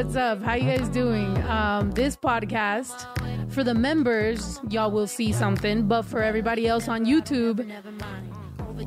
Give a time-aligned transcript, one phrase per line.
[0.00, 0.40] What's up?
[0.42, 1.36] How you guys doing?
[1.42, 7.04] Um, this podcast for the members, y'all will see something, but for everybody else on
[7.04, 7.70] YouTube,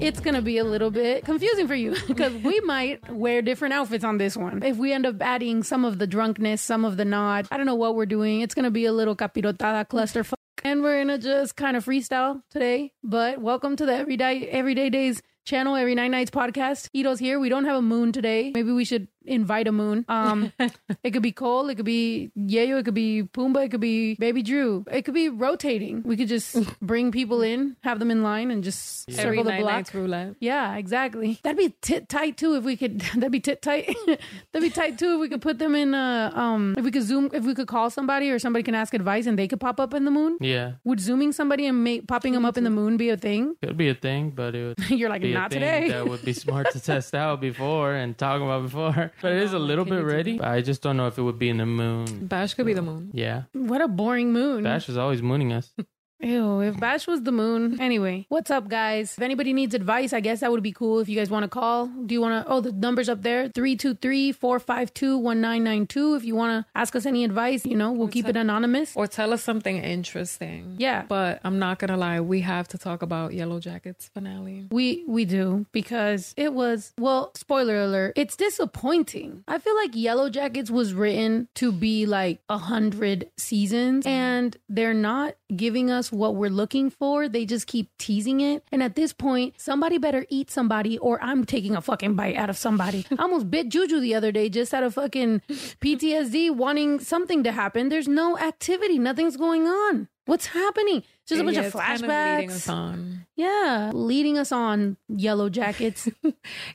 [0.02, 4.04] it's gonna be a little bit confusing for you because we might wear different outfits
[4.04, 4.64] on this one.
[4.64, 7.68] If we end up adding some of the drunkenness, some of the nod, I don't
[7.68, 8.42] know what we're doing.
[8.42, 10.26] It's gonna be a little capirotada cluster,
[10.64, 12.92] and we're gonna just kind of freestyle today.
[13.04, 16.90] But welcome to the everyday everyday days channel, every night nights podcast.
[16.94, 17.40] Ito's here.
[17.40, 18.52] We don't have a moon today.
[18.54, 20.06] Maybe we should invite a moon.
[20.08, 20.52] Um,
[21.04, 24.16] it could be Cole, it could be Yayo, it could be Pumbaa, it could be
[24.16, 24.86] Baby Drew.
[24.92, 26.04] It could be rotating.
[26.04, 29.50] We could just bring people in, have them in line, and just Every circle the
[29.52, 29.94] night, block.
[29.94, 30.36] roulette.
[30.40, 31.40] Yeah, exactly.
[31.44, 33.00] That'd be tit tight too if we could.
[33.16, 33.96] That'd be tit tight.
[34.08, 34.20] that'd
[34.62, 35.94] be tight too if we could put them in.
[35.94, 38.94] Uh, um, if we could zoom, if we could call somebody or somebody can ask
[38.94, 40.38] advice and they could pop up in the moon.
[40.42, 43.56] Yeah, Would zooming somebody and make, popping them up in the moon be a thing?
[43.62, 45.90] could be a thing, but it would You're like, not a today.
[45.90, 49.12] that would be smart to test out before and talk about before.
[49.22, 50.38] But it is a little bit ready.
[50.38, 52.28] But I just don't know if it would be in the moon.
[52.28, 53.12] Bash could be the moon.
[53.14, 54.64] Yeah, what a boring moon.
[54.64, 55.74] Bash is always mooning us.
[56.24, 57.80] Ew, if Bash was the moon.
[57.82, 59.14] Anyway, what's up, guys?
[59.18, 61.50] If anybody needs advice, I guess that would be cool if you guys want to
[61.50, 61.88] call.
[61.88, 62.52] Do you want to?
[62.52, 66.16] Oh, the number's up there 323 452 1992.
[66.16, 68.94] If you want to ask us any advice, you know, we'll keep it anonymous.
[68.96, 70.76] Or tell us something interesting.
[70.78, 71.04] Yeah.
[71.08, 74.68] But I'm not gonna lie, we have to talk about Yellow Jackets finale.
[74.72, 79.44] We we do because it was well, spoiler alert, it's disappointing.
[79.48, 84.14] I feel like Yellow Jackets was written to be like a hundred seasons mm-hmm.
[84.14, 87.28] and they're not giving us what we're looking for.
[87.28, 88.64] They just keep teasing it.
[88.72, 92.50] And at this point, somebody better eat somebody or I'm taking a fucking bite out
[92.50, 93.06] of somebody.
[93.12, 95.42] I almost bit Juju the other day just out of fucking
[95.82, 97.90] PTSD wanting something to happen.
[97.90, 100.08] There's no activity, nothing's going on.
[100.26, 101.04] What's happening?
[101.28, 102.38] Just a bunch Yeah, of it's kind flashbacks.
[102.38, 103.26] leading us on.
[103.36, 106.08] Yeah, leading us on Yellow Jackets.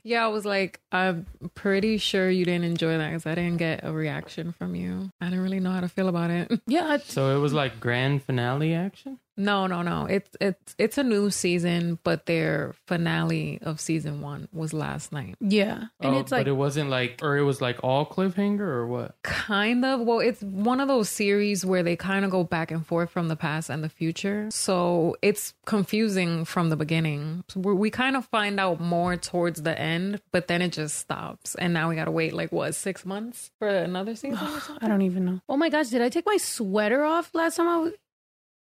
[0.03, 3.81] Yeah, I was like, I'm pretty sure you didn't enjoy that because I didn't get
[3.83, 5.11] a reaction from you.
[5.21, 6.59] I didn't really know how to feel about it.
[6.67, 9.19] yeah, it's- So it was like grand finale action.
[9.39, 10.05] No, no, no.
[10.05, 15.35] It's it's it's a new season, but their finale of season one was last night.
[15.39, 18.59] yeah, and oh, it's like but it wasn't like, or it was like all cliffhanger
[18.59, 19.15] or what?
[19.23, 20.01] Kind of.
[20.01, 23.29] Well, it's one of those series where they kind of go back and forth from
[23.29, 24.49] the past and the future.
[24.51, 27.45] So it's confusing from the beginning.
[27.55, 31.55] We we kind of find out more towards the end, but then it just stops.
[31.55, 34.77] And now we got to wait like what, six months for another season or something?
[34.81, 35.39] I don't even know.
[35.47, 37.93] Oh my gosh, did I take my sweater off last time I was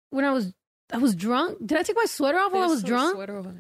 [0.09, 0.55] when I was
[0.93, 1.59] I was drunk?
[1.65, 3.15] Did I take my sweater off while I was There's drunk?
[3.15, 3.55] sweater over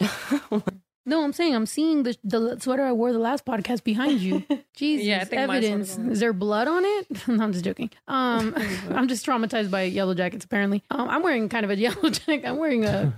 [0.00, 0.62] there.
[1.06, 4.42] No, I'm saying I'm seeing the the sweater I wore the last podcast behind you.
[4.74, 5.92] Jesus, Yeah, I think evidence.
[5.92, 6.12] sweater's.
[6.14, 7.06] Is there blood on it?
[7.28, 7.90] no, I'm just joking.
[8.08, 8.54] Um,
[8.88, 10.46] I'm just traumatized by yellow jackets.
[10.46, 12.46] Apparently, um, I'm wearing kind of a yellow jacket.
[12.48, 13.12] I'm wearing a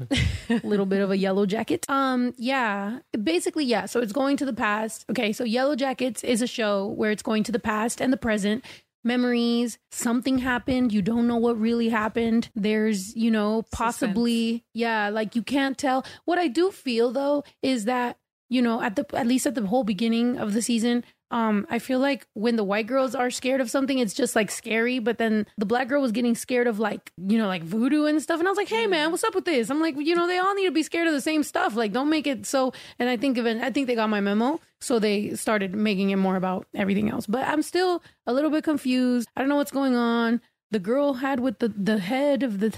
[0.65, 1.87] little bit of a yellow jacket.
[1.89, 3.87] Um, yeah, basically, yeah.
[3.87, 5.05] So it's going to the past.
[5.09, 8.17] Okay, so Yellow Jackets is a show where it's going to the past and the
[8.17, 8.65] present.
[9.07, 10.93] Memories, something happened.
[10.93, 12.51] You don't know what really happened.
[12.55, 16.05] There's, you know, possibly, yeah, like you can't tell.
[16.25, 18.19] What I do feel though is that,
[18.49, 21.81] you know, at the at least at the whole beginning of the season, um, I
[21.81, 25.01] feel like when the white girls are scared of something, it's just like scary.
[25.01, 28.23] But then the black girl was getting scared of like, you know, like voodoo and
[28.23, 28.39] stuff.
[28.39, 29.69] And I was like, hey man, what's up with this?
[29.69, 31.75] I'm like, you know, they all need to be scared of the same stuff.
[31.75, 32.73] Like, don't make it so.
[32.99, 34.61] And I think even I think they got my memo.
[34.81, 37.27] So they started making it more about everything else.
[37.27, 39.29] But I'm still a little bit confused.
[39.37, 40.41] I don't know what's going on.
[40.71, 42.75] The girl had with the, the head of the,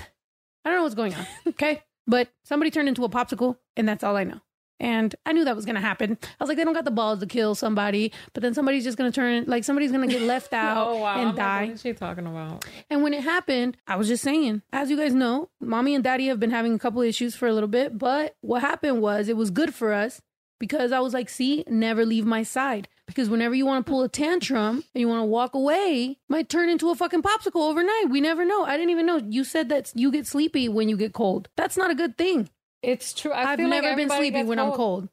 [0.65, 1.27] I don't know what's going on.
[1.49, 1.83] Okay.
[2.07, 4.41] But somebody turned into a popsicle and that's all I know.
[4.81, 6.17] And I knew that was going to happen.
[6.23, 8.97] I was like, they don't got the balls to kill somebody, but then somebody's just
[8.97, 11.15] going to turn, like somebody's going to get left out Oh wow!
[11.15, 11.65] and I'm like, die.
[11.67, 12.65] what is she talking about?
[12.89, 16.29] And when it happened, I was just saying, as you guys know, mommy and daddy
[16.29, 17.99] have been having a couple issues for a little bit.
[17.99, 20.21] But what happened was it was good for us
[20.61, 22.89] because I was like, see, never leave my side.
[23.07, 26.49] Because whenever you want to pull a tantrum and you want to walk away, might
[26.49, 28.11] turn into a fucking popsicle overnight.
[28.11, 28.65] We never know.
[28.65, 29.17] I didn't even know.
[29.17, 31.49] You said that you get sleepy when you get cold.
[31.57, 32.51] That's not a good thing.
[32.83, 33.33] It's true.
[33.33, 35.09] I I've feel like never been sleepy when I'm cold.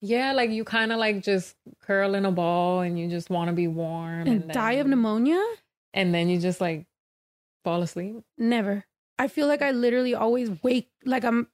[0.00, 3.48] Yeah, like you kind of like just curl in a ball and you just want
[3.48, 5.40] to be warm And then, die of pneumonia?
[5.94, 6.86] and then you just like
[7.64, 8.16] fall asleep.
[8.36, 8.84] Never.
[9.18, 11.46] I feel like I literally always wake like I'm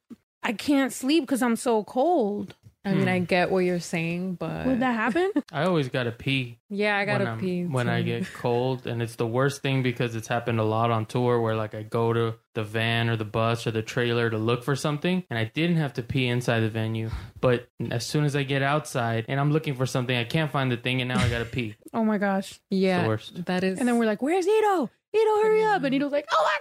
[0.42, 2.54] I can't sleep because I'm so cold.
[2.88, 3.08] I mean, Hmm.
[3.08, 5.30] I get what you're saying, but Would that happen?
[5.52, 6.58] I always gotta pee.
[6.70, 8.06] yeah, I gotta when I'm- pee when I too.
[8.20, 11.54] get cold, and it's the worst thing because it's happened a lot on tour where
[11.54, 14.74] like I go to the van or the bus or the trailer to look for
[14.74, 18.42] something, and I didn't have to pee inside the venue, but as soon as I
[18.42, 21.28] get outside and I'm looking for something, I can't find the thing, and now I
[21.28, 21.76] gotta pee.
[21.94, 22.58] oh my gosh.
[22.70, 23.44] yeah, the worst.
[23.46, 23.78] that is.
[23.78, 24.90] And then we're like, Where's Ito?
[25.14, 25.82] Ito, hurry up.
[25.84, 26.58] And Ito's like, Oh my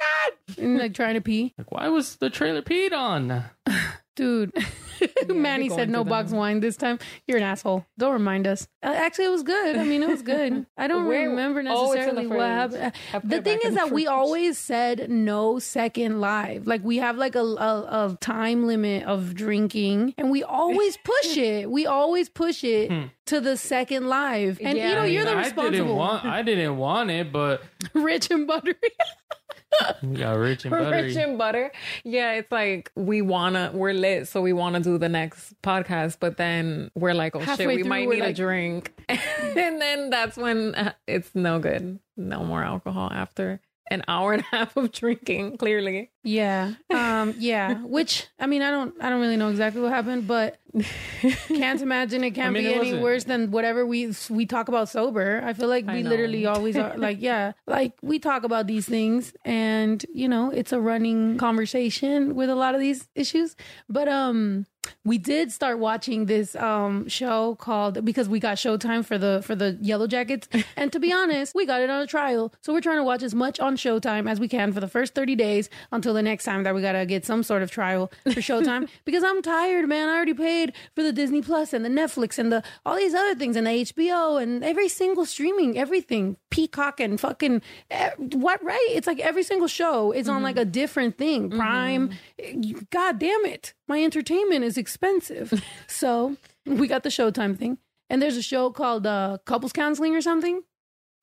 [0.55, 0.63] God.
[0.63, 1.53] And like trying to pee.
[1.57, 3.43] Like, why was the trailer peed on?
[4.17, 4.51] Dude.
[5.27, 6.39] Manny going said no through box them.
[6.39, 6.97] wine this time.
[7.27, 7.85] You're an asshole.
[7.99, 8.67] Don't remind us.
[8.81, 9.75] Uh, actually, it was good.
[9.77, 10.65] I mean, it was good.
[10.75, 12.93] I don't Where- remember Oh, the necessarily what happened.
[13.23, 16.65] The thing is the that we always said no second live.
[16.65, 21.37] Like we have like a, a, a time limit of drinking, and we always push
[21.37, 21.69] it.
[21.69, 22.91] We always push it
[23.27, 24.57] to the second live.
[24.63, 24.89] And Yeah.
[24.89, 25.69] you know, I you're the I responsible.
[25.71, 26.25] didn't want.
[26.25, 27.61] I didn't want it, but
[27.93, 28.73] Rich and buttery.
[30.03, 31.01] We got rich and buttery.
[31.03, 31.71] Rich and butter.
[32.03, 36.37] Yeah, it's like we wanna we're lit, so we wanna do the next podcast, but
[36.37, 40.09] then we're like, oh Halfway shit, we through, might we're need a drink, and then
[40.09, 41.99] that's when uh, it's no good.
[42.15, 45.57] No more alcohol after an hour and a half of drinking.
[45.57, 46.73] Clearly, Yeah.
[46.89, 47.75] Um, yeah.
[47.83, 50.57] Which I mean I don't I don't really know exactly what happened, but
[51.47, 54.45] can't imagine it can't I mean, be it any wasn't- worse than whatever we we
[54.45, 55.41] talk about sober.
[55.45, 59.33] I feel like we literally always are like, yeah, like we talk about these things
[59.45, 63.55] and you know, it's a running conversation with a lot of these issues.
[63.89, 64.65] But um
[65.07, 69.55] we did start watching this um show called because we got Showtime for the for
[69.55, 72.81] the Yellow Jackets, and to be honest, we got it on a trial, so we're
[72.81, 75.69] trying to watch as much on Showtime as we can for the first thirty days
[75.93, 79.23] until the next time that we gotta get some sort of trial for Showtime because
[79.23, 80.09] I'm tired, man.
[80.09, 83.33] I already paid for the Disney Plus and the Netflix and the all these other
[83.33, 87.61] things and the HBO and every single streaming everything Peacock and fucking
[87.91, 88.87] eh, what right?
[88.89, 91.49] It's like every single show is on like a different thing.
[91.49, 92.11] Prime,
[92.89, 94.96] God damn it, my entertainment is expensive.
[95.87, 97.77] So we got the Showtime thing,
[98.09, 100.61] and there's a show called uh, Couples Counseling or something.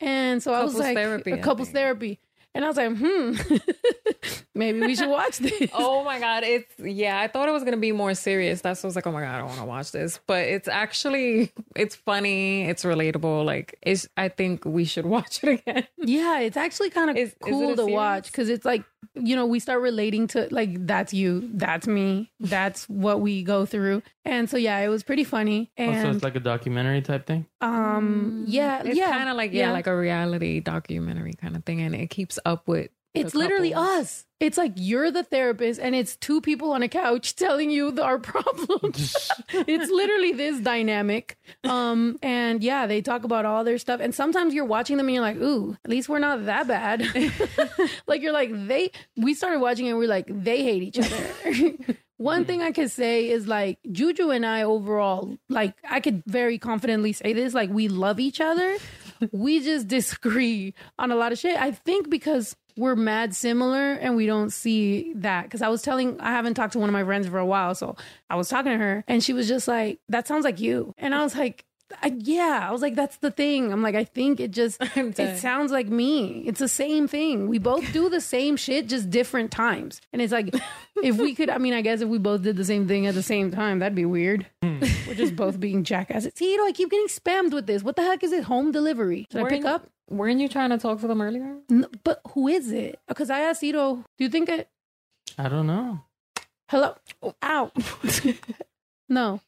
[0.00, 2.20] And so I was Couples like, therapy, a I couples therapy.
[2.54, 3.34] And I was like, hmm,
[4.54, 5.70] maybe we should watch this.
[5.74, 7.20] oh my god, it's yeah.
[7.20, 8.60] I thought it was gonna be more serious.
[8.60, 10.44] That's why I was like, oh my god, I don't want to watch this, but
[10.46, 13.44] it's actually it's funny, it's relatable.
[13.44, 15.86] Like, it's I think we should watch it again.
[15.98, 18.84] Yeah, it's actually kind of Is- is it cool to watch because it's like,
[19.14, 23.66] you know, we start relating to like, that's you, that's me, that's what we go
[23.66, 24.02] through.
[24.24, 25.70] And so, yeah, it was pretty funny.
[25.78, 27.46] Also, And, it's like a documentary type thing.
[27.60, 29.10] um, yeah, It's yeah.
[29.10, 32.66] kind of like yeah, like a reality documentary kind of thing, and it keeps up
[32.66, 32.90] with.
[33.12, 34.24] It's literally us.
[34.40, 38.02] It's like you're the therapist, and it's two people on a couch telling you the,
[38.02, 39.30] our problems.
[39.52, 41.38] it's literally this dynamic.
[41.62, 44.00] Um, and yeah, they talk about all their stuff.
[44.00, 47.02] And sometimes you're watching them, and you're like, "Ooh, at least we're not that bad."
[48.08, 48.90] like you're like they.
[49.16, 51.96] We started watching, it, and we're like, they hate each other.
[52.16, 52.46] One mm-hmm.
[52.46, 57.12] thing I could say is like Juju and I overall, like I could very confidently
[57.12, 58.76] say this, like we love each other.
[59.32, 61.60] we just disagree on a lot of shit.
[61.60, 65.50] I think because we're mad similar and we don't see that.
[65.50, 67.74] Cause I was telling, I haven't talked to one of my friends for a while.
[67.74, 67.96] So
[68.30, 70.94] I was talking to her and she was just like, that sounds like you.
[70.98, 71.64] And I was like,
[72.02, 73.72] I, yeah, I was like, that's the thing.
[73.72, 76.42] I'm like, I think it just it sounds like me.
[76.46, 77.48] It's the same thing.
[77.48, 80.00] We both do the same shit, just different times.
[80.12, 80.54] And it's like,
[81.02, 83.14] if we could, I mean, I guess if we both did the same thing at
[83.14, 84.46] the same time, that'd be weird.
[84.62, 84.80] Hmm.
[85.06, 86.32] We're just both being jackasses.
[86.36, 87.82] See, you know, I keep getting spammed with this.
[87.82, 88.44] What the heck is it?
[88.44, 89.26] Home delivery.
[89.30, 89.88] Should I pick Weren't- up?
[90.10, 91.56] Weren't you trying to talk to them earlier?
[91.70, 92.98] N- but who is it?
[93.08, 94.68] Because I asked Ito, do you think it?
[95.38, 96.00] I don't know.
[96.68, 96.94] Hello?
[97.22, 97.72] Oh, ow.
[99.08, 99.40] no.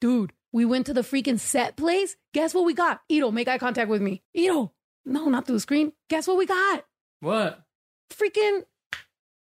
[0.00, 2.16] Dude, we went to the freaking set place.
[2.34, 3.00] Guess what we got?
[3.08, 4.22] Ito, make eye contact with me.
[4.34, 4.72] Ito.
[5.06, 5.92] No, not through the screen.
[6.08, 6.84] Guess what we got?
[7.20, 7.62] What?
[8.10, 8.64] Freaking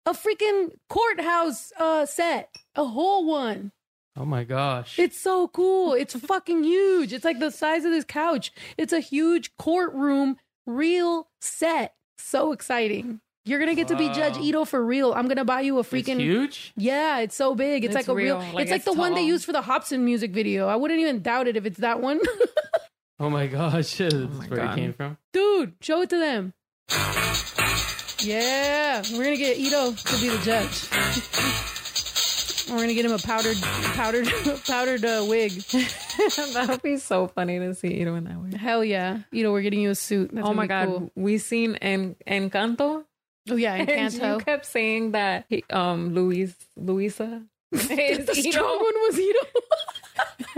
[0.04, 2.54] a freaking courthouse uh set.
[2.74, 3.72] A whole one.
[4.16, 4.98] Oh my gosh.
[4.98, 5.92] It's so cool.
[5.92, 7.12] It's fucking huge.
[7.12, 8.50] It's like the size of this couch.
[8.78, 10.36] It's a huge courtroom,
[10.66, 11.94] real set.
[12.18, 13.20] So exciting.
[13.46, 14.42] You're gonna get to be Judge Wow.
[14.42, 15.12] Ito for real.
[15.14, 16.72] I'm gonna buy you a It's freaking huge.
[16.76, 17.84] Yeah, it's so big.
[17.84, 18.52] It's, It's like a real, real.
[18.52, 19.28] Like, it's like it's the one they tall.
[19.28, 20.66] used for the Hobson music video.
[20.66, 22.20] I wouldn't even doubt it if it's that one.
[23.18, 23.94] Oh my gosh.
[23.96, 25.16] That's my where it came from.
[25.32, 26.52] Dude, show it to them.
[28.20, 30.90] Yeah, we're gonna get Ito to be the judge.
[32.70, 33.56] we're gonna get him a powdered,
[33.94, 34.28] powdered,
[34.66, 35.50] powdered uh, wig.
[35.52, 38.50] that would be so funny to see Ito in that way.
[38.58, 40.30] Hell yeah, Ito, we're getting you a suit.
[40.34, 41.10] That's oh gonna my be god, cool.
[41.14, 43.05] we seen en- Encanto.
[43.50, 47.88] Oh yeah, and And you kept saying that he, um Luis Luisa is
[48.26, 49.40] the strong one was Ito.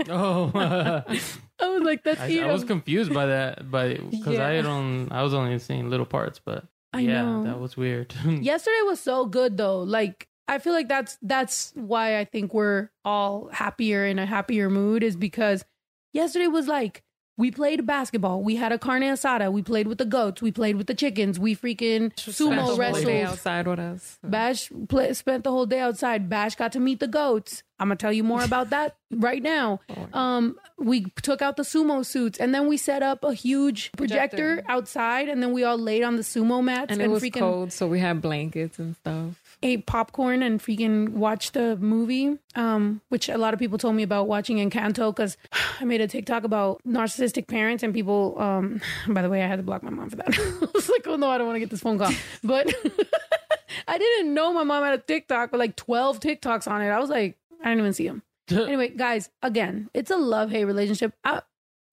[0.09, 5.11] Oh, I was like, that's I, I was confused by that, by because I don't.
[5.11, 7.43] I was only seeing little parts, but I yeah, know.
[7.43, 8.13] that was weird.
[8.25, 9.79] Yesterday was so good though.
[9.79, 14.69] Like I feel like that's that's why I think we're all happier in a happier
[14.69, 15.65] mood is because
[16.13, 17.03] yesterday was like
[17.39, 18.43] We played basketball.
[18.43, 19.49] We had a carne asada.
[19.49, 20.41] We played with the goats.
[20.41, 21.39] We played with the chickens.
[21.39, 23.07] We freaking Spent sumo the whole day wrestled.
[23.31, 24.19] outside with us.
[24.21, 26.27] Bash play, spent the whole day outside.
[26.27, 27.63] Bash got to meet the goats.
[27.79, 29.79] I'm gonna tell you more about that right now.
[30.11, 34.55] Um, we took out the sumo suits and then we set up a huge projector,
[34.55, 34.63] Projector.
[34.69, 37.39] outside, and then we all laid on the sumo mats And and, it was freaking
[37.39, 39.48] cold, so we had blankets and stuff.
[39.61, 42.37] Ate popcorn and freaking watched the movie.
[42.55, 45.37] Um, which a lot of people told me about watching Encanto because
[45.79, 48.39] I made a TikTok about narcissistic parents and people.
[48.39, 50.27] Um, by the way, I had to block my mom for that.
[50.37, 52.11] I was like, oh no, I don't want to get this phone call,
[52.43, 52.73] but.
[53.87, 56.89] I didn't know my mom had a TikTok with like 12 TikToks on it.
[56.89, 58.23] I was like, I didn't even see them.
[58.49, 61.13] anyway, guys, again, it's a love hate relationship.
[61.23, 61.41] I,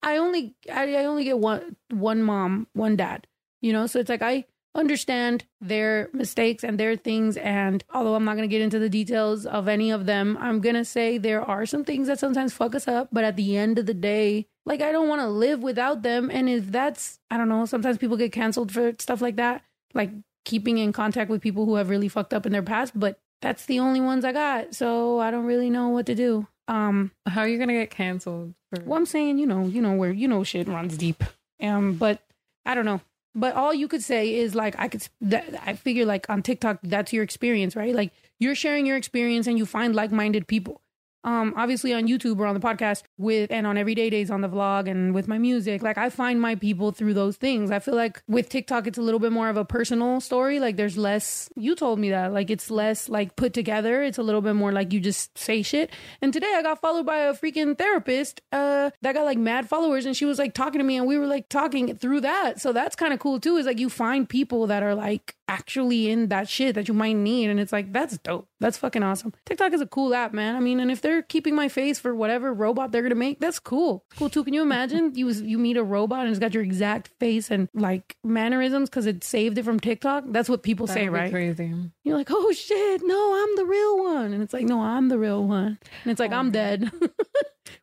[0.01, 3.27] I only, I, I only get one, one mom, one dad.
[3.61, 4.45] You know, so it's like I
[4.77, 7.35] understand their mistakes and their things.
[7.37, 10.85] And although I'm not gonna get into the details of any of them, I'm gonna
[10.85, 13.09] say there are some things that sometimes fuck us up.
[13.11, 16.29] But at the end of the day, like I don't want to live without them.
[16.31, 20.11] And if that's, I don't know, sometimes people get canceled for stuff like that, like
[20.45, 22.97] keeping in contact with people who have really fucked up in their past.
[22.97, 24.75] But that's the only ones I got.
[24.75, 26.47] So I don't really know what to do.
[26.67, 28.53] Um, How are you gonna get canceled?
[28.73, 31.23] For- well, I'm saying, you know, you know where you know shit runs deep.
[31.61, 32.21] Um, but
[32.65, 33.01] I don't know.
[33.35, 35.07] But all you could say is like I could.
[35.21, 37.93] That, I figure like on TikTok, that's your experience, right?
[37.93, 40.81] Like you're sharing your experience and you find like-minded people.
[41.27, 44.47] Um, obviously on YouTube or on the podcast with and on everyday days on the
[44.47, 45.81] vlog and with my music.
[45.81, 47.69] Like I find my people through those things.
[47.69, 50.61] I feel like with TikTok, it's a little bit more of a personal story.
[50.61, 51.49] Like there's less.
[51.57, 52.31] You told me that.
[52.31, 54.03] Like it's less like put together.
[54.03, 55.91] It's a little bit more like you just say shit.
[56.21, 60.05] And today I got followed by a freaking therapist uh, that got like mad followers,
[60.05, 62.61] and she was like talking to me, and we were like talking through that.
[62.61, 63.57] So that's kind of cool too.
[63.57, 67.15] Is like you find people that are like actually in that shit that you might
[67.15, 68.47] need, and it's like that's dope.
[68.59, 69.33] That's fucking awesome.
[69.45, 70.55] TikTok is a cool app, man.
[70.55, 73.59] I mean, and if they're keeping my face for whatever robot they're gonna make, that's
[73.59, 74.05] cool.
[74.17, 74.43] Cool too.
[74.43, 77.69] Can you imagine you you meet a robot and it's got your exact face and
[77.73, 80.25] like mannerisms because it saved it from TikTok?
[80.27, 81.31] That's what people That'd say, right?
[81.31, 81.73] Crazy.
[82.03, 84.33] You're like, oh shit, no, I'm the real one.
[84.33, 85.77] And it's like, no, I'm the real one.
[86.03, 86.91] And it's like, I'm dead.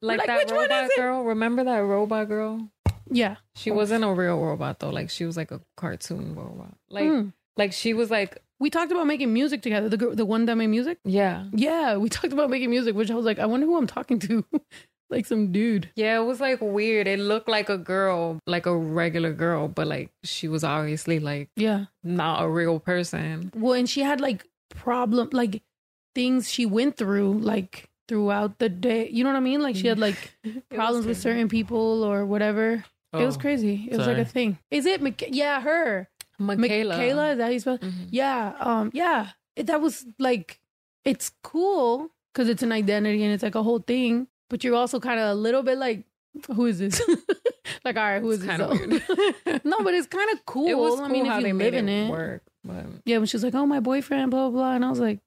[0.00, 1.24] Like, like, that robot girl.
[1.24, 2.68] Remember that robot girl?
[3.10, 3.36] yeah.
[3.54, 4.90] She wasn't a real robot though.
[4.90, 6.74] Like she was like a cartoon robot.
[6.90, 7.32] Like Mm.
[7.56, 9.88] Like she was like We talked about making music together.
[9.88, 10.98] The gr- the one that made music.
[11.04, 11.46] yeah.
[11.52, 14.18] Yeah, we talked about making music, which I was like, I wonder who I'm talking
[14.20, 14.44] to.
[15.10, 15.90] like some dude.
[15.96, 17.06] Yeah, it was like weird.
[17.06, 21.50] It looked like a girl, like a regular girl, but like she was obviously like
[21.56, 21.86] Yeah.
[22.02, 23.50] not a real person.
[23.54, 25.62] Well, and she had like problem, like
[26.14, 29.08] things she went through, like throughout the day.
[29.08, 29.62] You know what I mean?
[29.62, 30.34] Like she had like
[30.70, 32.84] problems with certain people or whatever.
[33.12, 33.86] It was Oh, crazy.
[33.90, 34.58] It was like a thing.
[34.72, 35.00] Is it?
[35.32, 36.08] Yeah, her.
[36.38, 36.96] Michaela.
[36.96, 37.30] Michaela.
[37.32, 37.78] Is that how you spell?
[37.78, 38.08] Mhm.
[38.10, 38.54] Yeah.
[38.60, 38.90] Um.
[38.94, 39.28] Yeah.
[39.56, 40.60] It, that was like,
[41.04, 44.26] it's cool because it's an identity and it's like a whole thing.
[44.50, 46.04] But you're also kind of a little bit like,
[46.54, 47.00] who is this?
[47.84, 48.56] like, all right, who is It's this?
[48.58, 49.44] kind of though?
[49.46, 49.64] weird.
[49.64, 50.66] no, but it's kind of cool.
[50.68, 52.10] It was cool I mean, how if they you made live it, in it.
[52.10, 52.42] work.
[52.64, 54.98] But Yeah, when she was like, "Oh, my boyfriend," blah blah, blah, and I was
[55.00, 55.20] like,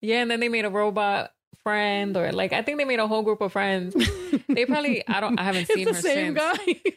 [0.00, 1.32] yeah, and then they made a robot
[1.64, 3.94] friend or like I think they made a whole group of friends.
[4.48, 6.58] they probably I don't I haven't seen "It's the her same since.
[6.58, 6.90] guy."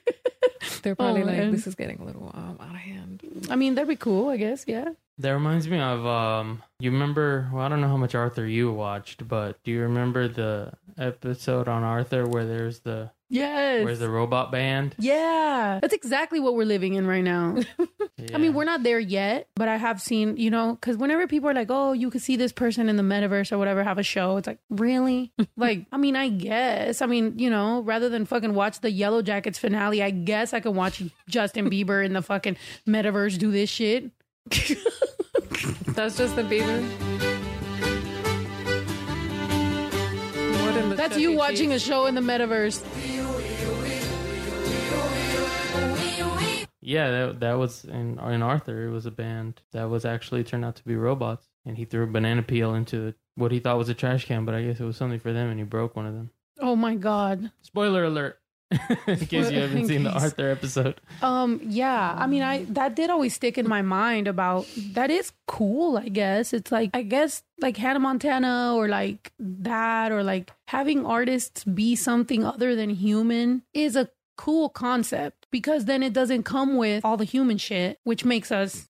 [0.82, 1.52] They're probably Oh, like man.
[1.52, 3.22] this is getting a little um, out of hand.
[3.50, 4.66] I mean, that'd be cool, I guess.
[4.68, 4.90] Yeah.
[5.18, 8.72] That reminds me of um you remember well I don't know how much Arthur you
[8.72, 13.84] watched, but do you remember the episode on Arthur where there's the Yes.
[13.84, 14.94] where's the robot band?
[15.00, 17.58] yeah, that's exactly what we're living in right now.
[18.34, 21.50] I mean, we're not there yet, but I have seen, you know, because whenever people
[21.50, 24.04] are like, "Oh, you could see this person in the metaverse or whatever," have a
[24.04, 25.34] show, it's like, really?
[25.58, 27.02] like, I mean, I guess.
[27.02, 30.60] I mean, you know, rather than fucking watch the Yellow Jackets finale, I guess I
[30.60, 32.58] can watch Justin Bieber in the fucking
[32.88, 34.12] metaverse do this shit.
[35.96, 36.88] That's just the Bieber.
[40.90, 42.84] The That's you watching a show in the metaverse.
[46.82, 48.88] Yeah, that that was in in Arthur.
[48.88, 52.04] It was a band that was actually turned out to be robots, and he threw
[52.04, 54.86] a banana peel into what he thought was a trash can, but I guess it
[54.86, 56.30] was something for them, and he broke one of them.
[56.60, 57.52] Oh my god.
[57.62, 58.40] Spoiler alert!
[59.08, 60.12] in case you haven't seen the.
[60.12, 61.00] Arthur episode.
[61.22, 62.16] Um, yeah.
[62.18, 66.10] I mean, I that did always stick in my mind about that is cool, I
[66.10, 66.54] guess.
[66.54, 71.96] It's like I guess like Hannah Montana or like that or like having artists be
[71.96, 77.18] something other than human is a cool concept because then it doesn't come with all
[77.18, 78.90] the human shit, which makes us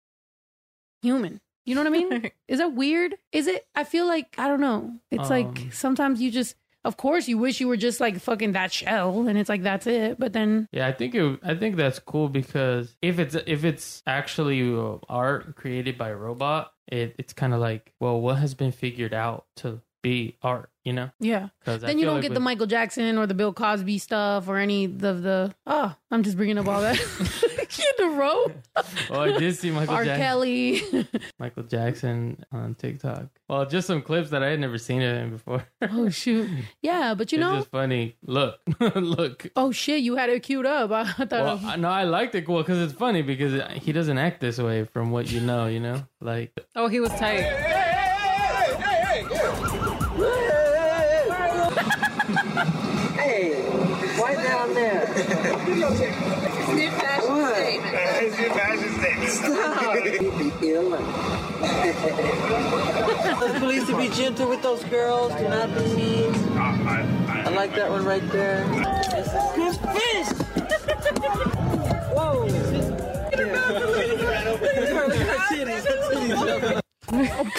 [1.03, 1.41] human.
[1.65, 2.31] You know what I mean?
[2.49, 3.15] Is that weird?
[3.31, 3.67] Is it?
[3.75, 4.95] I feel like I don't know.
[5.11, 8.53] It's like Um, sometimes you just, of course, you wish you were just like fucking
[8.53, 10.19] that shell, and it's like that's it.
[10.19, 14.03] But then, Yeah, I think it, I think that's cool because if it's if it's
[14.07, 18.55] actually uh, art created by a robot, it it's kind of like well, what has
[18.55, 21.11] been figured out to be art, you know?
[21.21, 21.49] Yeah.
[21.61, 24.85] Because Then you don't get the Michael Jackson or the Bill Cosby stuff or any
[24.87, 25.55] of the.
[25.67, 26.99] Oh, I'm just bringing up all that
[27.79, 28.47] in a row.
[29.11, 30.05] Oh, I did see Michael R.
[30.05, 30.23] Jackson.
[30.23, 31.09] Kelly.
[31.39, 33.27] Michael Jackson on TikTok.
[33.49, 35.67] Well, just some clips that I had never seen of him before.
[35.83, 36.49] oh shoot.
[36.81, 37.57] Yeah, but you it's know.
[37.57, 38.17] just funny.
[38.25, 38.59] Look,
[38.95, 39.47] look.
[39.57, 40.91] Oh shit, you had it queued up.
[40.91, 41.31] I thought.
[41.31, 42.49] Well, I- no, I liked it.
[42.49, 45.67] Well, because it's funny because he doesn't act this way from what you know.
[45.67, 47.43] You know, like Oh, he was tight.
[53.19, 53.63] Hey,
[54.19, 55.07] why down there?
[58.23, 58.53] New fashion What?
[58.53, 58.53] statement.
[58.53, 59.31] It's your fashion statement.
[59.33, 60.61] Stop.
[60.61, 60.91] Be ill.
[63.41, 65.33] the police to be gentle with those girls.
[65.35, 66.33] Do not be mean.
[66.57, 68.65] I like that one right there.
[69.57, 70.29] Good fish.
[72.15, 72.47] Whoa.
[72.47, 73.47] Look at her
[75.51, 75.85] titties.
[75.89, 77.53] Her titties.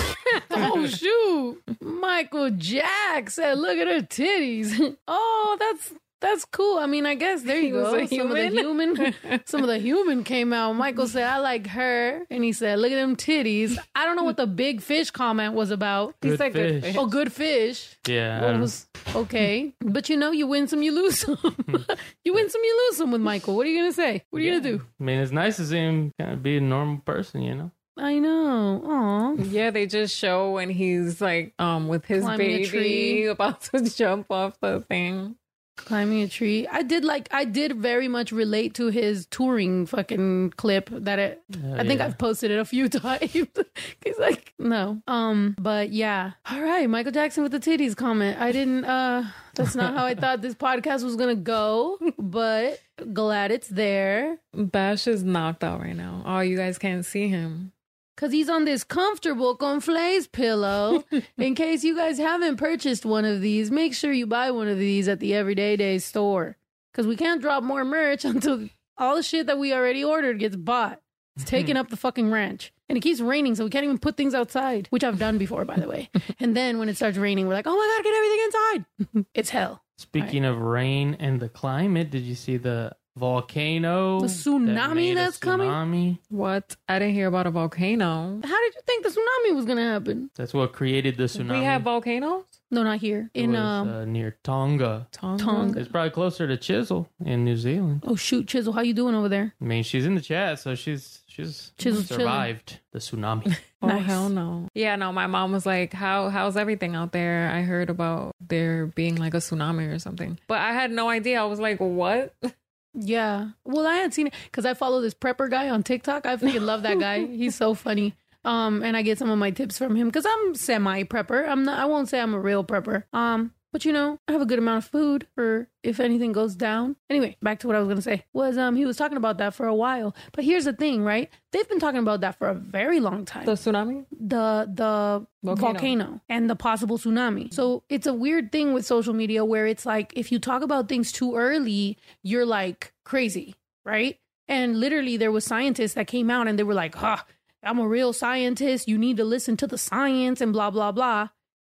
[0.52, 3.56] oh shoot, Michael Jackson.
[3.56, 4.98] Look at her titties.
[5.08, 5.94] Oh, that's
[6.24, 6.80] that's cool.
[6.80, 7.94] I mean, I guess there you go.
[7.96, 9.14] a Some of the human,
[9.46, 10.74] some of the human came out.
[10.74, 14.24] Michael said, "I like her," and he said, "Look at them titties." I don't know
[14.24, 16.16] what the big fish comment was about.
[16.22, 16.84] He Good said good fish.
[16.84, 16.96] fish.
[16.98, 17.98] Oh, good fish.
[18.08, 18.40] yeah.
[18.42, 21.38] I What was okay, but you know, you win some, you lose some.
[22.24, 23.56] you win some, you lose some with Michael.
[23.56, 24.24] What are you gonna say?
[24.30, 24.84] What are you gonna do?
[25.00, 27.42] I mean, it's nice to see him kind of be a normal person.
[27.42, 27.72] You know.
[27.96, 28.82] I know.
[28.86, 29.44] Aw.
[29.44, 33.26] Yeah, they just show when he's like um with his Climbing baby tree.
[33.28, 35.36] about to jump off the thing.
[35.76, 36.68] Climbing a tree.
[36.68, 41.44] I did like I did very much relate to his touring fucking clip that it
[41.76, 42.06] I think yeah.
[42.06, 43.32] I've posted it a few times.
[43.32, 45.02] He's like, no.
[45.08, 46.32] Um, but yeah.
[46.50, 48.40] All right, Michael Jackson with the titties comment.
[48.40, 49.26] I didn't uh
[49.56, 52.80] that's not how I thought this podcast was gonna go, but
[53.12, 54.38] glad it's there.
[54.54, 56.24] Bash is knocked out right now.
[56.26, 57.73] Oh, you guys can't see him.
[58.16, 61.04] Cause he's on this comfortable conflays pillow.
[61.38, 64.78] In case you guys haven't purchased one of these, make sure you buy one of
[64.78, 66.58] these at the Everyday Days store.
[66.94, 70.56] Cause we can't drop more merch until all the shit that we already ordered gets
[70.56, 71.02] bought.
[71.36, 71.82] It's taking mm-hmm.
[71.82, 72.72] up the fucking ranch.
[72.90, 75.66] And it keeps raining, so we can't even put things outside, which I've done before,
[75.66, 76.10] by the way.
[76.40, 79.26] and then when it starts raining, we're like, oh my God, get everything inside.
[79.34, 79.82] it's hell.
[79.98, 84.20] Speaking of rain and the climate, did you see the volcano?
[84.20, 85.70] The tsunami made a that's coming?
[85.70, 86.20] tsunami?
[86.30, 86.76] What?
[86.88, 88.40] I didn't hear about a volcano.
[88.44, 90.30] How did you think the tsunami was going to happen?
[90.36, 91.60] That's what created the tsunami.
[91.60, 92.44] We have volcanoes?
[92.72, 93.30] No, not here.
[93.36, 95.08] It In, was, um, uh, near Tonga.
[95.12, 95.44] Tonga.
[95.44, 95.80] Tonga.
[95.80, 98.04] It's probably closer to Chisel in New Zealand.
[98.08, 99.54] oh shoot, Chisel, how you doing over there?
[99.62, 102.22] I mean, she's in the chat, so she's she's Chisel's chilling.
[102.22, 103.56] survived the tsunami.
[103.84, 104.06] Oh Nice.
[104.06, 104.70] hell no.
[104.74, 107.52] Yeah, no, my mom was like, How how's everything out there?
[107.54, 110.40] I heard about there being like a tsunami or something.
[110.48, 111.42] But I had no idea.
[111.42, 112.34] I was like, What?
[112.94, 113.50] Yeah.
[113.66, 116.26] Well, I had seen it because I follow this prepper guy on TikTok.
[116.26, 117.26] I freaking love that guy.
[117.26, 118.16] He's so funny.
[118.46, 121.48] Um, and I get some of my tips from him because I'm semi prepper.
[121.48, 121.80] I'm not.
[121.80, 123.04] I won't say I'm a real prepper.
[123.14, 126.56] Um, but you know, I have a good amount of food for if anything goes
[126.56, 126.96] down.
[127.10, 129.54] Anyway, back to what I was gonna say was um he was talking about that
[129.54, 130.16] for a while.
[130.32, 131.30] But here's the thing, right?
[131.52, 134.06] They've been talking about that for a very long time The tsunami?
[134.12, 135.74] the the Volcano.
[135.74, 136.22] volcano.
[136.30, 137.54] and the possible tsunami.
[137.54, 140.88] So it's a weird thing with social media where it's like if you talk about
[140.88, 144.18] things too early, you're like crazy, right?
[144.48, 147.18] And literally there was scientists that came out and they were like, "Huh,
[147.64, 148.88] I'm a real scientist.
[148.88, 151.30] You need to listen to the science and blah blah blah."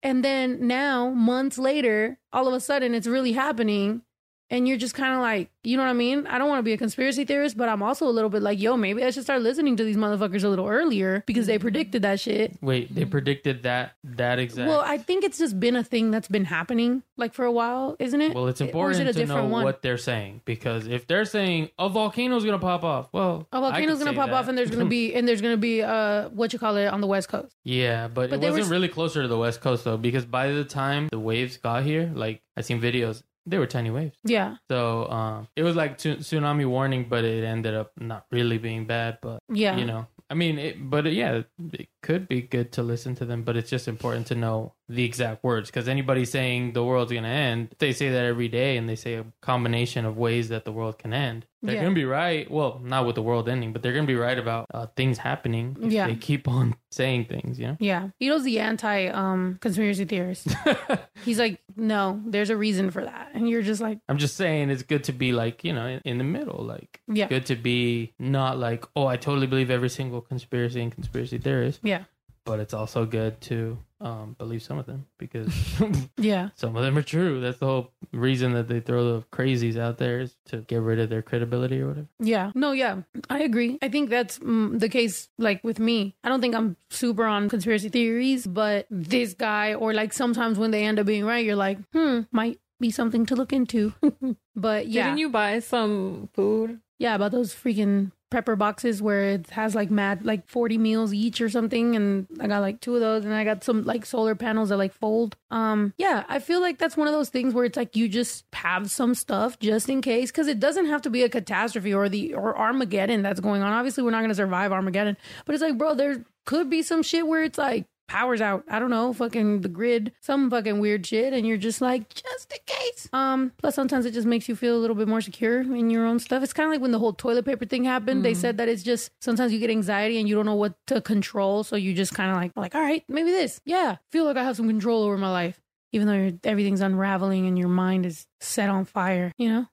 [0.04, 4.04] And then now, months later, all of a sudden it's really happening
[4.50, 6.26] and you're just kind of like, you know what I mean?
[6.28, 8.60] I don't want to be a conspiracy theorist, but I'm also a little bit like,
[8.62, 12.04] yo, maybe I should start listening to these motherfuckers a little earlier because they predicted
[12.04, 12.58] that shit.
[12.62, 14.70] Wait, they predicted that that exact.
[14.70, 17.96] Well, I think it's just been a thing that's been happening like for a while,
[18.00, 18.34] isn't it?
[18.34, 19.64] Well, it's important it a to know one?
[19.66, 24.00] what they're saying because if they're saying a volcano's gonna pop off, well, a volcano's
[24.00, 24.36] gonna pop that.
[24.36, 27.02] off, and there's gonna be and there's gonna be uh what you call it on
[27.02, 27.54] the west coast.
[27.66, 29.98] yeah, but, But it they were wasn't s- really closer to the west coast though
[29.98, 33.90] because by the time the waves got here, like I seen videos, they were tiny
[33.90, 34.18] waves.
[34.24, 38.58] Yeah, So um, it was like tsu- tsunami warning, but it ended up not really
[38.58, 39.20] being bad.
[39.22, 41.42] But yeah, you know, I mean, it, but uh, yeah,
[41.74, 45.04] it could be good to listen to them, but it's just important to know the
[45.04, 48.88] exact words because anybody saying the world's gonna end, they say that every day, and
[48.90, 51.46] they say a combination of ways that the world can end.
[51.64, 51.82] They're Yeah.
[51.84, 52.50] gonna be right.
[52.50, 55.76] Well, not with the world ending, but they're gonna be right about uh, things happening.
[55.82, 56.08] If Yeah.
[56.08, 57.60] they keep on saying things.
[57.60, 57.78] You know.
[57.80, 58.10] yeah.
[58.20, 60.48] Ito's the anti um conspiracy theorist.
[61.26, 64.70] He's like, no, there's a reason for that, and you're just like, I'm just saying
[64.70, 66.64] it's good to be like, you know, in, in the middle.
[66.64, 67.28] Like, Yeah.
[67.28, 71.80] good to be not like, oh, I totally believe every single conspiracy and conspiracy theorist.
[71.84, 72.04] yeah,
[72.48, 75.54] but it's also good to um, believe some of them because
[76.18, 76.50] Yeah.
[76.56, 77.42] some of them are true.
[77.42, 81.00] That's the whole reason that they throw the crazies out there is to get rid
[81.00, 82.08] of their credibility or whatever.
[82.20, 82.52] Yeah.
[82.56, 83.02] No, yeah.
[83.30, 83.78] I agree.
[83.82, 86.16] I think that's mm, the case, like with me.
[86.24, 90.72] I don't think I'm super on conspiracy theories, but this guy, or like sometimes when
[90.72, 93.94] they end up being right, you're like, hmm, might be something to look into.
[94.56, 95.08] but yeah.
[95.08, 96.80] Didn't you buy some food?
[97.00, 101.40] Yeah, about those freaking prepper boxes where it has like mad like 40 meals each
[101.40, 104.36] or something and I got like two of those and I got some like solar
[104.36, 105.36] panels that like fold.
[105.50, 108.46] Um yeah, I feel like that's one of those things where it's like you just
[108.54, 112.10] have some stuff just in case cuz it doesn't have to be a catastrophe or
[112.10, 113.72] the or Armageddon that's going on.
[113.72, 117.04] Obviously, we're not going to survive Armageddon, but it's like bro, there could be some
[117.04, 118.64] shit where it's like powers out.
[118.70, 122.52] I don't know, fucking the grid, some fucking weird shit, and you're just like, just
[122.52, 123.10] in case.
[123.14, 126.06] Um, plus sometimes it just makes you feel a little bit more secure in your
[126.06, 126.44] own stuff.
[126.44, 128.24] It's kind of like when the whole toilet paper thing happened.
[128.24, 131.02] They said that it's just sometimes you get anxiety and you don't know what to
[131.02, 133.62] control, so you just kind of like, like, all right, maybe this.
[133.66, 135.60] Yeah, feel like I have some control over my life,
[135.92, 139.32] even though everything's unraveling and your mind is set on fire.
[139.38, 139.66] You know,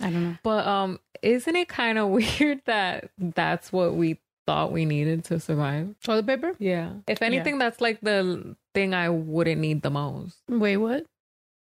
[0.00, 0.36] I don't know.
[0.42, 2.08] But um, isn't it kind of
[2.40, 5.94] weird that that's what we thought we needed to survive?
[6.02, 6.54] Toilet paper?
[6.58, 6.92] Yeah.
[7.06, 11.06] If anything, that's like the thing I wouldn't need the most Wait, what?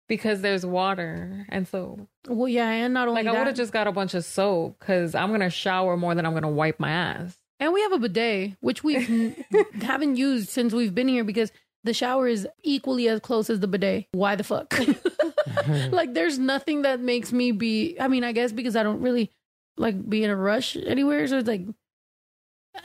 [0.08, 3.72] because there's water, and so Well, yeah, and not only like I would have just
[3.72, 6.90] got a bunch of soap because I'm gonna shower more than I'm gonna wipe my
[6.90, 7.36] ass.
[7.60, 9.34] And we have a bidet, which we
[9.80, 11.52] haven't used since we've been here because
[11.84, 14.06] the shower is equally as close as the bidet.
[14.12, 14.74] Why the fuck?
[15.92, 17.96] like, there's nothing that makes me be.
[17.98, 19.30] I mean, I guess because I don't really
[19.76, 21.26] like be in a rush anywhere.
[21.26, 21.62] So it's like,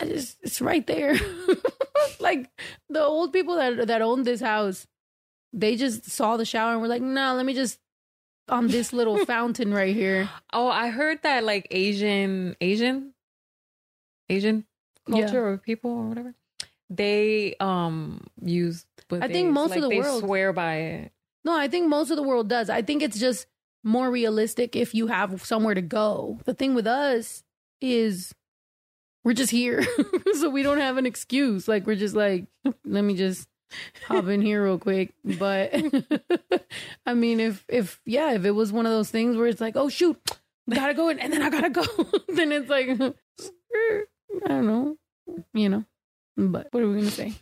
[0.06, 1.16] just, it's right there.
[2.20, 2.50] like
[2.90, 4.88] the old people that that own this house,
[5.54, 7.80] they just saw the shower and were like, no, let me just
[8.50, 10.30] on this little fountain right here.
[10.54, 13.14] Oh, I heard that like Asian, Asian,
[14.30, 14.66] Asian
[15.08, 15.22] Yeah.
[15.22, 16.36] culture or people or whatever,
[16.90, 18.86] they um use.
[19.12, 21.12] I think most of the they world- swear by it.
[21.46, 22.70] No, I think most of the world does.
[22.70, 23.48] I think it's just
[23.84, 26.40] more realistic if you have somewhere to go.
[26.44, 27.44] The thing with us
[27.80, 28.34] is
[29.28, 29.86] we're just here.
[30.40, 31.68] so we don't have an excuse.
[31.68, 32.46] Like we're just like,
[32.86, 33.46] let me just
[34.06, 35.14] hop in here real quick.
[35.26, 35.74] But
[37.06, 39.76] I mean if if yeah, if it was one of those things where it's like,
[39.76, 40.18] oh shoot,
[40.74, 41.84] gotta go in and then I gotta go,
[42.30, 44.98] then it's like I don't know.
[45.54, 45.86] You know.
[46.38, 47.34] But what are we gonna say?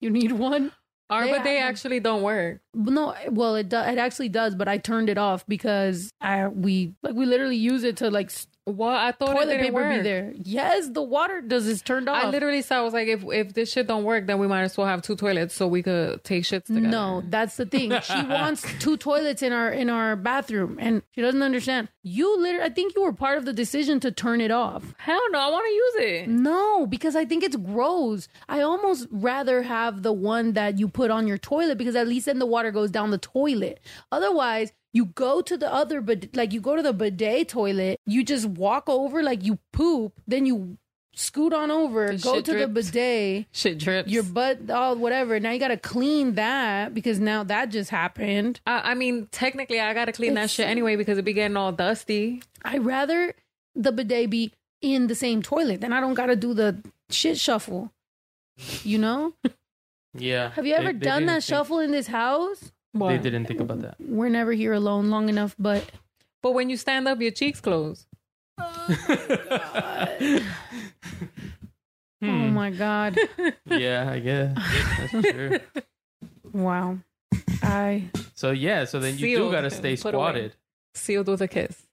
[0.00, 0.70] you need one?
[1.10, 2.60] Our They but they have- actually don't work.
[2.74, 6.94] No, well, it do, it actually does, but I turned it off because I we
[7.02, 8.30] like we literally use it to like
[8.68, 9.96] What I thought toilet paper work.
[9.96, 10.32] be there.
[10.36, 12.22] Yes, the water does is turned off.
[12.24, 14.62] I literally said I was like, if if this shit don't work, then we might
[14.62, 16.86] as well have two toilets so we could take shits together.
[16.86, 17.92] no, that's the thing.
[18.02, 21.88] She wants two toilets in our in our bathroom, and she doesn't understand.
[22.02, 24.94] You literally, I think you were part of the decision to turn it off.
[24.98, 26.28] hell no, I want to use it.
[26.28, 28.28] No, because I think it's gross.
[28.48, 32.26] I almost rather have the one that you put on your toilet because at least
[32.26, 33.80] then the water goes down the toilet.
[34.10, 38.24] Otherwise, you go to the other but like you go to the bidet toilet, you
[38.24, 40.78] just walk over like you poop, then you
[41.14, 42.90] scoot on over, The go shit to the drips.
[42.90, 44.08] bidet, Shit drips.
[44.10, 45.40] your butt, oh whatever.
[45.40, 48.60] Now you got to clean that because now that just happened.
[48.66, 51.72] I, I mean, technically, I gotta clean that shit anyway because it be getting all
[51.72, 52.42] dusty.
[52.64, 53.34] I rather
[53.74, 55.80] the bidet be in the same toilet.
[55.80, 57.92] Then I don't got to do the shit shuffle.
[58.84, 59.34] You know?
[60.14, 60.50] Yeah.
[60.52, 62.72] Have you ever they done that think- shuffle in this house?
[62.94, 63.96] They didn't think about that.
[64.00, 65.84] We're never here alone long enough, but
[66.42, 68.06] But when you stand up, your cheeks close.
[68.58, 68.96] oh
[72.20, 72.52] Hmm.
[72.54, 73.16] my god.
[73.66, 74.56] Yeah, I guess
[75.12, 75.60] that's true.
[76.52, 76.98] wow.
[77.62, 80.22] I So yeah, so then you do Sealed gotta stay put away.
[80.24, 80.52] squatted.
[80.94, 81.86] Sealed with a kiss.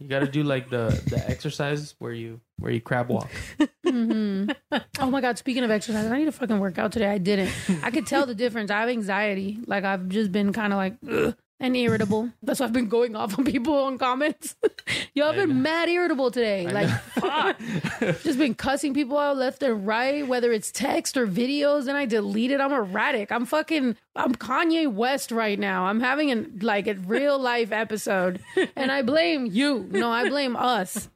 [0.00, 3.30] You gotta do like the the exercises where you where you crab walk.
[3.84, 4.50] Mm-hmm.
[4.98, 7.06] Oh my god, speaking of exercise, I need to fucking work out today.
[7.06, 7.50] I didn't.
[7.82, 8.70] I could tell the difference.
[8.70, 9.60] I have anxiety.
[9.66, 12.30] Like I've just been kind of like ugh, and irritable.
[12.42, 14.54] That's why I've been going off on people on comments.
[15.14, 15.54] Y'all I been know.
[15.54, 16.66] mad irritable today.
[16.66, 17.58] I like fuck.
[18.22, 22.06] just been cussing people out left and right, whether it's text or videos, and I
[22.06, 22.60] delete it.
[22.60, 23.32] I'm erratic.
[23.32, 25.86] I'm fucking I'm Kanye West right now.
[25.86, 28.40] I'm having an like a real life episode.
[28.76, 29.88] And I blame you.
[29.90, 31.08] No, I blame us.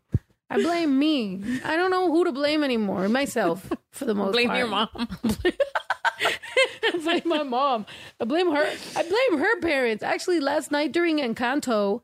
[0.50, 1.42] I blame me.
[1.62, 3.08] I don't know who to blame anymore.
[3.10, 4.58] Myself for the most Blame part.
[4.58, 4.88] your mom.
[6.94, 7.86] I blame my mom.
[8.20, 8.66] I blame her.
[8.96, 10.02] I blame her parents.
[10.02, 12.02] Actually, last night during Encanto,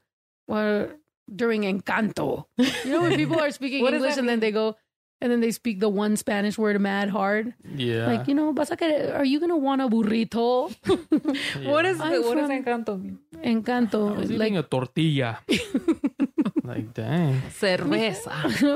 [0.49, 0.97] or
[1.35, 4.77] during Encanto, you know when people are speaking English and then they go,
[5.21, 7.55] and then they speak the one Spanish word mad hard.
[7.65, 8.07] Yeah.
[8.07, 10.69] Like you know, vas a querer, are you gonna want a burrito?
[11.65, 13.19] What is I'm the, what is Encanto mean?
[13.43, 15.39] Encanto, I was like a tortilla.
[16.63, 17.41] like dang.
[17.49, 18.33] Cerveza.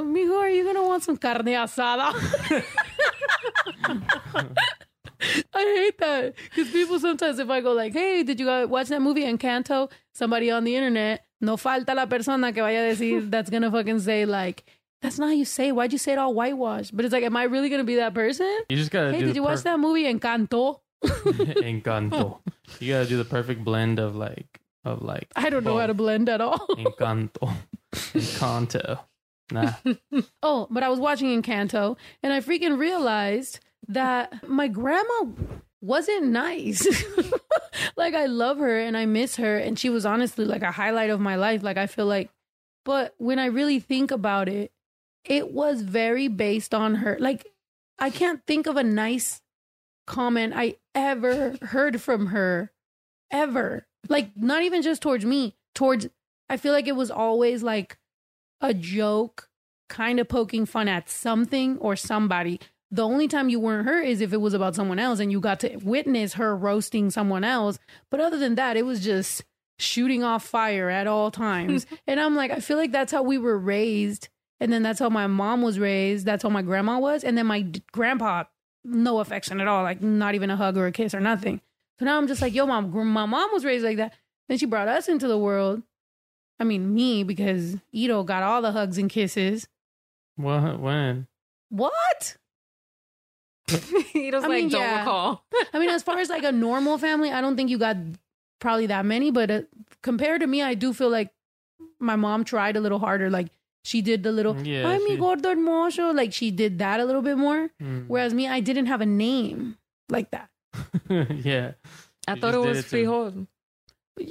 [0.08, 2.16] Mijo, are you gonna want some carne asada?
[5.20, 9.02] I hate that because people sometimes, if I go like, "Hey, did you watch that
[9.02, 13.50] movie Encanto?" Somebody on the internet, no falta la persona que vaya a decir that's
[13.50, 14.64] gonna fucking say like,
[15.02, 15.68] "That's not how you say.
[15.68, 15.72] it.
[15.76, 18.14] Why'd you say it all whitewashed?" But it's like, am I really gonna be that
[18.14, 18.46] person?
[18.68, 20.80] You just gotta Hey, do did you watch that movie Encanto?
[21.04, 22.38] Encanto.
[22.80, 25.28] You gotta do the perfect blend of like of like.
[25.36, 26.58] I don't know how to blend at all.
[26.76, 27.52] Encanto.
[27.92, 29.00] Encanto.
[29.50, 29.72] Nah.
[30.42, 35.26] Oh, but I was watching Encanto and I freaking realized that my grandma
[35.80, 36.86] wasn't nice.
[37.96, 41.10] like I love her and I miss her and she was honestly like a highlight
[41.10, 41.62] of my life.
[41.62, 42.30] Like I feel like
[42.84, 44.72] but when I really think about it,
[45.24, 47.18] it was very based on her.
[47.20, 47.46] Like
[47.98, 49.42] I can't think of a nice
[50.06, 52.72] comment I ever heard from her
[53.30, 53.86] ever.
[54.08, 56.08] Like not even just towards me, towards
[56.48, 57.98] I feel like it was always like
[58.60, 59.48] a joke,
[59.88, 62.60] kind of poking fun at something or somebody.
[62.90, 65.40] The only time you weren't hurt is if it was about someone else and you
[65.40, 67.78] got to witness her roasting someone else.
[68.10, 69.44] But other than that, it was just
[69.78, 71.86] shooting off fire at all times.
[72.06, 74.28] and I'm like, I feel like that's how we were raised.
[74.60, 76.24] And then that's how my mom was raised.
[76.24, 77.24] That's how my grandma was.
[77.24, 78.44] And then my d- grandpa,
[78.84, 81.60] no affection at all, like not even a hug or a kiss or nothing.
[81.98, 84.14] So now I'm just like, yo, mom, gr- my mom was raised like that.
[84.48, 85.82] Then she brought us into the world.
[86.58, 89.68] I mean, me, because Ito got all the hugs and kisses.
[90.36, 90.80] What?
[90.80, 91.26] When?
[91.68, 92.36] What?
[94.12, 95.00] he was I like, mean, don't yeah.
[95.00, 95.44] recall.
[95.72, 97.96] I mean, as far as like a normal family, I don't think you got
[98.60, 99.62] probably that many, but uh,
[100.02, 101.30] compared to me, I do feel like
[102.00, 103.30] my mom tried a little harder.
[103.30, 103.48] Like
[103.84, 107.04] she did the little, Yeah, "Ay, mi she- gordo hermoso," like she did that a
[107.04, 107.70] little bit more.
[107.82, 108.06] Mm.
[108.08, 109.76] Whereas me, I didn't have a name
[110.08, 110.48] like that.
[111.08, 111.72] yeah.
[112.26, 113.46] I You thought it was did it frijol.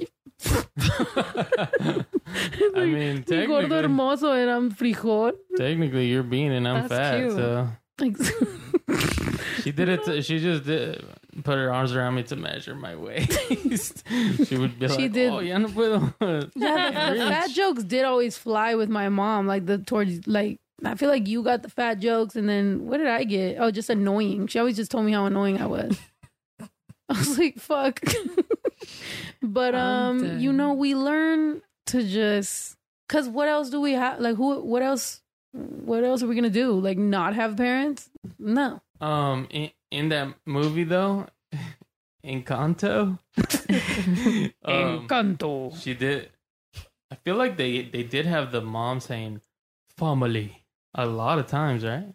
[2.76, 5.32] I mean, Mi gordo technically, hermoso and I'm frijol.
[5.56, 7.18] technically, you're being and I'm That's fat.
[7.20, 7.32] cute.
[7.32, 7.68] So
[8.00, 8.16] Like,
[9.62, 10.04] she did it.
[10.04, 11.04] To, she just did,
[11.42, 14.04] put her arms around me to measure my waist.
[14.46, 16.14] she would be She like, did- "Oh, ya no puedo."
[16.54, 19.46] Yeah, the, the fat jokes did always fly with my mom.
[19.46, 22.98] Like the towards like I feel like you got the fat jokes, and then what
[22.98, 23.56] did I get?
[23.58, 24.46] Oh, just annoying.
[24.46, 25.98] She always just told me how annoying I was.
[26.60, 28.00] I was like, fuck.
[29.42, 32.76] but um, you know, we learn to just
[33.08, 34.20] because what else do we have?
[34.20, 34.60] Like who?
[34.60, 35.20] What else?
[35.52, 36.72] What else are we gonna do?
[36.72, 38.10] Like not have parents?
[38.38, 38.80] No.
[39.00, 41.26] Um, in, in that movie though,
[42.24, 43.18] Encanto,
[44.64, 45.74] um, Encanto.
[45.80, 46.30] she did.
[47.10, 49.40] I feel like they they did have the mom saying
[49.96, 52.12] "family" a lot of times, right?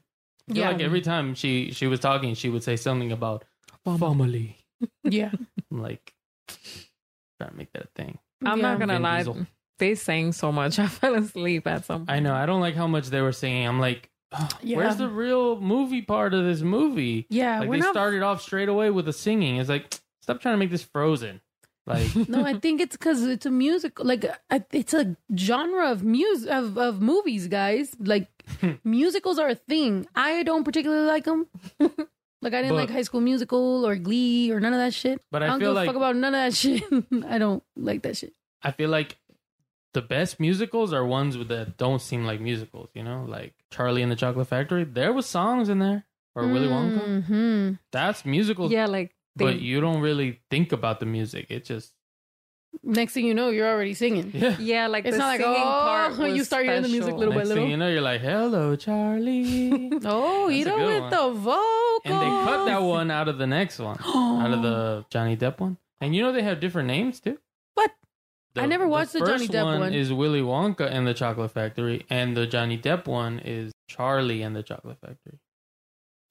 [0.50, 0.70] I feel Yeah.
[0.72, 3.46] like every time she she was talking, she would say something about
[3.98, 4.58] family.
[5.04, 5.32] Yeah.
[5.72, 6.14] I'm like
[7.40, 8.20] trying to make that a thing.
[8.46, 8.70] I'm Yeah.
[8.70, 9.18] not gonna Vin lie.
[9.20, 9.48] Diesel.
[9.80, 10.80] They sang so much.
[10.86, 12.12] I fell asleep at some point.
[12.12, 12.34] I know.
[12.36, 13.68] I don't like how much they were singing.
[13.68, 14.78] I'm like, "Ugh, Yeah.
[14.78, 17.26] where's the real movie part of this movie?
[17.30, 17.60] Yeah.
[17.62, 19.58] like they not started off straight away with the singing.
[19.58, 21.42] It's like, stop trying to make this Frozen.
[21.86, 24.26] Like, no, I think it's because it's a music, like
[24.72, 27.94] it's a genre of music of of movies, guys.
[28.00, 28.30] Like
[28.86, 30.08] musicals are a thing.
[30.16, 31.48] I don't particularly like them.
[31.80, 35.20] like I didn't But- like High School Musical or Glee or none of that shit.
[35.32, 36.84] But I don't feel give a like- fuck about none of that shit.
[37.28, 38.34] I don't like that shit.
[38.62, 39.18] I feel like
[39.94, 42.90] the best musicals are ones that don't seem like musicals.
[42.94, 44.84] You know, like Charlie and the Chocolate Factory.
[44.84, 47.24] There was songs in there, or Willy Wonka.
[47.26, 48.72] hmm That's musicals.
[48.72, 51.48] yeah, like they, but you don't really think about the music.
[51.50, 51.94] It just
[52.82, 54.32] Next thing you know, you're already singing.
[54.34, 54.58] yeah.
[54.60, 57.04] yeah, like It's the not like, singing oh, part was you start hearing the music
[57.14, 57.20] special.
[57.20, 57.56] little by little.
[57.64, 61.10] thing you know, you're like, "Hello, Charlie." Oh, That's you a know good with one.
[61.12, 62.02] the vocals.
[62.06, 63.98] and they cut that one out of the next one,
[64.44, 65.78] out of the Johnny Depp one.
[66.02, 67.38] And you know they have different names too.
[67.76, 67.92] What?
[68.56, 69.80] I never watched the Johnny Depp one.
[69.80, 69.94] one.
[69.94, 74.56] Is Willy Wonka and the Chocolate Factory, and the Johnny Depp one is Charlie and
[74.56, 75.40] the Chocolate Factory.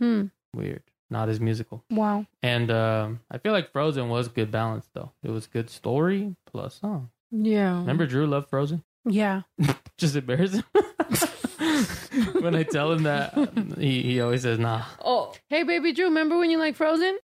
[0.00, 0.26] Hmm.
[0.54, 1.84] Weird, not as musical.
[1.90, 2.26] Wow.
[2.42, 5.12] And um, I feel like Frozen was good balance though.
[5.22, 7.10] It was good story plus song.
[7.30, 7.78] Yeah.
[7.78, 8.84] Remember Drew loved Frozen?
[9.04, 9.42] Yeah.
[9.98, 10.64] Just embarrass him.
[12.42, 13.34] when I tell him that,
[13.78, 17.18] he, he always says, "Nah." Oh, Hey, baby Drew, remember when you like Frozen?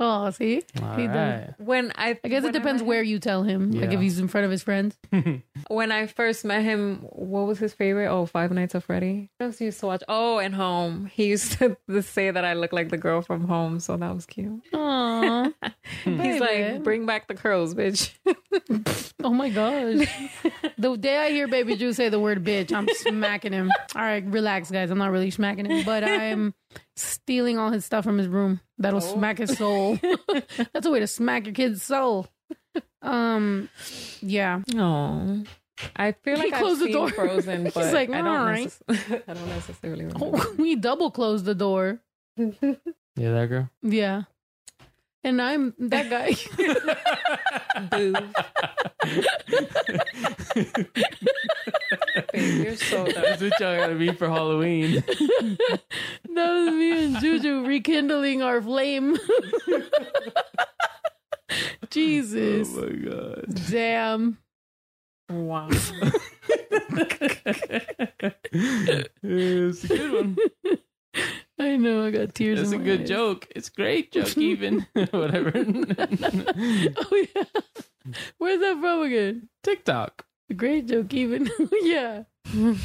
[0.00, 0.62] Oh, see?
[0.82, 1.14] All He does.
[1.16, 1.54] right.
[1.58, 3.70] when I I guess it when I depends met where you tell him.
[3.72, 3.96] Like Yeah.
[3.96, 4.96] if he's in front of his friends.
[5.68, 8.08] When I first met him, what was his favorite?
[8.08, 9.30] Oh, Five Nights at Freddy.
[9.40, 10.02] I just used to watch.
[10.08, 11.06] Oh, and Home.
[11.06, 14.26] He used to say that I look like the girl from Home, so that was
[14.26, 14.60] cute.
[14.72, 15.52] Aww.
[16.04, 18.12] He's like, "Bring back the curls, bitch."
[19.22, 20.06] oh my gosh.
[20.78, 23.70] the day I hear baby Drew say the word bitch, I'm smacking him.
[23.94, 24.90] All right, relax, guys.
[24.90, 26.54] I'm not really smacking him, but I'm
[26.96, 28.60] stealing all his stuff from his room.
[28.78, 29.98] That'll smack his soul.
[30.72, 32.26] That's a way to smack your kid's soul.
[33.02, 33.68] Um,
[34.20, 34.60] yeah.
[34.76, 35.42] Oh,
[35.96, 37.10] I feel He like I've closed the seen door.
[37.10, 38.26] Frozen, He's but like, I don't.
[38.28, 40.52] "All right." necess- I don't necessarily remember.
[40.58, 42.00] we double closed the door.
[42.36, 42.52] Yeah,
[43.16, 43.70] that girl.
[43.82, 44.22] Yeah.
[45.24, 46.34] And I'm that guy.
[47.90, 48.12] Boo.
[52.32, 53.04] Babe, you're so.
[53.04, 54.94] That's what y'all gotta be for Halloween.
[55.06, 55.80] that
[56.34, 59.16] was me and Juju rekindling our flame.
[61.90, 62.68] Jesus.
[62.76, 63.44] Oh my god.
[63.70, 64.38] Damn.
[65.28, 65.68] Wow.
[69.22, 70.36] it's a good one.
[71.62, 72.60] I know I got tears.
[72.60, 73.08] It's a good eyes.
[73.08, 73.46] joke.
[73.54, 75.52] It's a great joke, even whatever.
[75.54, 77.44] Oh yeah.
[78.38, 79.48] Where's that from again?
[79.62, 80.26] TikTok.
[80.50, 81.48] A great joke, even.
[81.58, 82.24] Oh, yeah.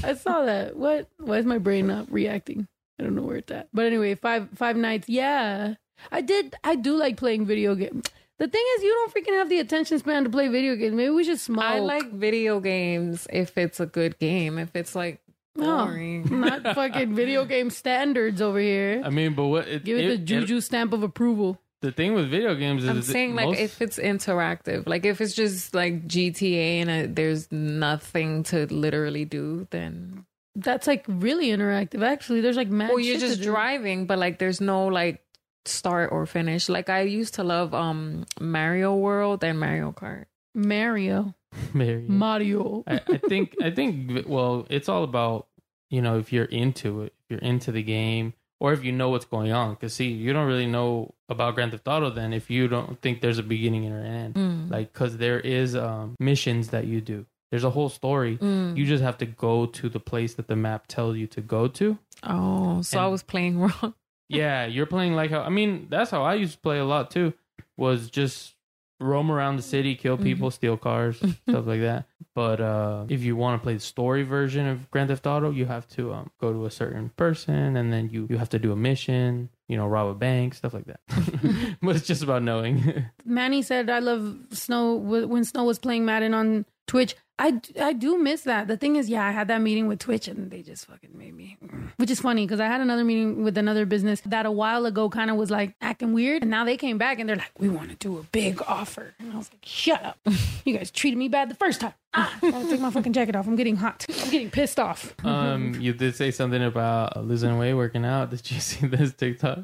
[0.03, 0.75] I saw that.
[0.77, 1.09] What?
[1.17, 2.67] Why is my brain not reacting?
[2.99, 3.69] I don't know where it's at.
[3.73, 5.09] But anyway, five five nights.
[5.09, 5.75] Yeah,
[6.11, 6.55] I did.
[6.63, 8.05] I do like playing video games.
[8.39, 10.93] The thing is, you don't freaking have the attention span to play video games.
[10.95, 11.63] Maybe we should smoke.
[11.63, 14.59] I like video games if it's a good game.
[14.59, 15.19] If it's like
[15.57, 16.27] No, boring.
[16.41, 19.01] not fucking video game standards over here.
[19.03, 19.67] I mean, but what?
[19.67, 21.59] It, Give it, the it- juju stamp of approval.
[21.81, 25.21] the thing with video games is I'm saying like most- if it's interactive, like if
[25.21, 31.47] it's just like GTA and uh there's nothing to literally do, then That's like really
[31.49, 32.01] interactive.
[32.03, 32.89] Actually, there's like mad.
[32.89, 35.21] well you're just driving, but like there's no like
[35.65, 36.67] start or finish.
[36.69, 40.25] Like I used to love um Mario World and Mario Kart.
[40.55, 41.33] Mario, Mary.
[41.73, 42.83] Mario.
[42.87, 45.47] I, I think I think well, it's all about
[45.89, 49.09] you know if you're into it, if you're into the game, or if you know
[49.09, 49.73] what's going on.
[49.73, 53.21] Because see, you don't really know about Grand Theft Auto then if you don't think
[53.21, 54.33] there's a beginning and an end.
[54.35, 54.71] Mm.
[54.71, 57.25] Like because there is um, missions that you do.
[57.51, 58.37] There's a whole story.
[58.37, 58.75] Mm.
[58.77, 61.67] You just have to go to the place that the map tells you to go
[61.69, 61.97] to.
[62.23, 63.93] Oh, so I was playing wrong.
[64.29, 67.11] Yeah, you're playing like how I mean that's how I used to play a lot
[67.11, 67.33] too.
[67.77, 68.55] Was just
[68.99, 71.17] roam around the city, kill people, steal cars,
[71.49, 72.05] stuff like that.
[72.33, 75.65] But uh if you want to play the story version of Grand Theft Auto, you
[75.65, 78.71] have to um, go to a certain person and then you you have to do
[78.71, 80.99] a mission, you know, rob a bank, stuff like that.
[81.81, 83.05] but it's just about knowing.
[83.25, 88.17] Manny said, "I love Snow when Snow was playing Madden on Twitch." I, I do
[88.17, 88.67] miss that.
[88.67, 91.35] The thing is, yeah, I had that meeting with Twitch and they just fucking made
[91.35, 91.55] me,
[91.97, 95.07] which is funny because I had another meeting with another business that a while ago
[95.07, 97.69] kind of was like acting weird, and now they came back and they're like, "We
[97.69, 100.17] want to do a big offer," and I was like, "Shut up!
[100.65, 101.93] You guys treated me bad the first time.
[102.15, 103.45] Ah, I gotta take my fucking jacket off.
[103.45, 104.03] I'm getting hot.
[104.23, 108.31] I'm getting pissed off." um you did say something about losing weight, working out.
[108.31, 109.59] Did you see this TikTok?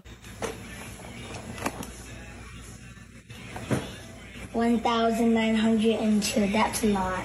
[4.54, 6.48] 1,902.
[6.52, 7.24] That's a lot.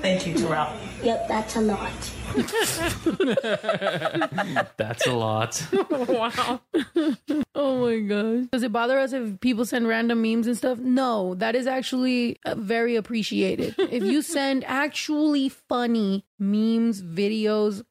[0.00, 0.72] Thank you, Terrell.
[1.02, 1.92] Yep, that's a lot.
[4.76, 5.66] That's a lot.
[5.90, 6.60] wow.
[7.54, 8.46] Oh my gosh.
[8.52, 10.78] Does it bother us if people send random memes and stuff?
[10.78, 13.74] No, that is actually uh, very appreciated.
[13.78, 17.82] if you send actually funny memes, videos,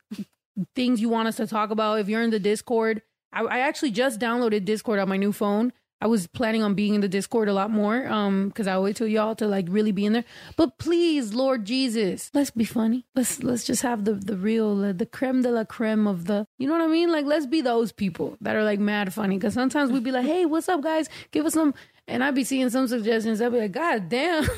[0.76, 3.02] things you want us to talk about, if you're in the Discord,
[3.34, 5.74] I, I actually just downloaded Discord on my new phone.
[6.00, 8.96] I was planning on being in the Discord a lot more um because I wait
[8.96, 10.26] till y'all to like really be in there.
[10.56, 13.06] But please, Lord Jesus, let's be funny.
[13.16, 16.48] Let's let's just have the the real uh, the creme de la creme of the
[16.58, 17.12] you know what I mean?
[17.12, 20.26] Like let's be those people that are like mad funny because sometimes we'd be like,
[20.26, 21.10] hey, what's up, guys?
[21.32, 21.74] Give us some,
[22.08, 23.42] and I'd be seeing some suggestions.
[23.42, 24.48] I'd be like, God damn.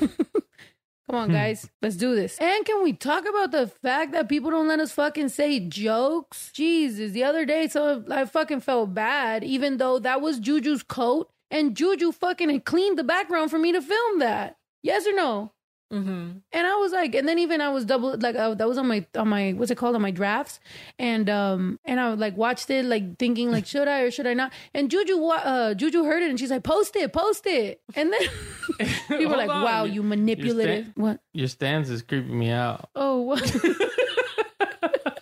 [1.09, 1.35] Come on, hmm.
[1.35, 2.37] guys, let's do this.
[2.37, 6.51] And can we talk about the fact that people don't let us fucking say jokes?
[6.53, 11.31] Jesus, the other day, so I fucking felt bad, even though that was Juju's coat,
[11.49, 14.57] and Juju fucking cleaned the background for me to film that.
[14.83, 15.51] Yes or no?
[15.91, 18.77] Hmm And I was like, and then even I was double like uh, that was
[18.77, 20.59] on my on my what's it called on my drafts,
[20.99, 24.33] and um and I like watched it like thinking like should I or should I
[24.35, 24.51] not?
[24.73, 28.21] And Juju uh Juju heard it and she's like post it, post it, and then
[29.07, 29.63] people were like, on.
[29.63, 30.85] wow, Your- you your manipulative.
[30.85, 31.19] sta- what?
[31.33, 32.89] Your stance is creeping me out.
[32.95, 33.41] Oh, what?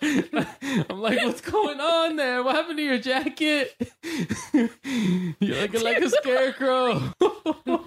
[0.02, 2.42] I'm like, what's going on there?
[2.42, 3.74] What happened to your jacket?
[4.52, 7.12] You're looking like a scarecrow.
[7.20, 7.84] you, know,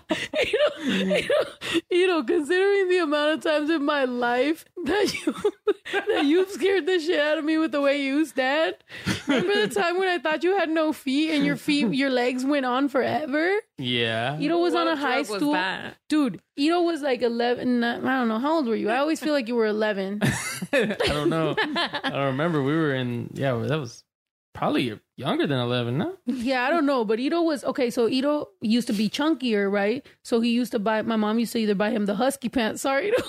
[0.83, 5.35] you, know, you know, considering the amount of times in my life that you
[6.07, 8.75] that you've scared the shit out of me with the way you stand.
[9.27, 12.45] Remember the time when I thought you had no feet and your feet, your legs
[12.45, 13.57] went on forever?
[13.81, 14.39] Yeah.
[14.39, 15.53] Ito was on a high drug stool.
[15.53, 15.95] that?
[16.09, 17.83] Dude, Ito was like 11.
[17.83, 18.39] I don't know.
[18.39, 18.89] How old were you?
[18.89, 20.21] I always feel like you were 11.
[20.73, 21.55] I don't know.
[21.57, 22.61] I don't remember.
[22.61, 24.03] We were in, yeah, that was
[24.53, 26.17] probably younger than 11, no?
[26.25, 27.05] yeah, I don't know.
[27.05, 30.05] But Ito was, okay, so Ito used to be chunkier, right?
[30.23, 32.81] So he used to buy, my mom used to either buy him the husky pants.
[32.81, 33.23] Sorry, Ito.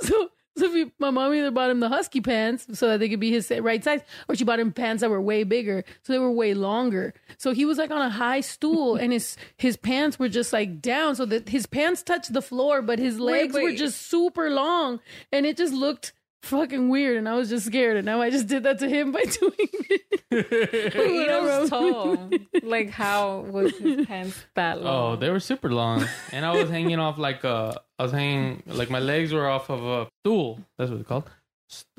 [0.02, 3.08] so so if you, my mom either bought him the husky pants so that they
[3.08, 6.12] could be his right size, or she bought him pants that were way bigger, so
[6.12, 7.14] they were way longer.
[7.38, 10.80] So he was like on a high stool, and his his pants were just like
[10.80, 13.78] down, so that his pants touched the floor, but his legs were wait.
[13.78, 15.00] just super long,
[15.32, 16.12] and it just looked
[16.44, 19.12] fucking weird, and I was just scared, and now I just did that to him
[19.12, 19.52] by doing
[19.90, 20.02] it.
[20.94, 22.30] Ito's tall.
[22.62, 25.12] Like, how was his pants that oh, long?
[25.12, 27.80] Oh, they were super long, and I was hanging off like a.
[28.04, 30.60] I was hanging like my legs were off of a stool.
[30.76, 31.30] That's what it's called,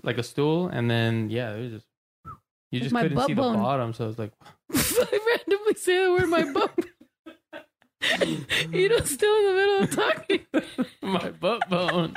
[0.04, 0.68] like a stool.
[0.68, 1.88] And then yeah, it was just
[2.72, 3.54] you just My couldn't butt see bone.
[3.54, 4.32] the bottom, so it's like
[4.72, 6.72] I randomly say the word my butt.
[8.74, 10.86] Ito's still in the middle of talking.
[11.02, 12.14] my butt bone.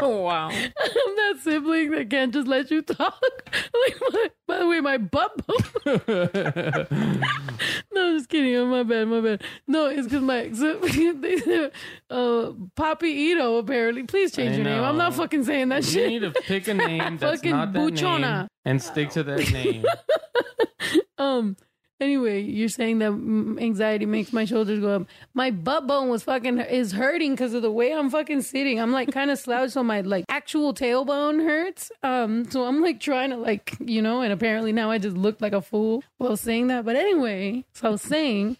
[0.00, 0.48] Oh, wow.
[0.50, 0.72] I'm
[1.16, 3.20] that sibling that can't just let you talk.
[3.86, 6.00] Like, my, by the way, my butt bone.
[7.92, 8.54] no, I'm just kidding.
[8.56, 9.42] Oh, my bad, my bad.
[9.66, 11.70] No, it's because my so, they,
[12.10, 13.56] uh, Poppy Ito.
[13.58, 14.82] Apparently, please change I your name.
[14.82, 16.10] I'm not fucking saying that you shit.
[16.12, 18.38] You need to pick a name that's Fucking not that buchona.
[18.40, 19.84] name and stick to that name.
[21.18, 21.56] Um.
[21.98, 23.12] Anyway, you're saying that
[23.58, 25.06] anxiety makes my shoulders go up.
[25.32, 28.78] My butt bone was fucking is hurting because of the way I'm fucking sitting.
[28.78, 31.90] I'm like kind of slouched, so my like actual tailbone hurts.
[32.02, 32.50] Um.
[32.50, 35.54] So I'm like trying to like you know, and apparently now I just look like
[35.54, 36.84] a fool while saying that.
[36.84, 38.58] But anyway, so I was saying.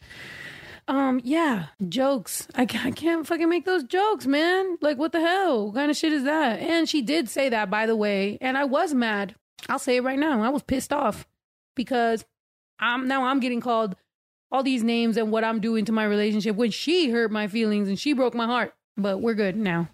[0.88, 2.46] Um, yeah, jokes.
[2.54, 4.78] I, ca- I can't fucking make those jokes, man.
[4.80, 5.66] Like, what the hell?
[5.66, 6.60] What kind of shit is that?
[6.60, 9.34] And she did say that, by the way, and I was mad.
[9.68, 10.42] I'll say it right now.
[10.44, 11.26] I was pissed off
[11.74, 12.24] because
[12.78, 13.96] I'm now I'm getting called
[14.52, 17.88] all these names and what I'm doing to my relationship when she hurt my feelings
[17.88, 18.74] and she broke my heart.
[18.96, 19.88] But we're good now.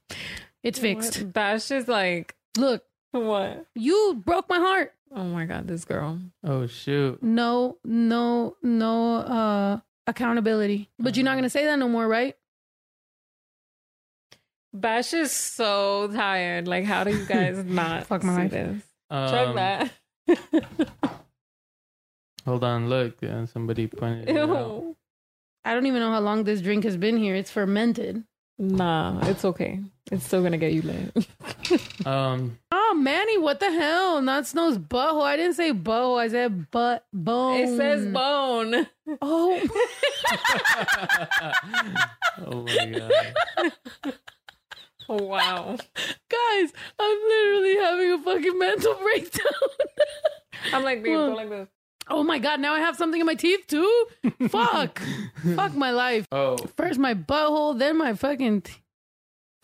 [0.62, 1.32] it's fixed.
[1.32, 3.66] Bash is like, Look, what?
[3.74, 4.92] you broke my heart.
[5.14, 6.20] Oh my God, this girl.
[6.44, 7.20] Oh shoot!
[7.22, 10.88] No, no, no uh accountability.
[10.98, 12.36] But you're not gonna say that no more, right?
[14.72, 16.68] Bash is so tired.
[16.68, 18.50] Like, how do you guys not Fuck my see life.
[18.52, 18.82] this?
[19.10, 19.90] Um, Check
[20.28, 21.10] that.
[22.50, 23.22] Hold on, look.
[23.22, 24.48] Uh, somebody pointed it out.
[24.48, 24.96] Ew.
[25.64, 27.36] I don't even know how long this drink has been here.
[27.36, 28.24] It's fermented.
[28.58, 29.78] Nah, it's okay.
[30.10, 31.26] It's still gonna get you lit.
[32.06, 34.20] Um, Oh, Manny, what the hell?
[34.20, 35.22] Not Snow's butthole.
[35.22, 36.18] I didn't say butthole.
[36.18, 37.60] I said butt bone.
[37.60, 38.88] it says bone.
[39.22, 39.60] Oh,
[42.46, 44.12] oh my god.
[45.08, 45.76] Wow.
[46.28, 49.68] guys, I'm literally having a fucking mental breakdown.
[50.72, 51.68] I'm like, being Well- like this.
[52.10, 54.06] Oh my god, now I have something in my teeth too?
[54.48, 55.00] Fuck.
[55.56, 56.26] Fuck my life.
[56.32, 58.62] Oh, First my butthole, then my fucking.
[58.62, 58.72] T-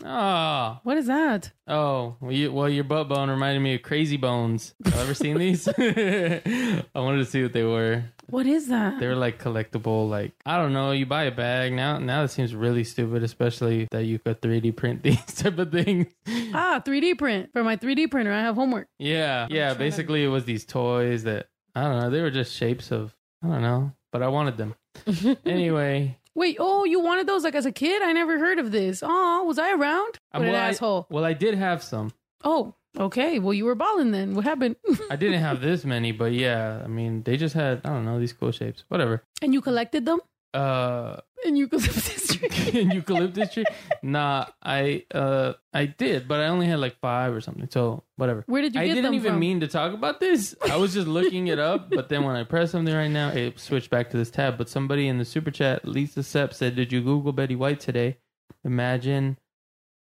[0.04, 1.52] oh, what is that?
[1.68, 2.16] oh.
[2.20, 4.74] Well, you, well, your butt bone reminded me of Crazy Bones.
[4.84, 5.68] Have ever seen these?
[5.78, 8.04] I wanted to see what they were.
[8.28, 8.98] What is that?
[8.98, 10.90] They were like collectible, like I don't know.
[10.90, 11.98] You buy a bag now.
[11.98, 16.06] Now it seems really stupid, especially that you could 3D print these type of things.
[16.52, 17.50] Ah, 3D print.
[17.52, 18.88] For my 3D printer, I have homework.
[18.98, 19.74] Yeah, yeah.
[19.74, 21.46] Basically, it was these toys that
[21.76, 22.10] I don't know.
[22.10, 23.14] They were just shapes of
[23.44, 24.74] I don't know, but I wanted them
[25.46, 26.18] anyway.
[26.34, 28.02] Wait, oh, you wanted those like as a kid?
[28.02, 29.02] I never heard of this.
[29.02, 30.18] Oh, was I around?
[30.32, 31.06] What an well, I- asshole.
[31.10, 32.12] well, I did have some.
[32.44, 33.38] Oh, okay.
[33.38, 34.34] Well, you were balling then.
[34.34, 34.76] What happened?
[35.10, 38.18] I didn't have this many, but yeah, I mean, they just had I don't know
[38.18, 38.84] these cool shapes.
[38.88, 39.22] Whatever.
[39.42, 40.20] and you collected them?
[40.54, 42.80] Uh, And eucalyptus tree.
[42.80, 43.64] in eucalyptus tree.
[44.02, 47.68] Nah, I uh I did, but I only had like five or something.
[47.70, 48.42] So whatever.
[48.46, 49.40] Where did you I get didn't them even from?
[49.40, 50.54] mean to talk about this.
[50.70, 53.58] I was just looking it up, but then when I press something right now, it
[53.60, 54.56] switched back to this tab.
[54.58, 58.16] But somebody in the super chat, Lisa Sepp, said, "Did you Google Betty White today?
[58.64, 59.38] Imagine,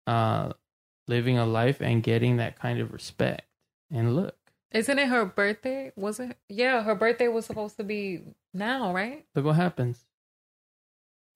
[0.08, 0.54] uh,
[1.08, 3.44] living a life and getting that kind of respect.
[3.92, 4.36] And look,
[4.72, 5.92] Isn't it her birthday?
[5.96, 6.38] Was it?
[6.50, 8.22] Yeah, her birthday was supposed to be
[8.54, 9.26] now, right?
[9.36, 10.06] look what happens.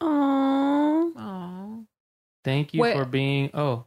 [0.02, 1.12] Aww.
[1.18, 1.86] Oh.
[2.44, 2.96] Thank you Wait.
[2.96, 3.86] for being oh,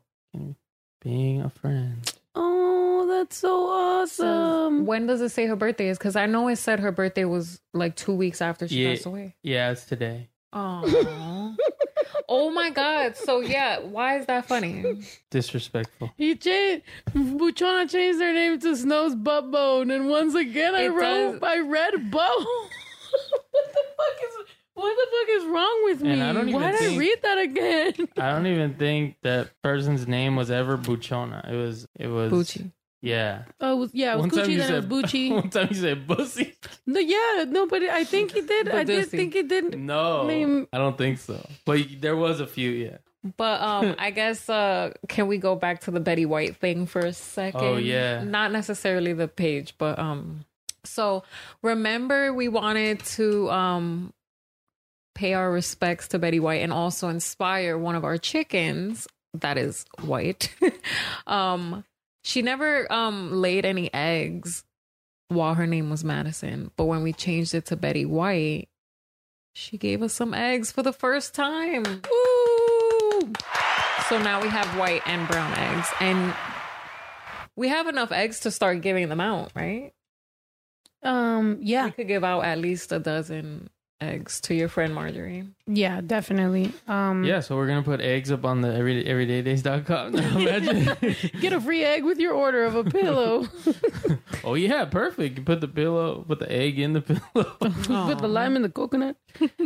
[1.02, 2.12] being a friend.
[2.34, 4.86] Oh, that's so awesome.
[4.86, 5.98] when does it say her birthday is?
[5.98, 8.90] Because I know it said her birthday was like two weeks after she Yeah.
[8.94, 9.34] passed away.
[9.42, 10.28] Yeah, it's today.
[10.52, 11.54] Oh.
[12.28, 13.16] oh my God.
[13.16, 15.02] So yeah, why is that funny?
[15.30, 16.10] Disrespectful.
[16.16, 16.84] He changed.
[17.14, 21.42] Buchona changed their name to Snow's Butt Bone, and once again I It wrote, does-
[21.42, 22.10] I read Bone.
[23.50, 24.46] what the fuck is?
[24.78, 26.10] What the fuck is wrong with me?
[26.12, 28.08] And I don't even Why did I think- read that again?
[28.16, 31.48] I don't even think that person's name was ever Buchona.
[31.52, 32.70] It was it was Bucci.
[33.00, 33.42] Yeah.
[33.60, 35.30] Oh, it was, yeah, it was Gucci, then it was Bucci.
[35.34, 36.54] One time you said bussy.
[36.84, 38.68] no, yeah, no, but I think he did.
[38.68, 39.10] I did Badusi.
[39.10, 39.78] think he did.
[39.78, 41.44] No, Name- I don't think so.
[41.64, 42.70] But there was a few.
[42.70, 42.96] Yeah.
[43.36, 47.00] But um, I guess uh, can we go back to the Betty White thing for
[47.00, 47.60] a second?
[47.62, 48.24] Oh, yeah.
[48.24, 50.44] not necessarily the page, but um,
[50.84, 51.22] so
[51.62, 54.12] remember we wanted to um
[55.18, 59.84] pay our respects to Betty White and also inspire one of our chickens that is
[60.00, 60.54] white.
[61.26, 61.84] um,
[62.22, 64.64] she never um laid any eggs
[65.28, 68.68] while her name was Madison, but when we changed it to Betty White,
[69.54, 71.84] she gave us some eggs for the first time.
[71.84, 73.32] Ooh.
[74.08, 75.88] So now we have white and brown eggs.
[76.00, 76.32] And
[77.56, 79.92] We have enough eggs to start giving them out, right?
[81.02, 83.68] Um, yeah, We could give out at least a dozen
[84.00, 85.44] eggs to your friend Marjorie.
[85.66, 86.72] yeah, definitely.
[86.86, 90.12] Um, Yeah, so we're gonna put eggs up on the every everydaydays.com.
[90.18, 91.16] Now imagine.
[91.40, 93.48] get a free egg with your order of a pillow.
[94.44, 95.38] oh yeah, perfect.
[95.38, 97.56] You put the pillow, put the egg in the pillow.
[97.58, 99.16] Put the lime in the coconut.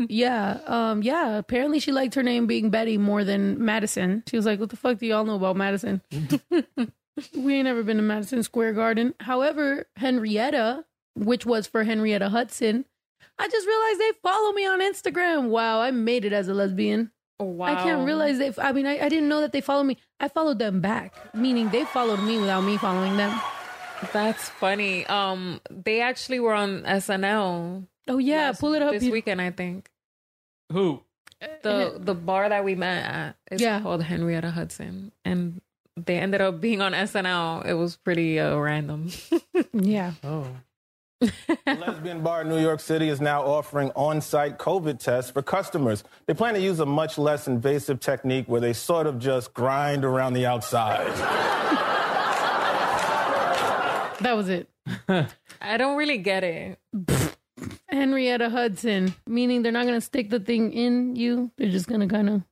[0.08, 1.36] yeah, um, yeah.
[1.36, 4.22] Apparently, she liked her name being Betty more than Madison.
[4.28, 6.00] She was like, "What the fuck do y'all know about Madison?"
[7.36, 9.14] we ain't ever been to Madison Square Garden.
[9.20, 12.86] However, Henrietta, which was for Henrietta Hudson,
[13.42, 15.48] I just realized they follow me on Instagram.
[15.48, 17.10] Wow, I made it as a lesbian.
[17.40, 17.66] Oh, wow.
[17.66, 18.52] I can't realize they.
[18.58, 19.96] I mean, I, I didn't know that they follow me.
[20.20, 23.38] I followed them back, meaning they followed me without me following them.
[24.12, 25.04] That's funny.
[25.06, 27.86] Um, they actually were on SNL.
[28.08, 28.92] Oh yeah, last- pull it up.
[28.92, 29.40] this you- weekend.
[29.40, 29.88] I think
[30.70, 31.02] Who?
[31.62, 33.80] the the bar that we met at is Yeah.
[33.80, 35.60] called Henrietta Hudson, and
[35.96, 37.66] they ended up being on SNL.
[37.66, 39.10] It was pretty uh, random.
[39.72, 40.12] Yeah.
[40.22, 40.46] Oh.
[41.66, 46.04] Lesbian bar in New York City is now offering on site COVID tests for customers.
[46.26, 50.04] They plan to use a much less invasive technique where they sort of just grind
[50.04, 51.12] around the outside.
[54.22, 54.68] That was it.
[55.60, 56.78] I don't really get it.
[57.88, 61.50] Henrietta Hudson, meaning they're not going to stick the thing in you.
[61.58, 62.42] They're just going to kind of.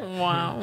[0.00, 0.62] Wow.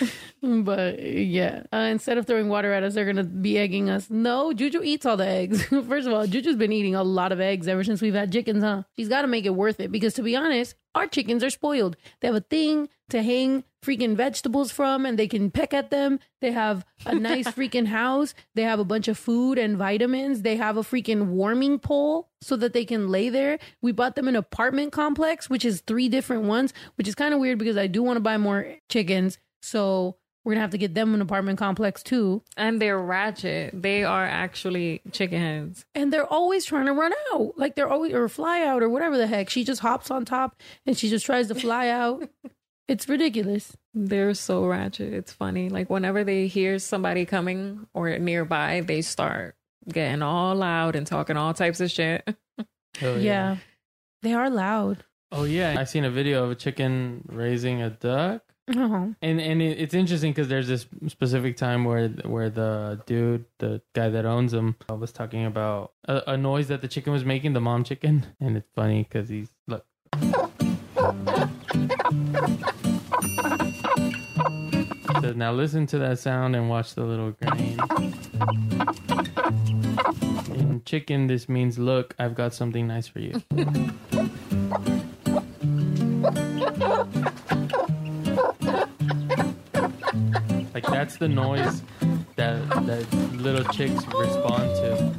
[0.44, 4.10] But yeah, uh, instead of throwing water at us, they're going to be egging us.
[4.10, 5.64] No, Juju eats all the eggs.
[5.88, 8.62] First of all, Juju's been eating a lot of eggs ever since we've had chickens,
[8.62, 8.82] huh?
[8.96, 11.96] She's got to make it worth it because to be honest, our chickens are spoiled.
[12.20, 16.20] They have a thing to hang freaking vegetables from and they can peck at them.
[16.42, 18.34] They have a nice freaking house.
[18.54, 20.42] They have a bunch of food and vitamins.
[20.42, 23.58] They have a freaking warming pole so that they can lay there.
[23.80, 27.40] We bought them an apartment complex, which is three different ones, which is kind of
[27.40, 29.38] weird because I do want to buy more chickens.
[29.64, 32.42] So we're gonna have to get them an apartment complex too.
[32.56, 33.70] and they're ratchet.
[33.82, 35.86] They are actually chicken heads.
[35.94, 37.54] And they're always trying to run out.
[37.56, 39.48] Like they're always or fly out or whatever the heck.
[39.48, 42.28] She just hops on top and she just tries to fly out.
[42.86, 43.74] It's ridiculous.
[43.94, 45.14] They're so ratchet.
[45.14, 45.70] It's funny.
[45.70, 49.56] Like whenever they hear somebody coming or nearby, they start
[49.90, 52.28] getting all loud and talking all types of shit.
[52.98, 53.56] Hell yeah.
[54.20, 55.02] They are loud.
[55.32, 58.43] Oh yeah, I seen a video of a chicken raising a duck.
[58.74, 59.14] Oh.
[59.20, 63.82] And and it, it's interesting because there's this specific time where where the dude, the
[63.92, 67.26] guy that owns them, uh, was talking about a, a noise that the chicken was
[67.26, 69.84] making, the mom chicken, and it's funny because he's look.
[75.20, 77.78] So now listen to that sound and watch the little grain.
[80.54, 83.42] In chicken, this means look, I've got something nice for you.
[90.74, 91.82] Like that's the noise
[92.34, 95.14] that that little chicks respond to.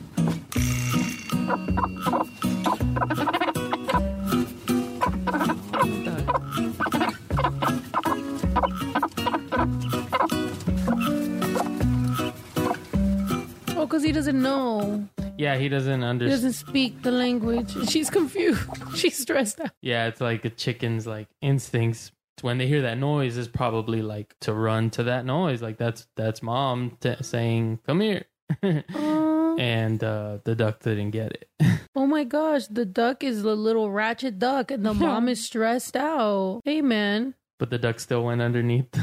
[13.77, 15.07] Oh, because he doesn't know.
[15.37, 16.21] Yeah, he doesn't understand.
[16.21, 16.29] He understand.
[16.31, 17.89] doesn't speak the language.
[17.89, 18.61] She's confused.
[18.95, 19.71] She's stressed out.
[19.81, 24.35] Yeah, it's like a chicken's like instincts when they hear that noise is probably like
[24.41, 25.61] to run to that noise.
[25.61, 28.25] Like that's that's mom t- saying, "Come here,"
[28.61, 31.49] and uh, the duck didn't get it.
[31.95, 35.95] oh my gosh, the duck is the little ratchet duck, and the mom is stressed
[35.95, 36.61] out.
[36.65, 38.93] Hey, man, but the duck still went underneath.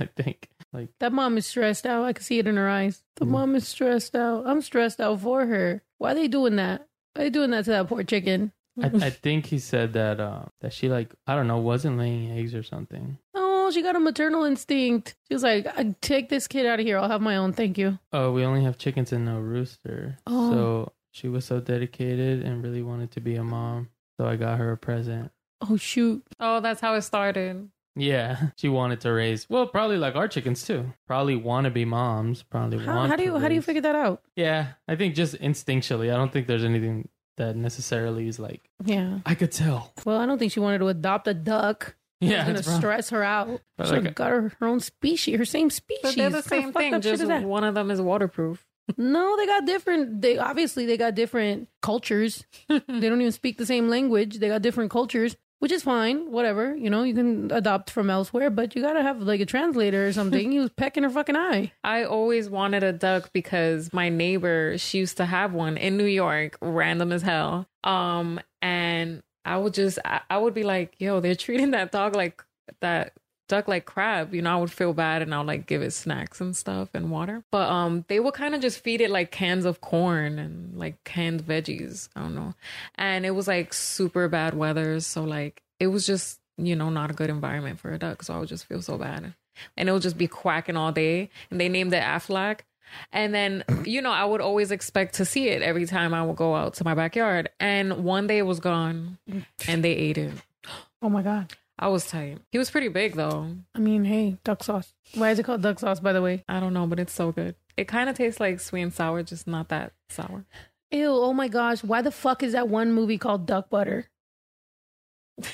[0.00, 2.04] I think like that mom is stressed out.
[2.04, 3.02] I can see it in her eyes.
[3.16, 4.44] The mom is stressed out.
[4.46, 5.82] I'm stressed out for her.
[5.98, 6.86] Why are they doing that?
[7.14, 8.52] Why are they doing that to that poor chicken?
[8.82, 12.30] I, I think he said that uh, that she like I don't know wasn't laying
[12.38, 13.18] eggs or something.
[13.34, 15.16] Oh, she got a maternal instinct.
[15.28, 16.98] She was like, "I- "Take this kid out of here.
[16.98, 17.52] I'll have my own.
[17.52, 20.16] Thank you." Oh, we only have chickens and no rooster.
[20.26, 20.50] Oh.
[20.52, 23.88] So she was so dedicated and really wanted to be a mom.
[24.18, 25.30] So I got her a present.
[25.60, 26.22] Oh shoot!
[26.40, 27.68] Oh, that's how it started.
[27.96, 29.50] Yeah, she wanted to raise.
[29.50, 30.92] Well, probably like our chickens too.
[31.06, 32.42] Probably want to be moms.
[32.44, 33.10] Probably How, want.
[33.10, 34.22] how do you to how do you figure that out?
[34.36, 36.12] Yeah, I think just instinctually.
[36.12, 37.08] I don't think there's anything
[37.38, 39.18] that necessarily is like Yeah.
[39.26, 39.92] I could tell.
[40.04, 41.96] Well, I don't think she wanted to adopt a duck.
[42.20, 43.60] Yeah, it's gonna stress her out.
[43.76, 46.00] But She like- uh, got her, her own species, her same species.
[46.02, 47.00] But they're the same thing.
[47.00, 47.44] Just that?
[47.44, 48.66] one of them is waterproof.
[48.96, 50.20] No, they got different.
[50.22, 52.44] They obviously they got different cultures.
[52.68, 54.38] they don't even speak the same language.
[54.38, 56.30] They got different cultures, which is fine.
[56.30, 60.06] Whatever, you know, you can adopt from elsewhere, but you gotta have like a translator
[60.06, 60.52] or something.
[60.52, 61.72] he was pecking her fucking eye.
[61.84, 66.04] I always wanted a duck because my neighbor, she used to have one in New
[66.04, 67.66] York, random as hell.
[67.84, 72.14] Um, and I would just, I, I would be like, yo, they're treating that dog
[72.14, 72.44] like
[72.80, 73.12] that
[73.48, 76.40] duck like crab, you know, I would feel bad and I'll like give it snacks
[76.40, 77.42] and stuff and water.
[77.50, 81.02] But um they would kind of just feed it like cans of corn and like
[81.04, 82.08] canned veggies.
[82.14, 82.54] I don't know.
[82.94, 85.00] And it was like super bad weather.
[85.00, 88.22] So like it was just, you know, not a good environment for a duck.
[88.22, 89.34] So I would just feel so bad.
[89.76, 91.30] And it would just be quacking all day.
[91.50, 92.60] And they named it Aflac.
[93.12, 96.36] And then, you know, I would always expect to see it every time I would
[96.36, 97.50] go out to my backyard.
[97.60, 99.18] And one day it was gone
[99.66, 100.32] and they ate it.
[101.00, 101.52] Oh my god.
[101.78, 102.38] I was tight.
[102.50, 103.54] He was pretty big though.
[103.74, 104.94] I mean, hey, duck sauce.
[105.14, 106.44] Why is it called duck sauce, by the way?
[106.48, 107.54] I don't know, but it's so good.
[107.76, 110.44] It kind of tastes like sweet and sour, just not that sour.
[110.90, 111.84] Ew, oh my gosh.
[111.84, 114.08] Why the fuck is that one movie called Duck Butter?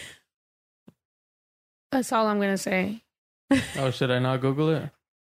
[1.93, 3.03] That's all I'm gonna say.
[3.77, 4.91] Oh, should I not Google it?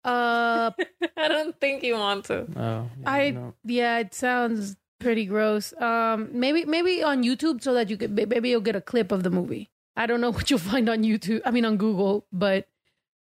[0.03, 0.71] Uh
[1.17, 2.47] I don't think you want to.
[2.55, 3.53] Oh, yeah, I no.
[3.65, 5.73] yeah, it sounds pretty gross.
[5.81, 9.23] Um maybe maybe on YouTube so that you could maybe you'll get a clip of
[9.23, 9.69] the movie.
[9.97, 11.41] I don't know what you'll find on YouTube.
[11.43, 12.69] I mean on Google, but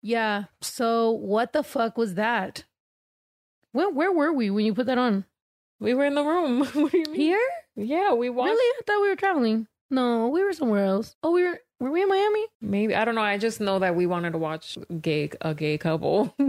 [0.01, 0.45] yeah.
[0.61, 2.63] So what the fuck was that?
[3.71, 5.25] Where where were we when you put that on?
[5.79, 6.59] We were in the room.
[6.73, 7.15] what do you mean?
[7.15, 7.49] Here?
[7.75, 8.51] Yeah, we watched.
[8.51, 8.77] Really?
[8.79, 9.67] I thought we were traveling.
[9.89, 11.15] No, we were somewhere else.
[11.21, 12.45] Oh, we were were we in Miami?
[12.61, 13.21] Maybe I don't know.
[13.21, 16.33] I just know that we wanted to watch gay a gay couple.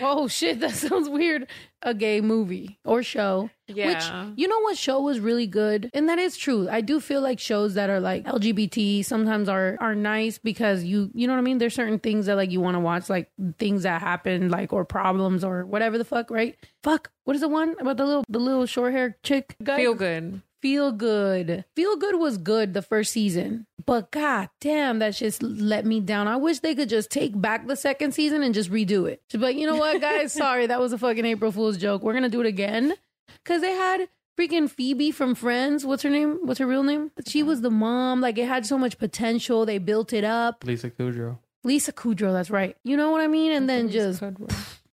[0.00, 1.48] Oh shit, that sounds weird.
[1.82, 3.50] A gay movie or show.
[3.68, 5.90] yeah, Which you know what show was really good?
[5.94, 6.68] And that is true.
[6.68, 11.10] I do feel like shows that are like LGBT sometimes are are nice because you
[11.14, 11.58] you know what I mean?
[11.58, 14.84] There's certain things that like you want to watch, like things that happen, like or
[14.84, 16.56] problems or whatever the fuck, right?
[16.82, 17.10] Fuck.
[17.24, 19.56] What is the one about the little the little short hair chick?
[19.62, 19.78] guy?
[19.78, 20.42] feel good.
[20.62, 21.64] Feel good.
[21.74, 26.28] Feel good was good the first season, but god damn, that just let me down.
[26.28, 29.20] I wish they could just take back the second season and just redo it.
[29.34, 30.32] Like, you know what, guys?
[30.32, 32.02] Sorry, that was a fucking April Fool's joke.
[32.04, 32.94] We're gonna do it again
[33.42, 34.08] because they had
[34.38, 35.84] freaking Phoebe from Friends.
[35.84, 36.38] What's her name?
[36.42, 37.10] What's her real name?
[37.26, 38.20] She was the mom.
[38.20, 39.66] Like it had so much potential.
[39.66, 40.62] They built it up.
[40.64, 41.38] Lisa Kudrow.
[41.64, 42.32] Lisa Kudrow.
[42.32, 42.76] That's right.
[42.84, 43.50] You know what I mean?
[43.50, 44.22] And then just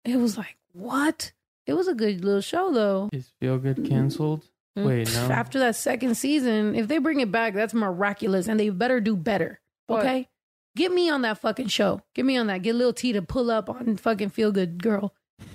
[0.05, 1.33] it was like what?
[1.67, 3.09] It was a good little show though.
[3.13, 3.89] Is Feel Good mm-hmm.
[3.89, 4.45] canceled?
[4.79, 4.87] Mm.
[4.87, 5.33] Wait, no.
[5.33, 9.17] after that second season, if they bring it back, that's miraculous, and they better do
[9.17, 9.61] better.
[9.87, 10.01] What?
[10.01, 10.29] Okay,
[10.77, 12.01] get me on that fucking show.
[12.15, 12.63] Get me on that.
[12.63, 15.15] Get Lil T to pull up on fucking Feel Good Girl.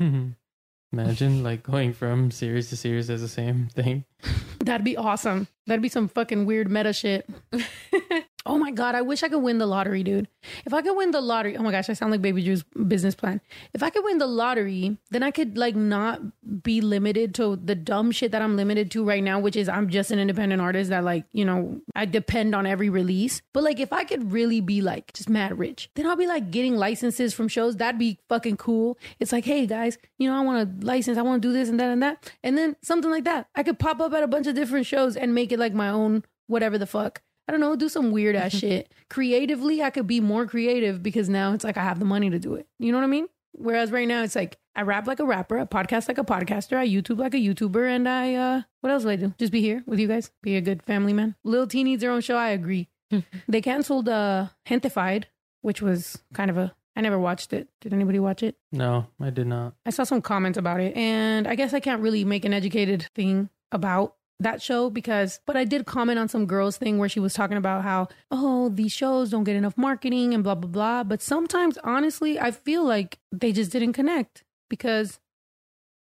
[0.92, 4.06] Imagine like going from series to series as the same thing.
[4.60, 5.48] That'd be awesome.
[5.68, 7.30] That'd be some fucking weird meta shit.
[8.50, 10.28] oh my god, I wish I could win the lottery, dude.
[10.66, 13.14] If I could win the lottery, oh my gosh, I sound like Baby Drew's business
[13.14, 13.42] plan.
[13.74, 16.20] If I could win the lottery, then I could like not
[16.64, 19.88] be limited to the dumb shit that I'm limited to right now, which is I'm
[19.88, 23.44] just an independent artist that like, you know, I depend on every release.
[23.54, 26.50] But like if I could really be like just mad rich, then I'll be like
[26.50, 27.76] getting licenses from shows.
[27.76, 28.98] That'd be fucking cool.
[29.20, 31.70] It's like, hey guys, you know, I want a license, I want to do this
[31.70, 32.34] and that and that.
[32.44, 33.48] And then something like that.
[33.56, 35.90] I could pop up at a bunch of different shows and make it like my
[35.90, 37.22] own whatever the fuck.
[37.50, 38.94] I don't know, do some weird ass shit.
[39.10, 42.38] Creatively, I could be more creative because now it's like I have the money to
[42.38, 42.68] do it.
[42.78, 43.28] You know what I mean?
[43.54, 46.78] Whereas right now it's like I rap like a rapper, I podcast like a podcaster,
[46.78, 49.34] I YouTube like a YouTuber, and I uh what else do I do?
[49.40, 51.34] Just be here with you guys, be a good family man.
[51.44, 52.88] Lil T needs their own show, I agree.
[53.48, 55.24] they canceled uh Gentefied,
[55.64, 57.68] which was kind of a I never watched it.
[57.82, 58.58] Did anybody watch it?
[58.72, 59.74] No, I did not.
[59.88, 63.10] I saw some comments about it, and I guess I can't really make an educated
[63.16, 67.20] thing about that show because, but I did comment on some girls thing where she
[67.20, 71.04] was talking about how, oh, these shows don't get enough marketing and blah, blah, blah.
[71.04, 75.20] But sometimes, honestly, I feel like they just didn't connect because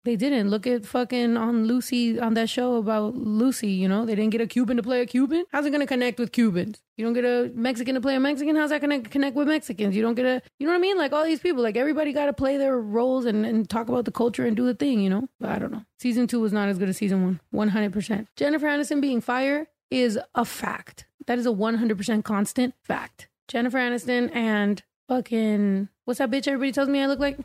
[0.05, 0.49] they didn't.
[0.49, 4.41] Look at fucking on Lucy on that show about Lucy, you know, they didn't get
[4.41, 5.45] a Cuban to play a Cuban.
[5.51, 6.81] How's it to connect with Cubans?
[6.97, 8.55] You don't get a Mexican to play a Mexican.
[8.55, 9.95] How's that to connect with Mexicans?
[9.95, 10.97] You don't get a, you know what I mean?
[10.97, 14.05] Like all these people, like everybody got to play their roles and, and talk about
[14.05, 15.27] the culture and do the thing, you know?
[15.39, 15.83] But I don't know.
[15.99, 18.27] Season two was not as good as season one, 100%.
[18.35, 21.05] Jennifer Aniston being fired is a fact.
[21.27, 23.29] That is a 100% constant fact.
[23.47, 27.37] Jennifer Aniston and fucking, what's that bitch everybody tells me I look like?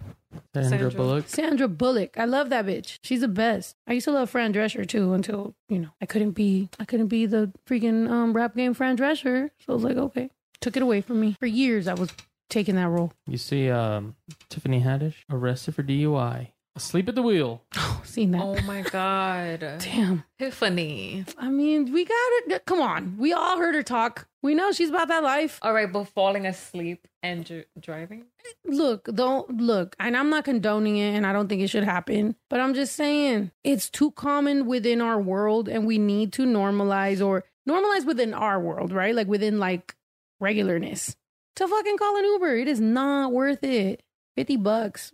[0.54, 0.90] Sandra, Sandra.
[0.90, 1.28] Bullock.
[1.28, 2.18] Sandra Bullock.
[2.18, 2.98] I love that bitch.
[3.02, 3.76] She's the best.
[3.86, 7.06] I used to love Fran Drescher too until, you know, I couldn't be I couldn't
[7.08, 9.50] be the freaking um rap game Fran Drescher.
[9.60, 10.30] So I was like, okay.
[10.60, 11.36] Took it away from me.
[11.38, 12.10] For years I was
[12.50, 13.12] taking that role.
[13.26, 14.16] You see, um,
[14.48, 16.48] Tiffany Haddish arrested for DUI.
[16.78, 17.60] Asleep at the wheel.
[18.04, 18.40] Seen that.
[18.40, 20.22] Oh my god, Damn.
[20.38, 21.24] Tiffany.
[21.36, 22.14] I mean, we got
[22.46, 22.64] it.
[22.66, 23.16] Come on.
[23.18, 24.28] We all heard her talk.
[24.42, 25.58] We know she's about that life.
[25.62, 28.26] All right, but falling asleep and dr- driving.
[28.64, 32.36] Look, don't look, and I'm not condoning it, and I don't think it should happen,
[32.48, 37.20] but I'm just saying it's too common within our world, and we need to normalize
[37.20, 39.16] or normalize within our world, right?
[39.16, 39.96] Like within like
[40.40, 41.16] regularness
[41.56, 42.56] to fucking call an Uber.
[42.56, 44.04] It is not worth it.
[44.36, 45.12] 50 bucks.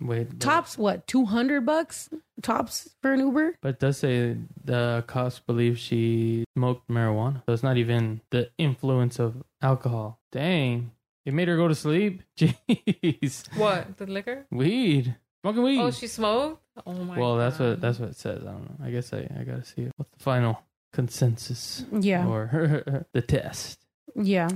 [0.00, 2.10] Wait, but- Tops, what, 200 bucks?
[2.42, 3.56] Tops for an Uber?
[3.62, 7.42] But it does say the cops believe she smoked marijuana.
[7.46, 10.20] So it's not even the influence of alcohol.
[10.32, 10.90] Dang.
[11.24, 12.22] It made her go to sleep.
[12.38, 13.96] Jeez, What?
[13.96, 14.46] The liquor?
[14.50, 15.80] weed, smoking weed.
[15.80, 16.62] Oh, she smoked?
[16.86, 18.42] Oh my well, that's what that's what it says.
[18.42, 18.86] I don't know.
[18.86, 19.92] I guess I I gotta see it.
[19.96, 22.26] What's the final consensus Yeah.
[22.26, 23.80] or the test?
[24.14, 24.50] Yeah.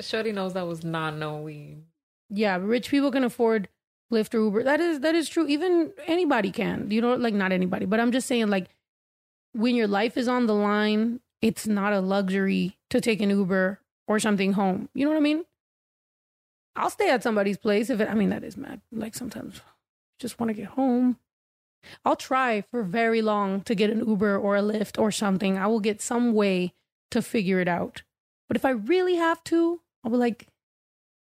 [0.00, 1.82] Shorty knows that was not no weed.
[2.30, 2.58] Yeah.
[2.60, 3.68] Rich people can afford
[4.10, 4.64] Lyft or Uber.
[4.64, 5.46] That is that is true.
[5.46, 6.90] Even anybody can.
[6.90, 8.68] You know, like not anybody, but I'm just saying like
[9.52, 13.80] when your life is on the line, it's not a luxury to take an Uber
[14.06, 14.88] or something home.
[14.94, 15.44] You know what I mean?
[16.76, 18.80] I'll stay at somebody's place if it I mean that is mad.
[18.92, 19.60] Like sometimes
[20.18, 21.16] just want to get home.
[22.04, 25.56] I'll try for very long to get an Uber or a Lyft or something.
[25.56, 26.74] I will get some way
[27.10, 28.02] to figure it out.
[28.48, 30.46] But if I really have to, I'll be like,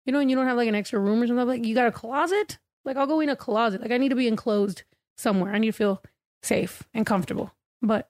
[0.05, 1.87] you know, and you don't have like an extra room or something, like you got
[1.87, 2.57] a closet?
[2.89, 3.81] Like I'll go in a closet.
[3.81, 4.81] Like I need to be enclosed
[5.15, 5.53] somewhere.
[5.53, 6.01] I need to feel
[6.41, 7.53] safe and comfortable.
[7.83, 8.09] But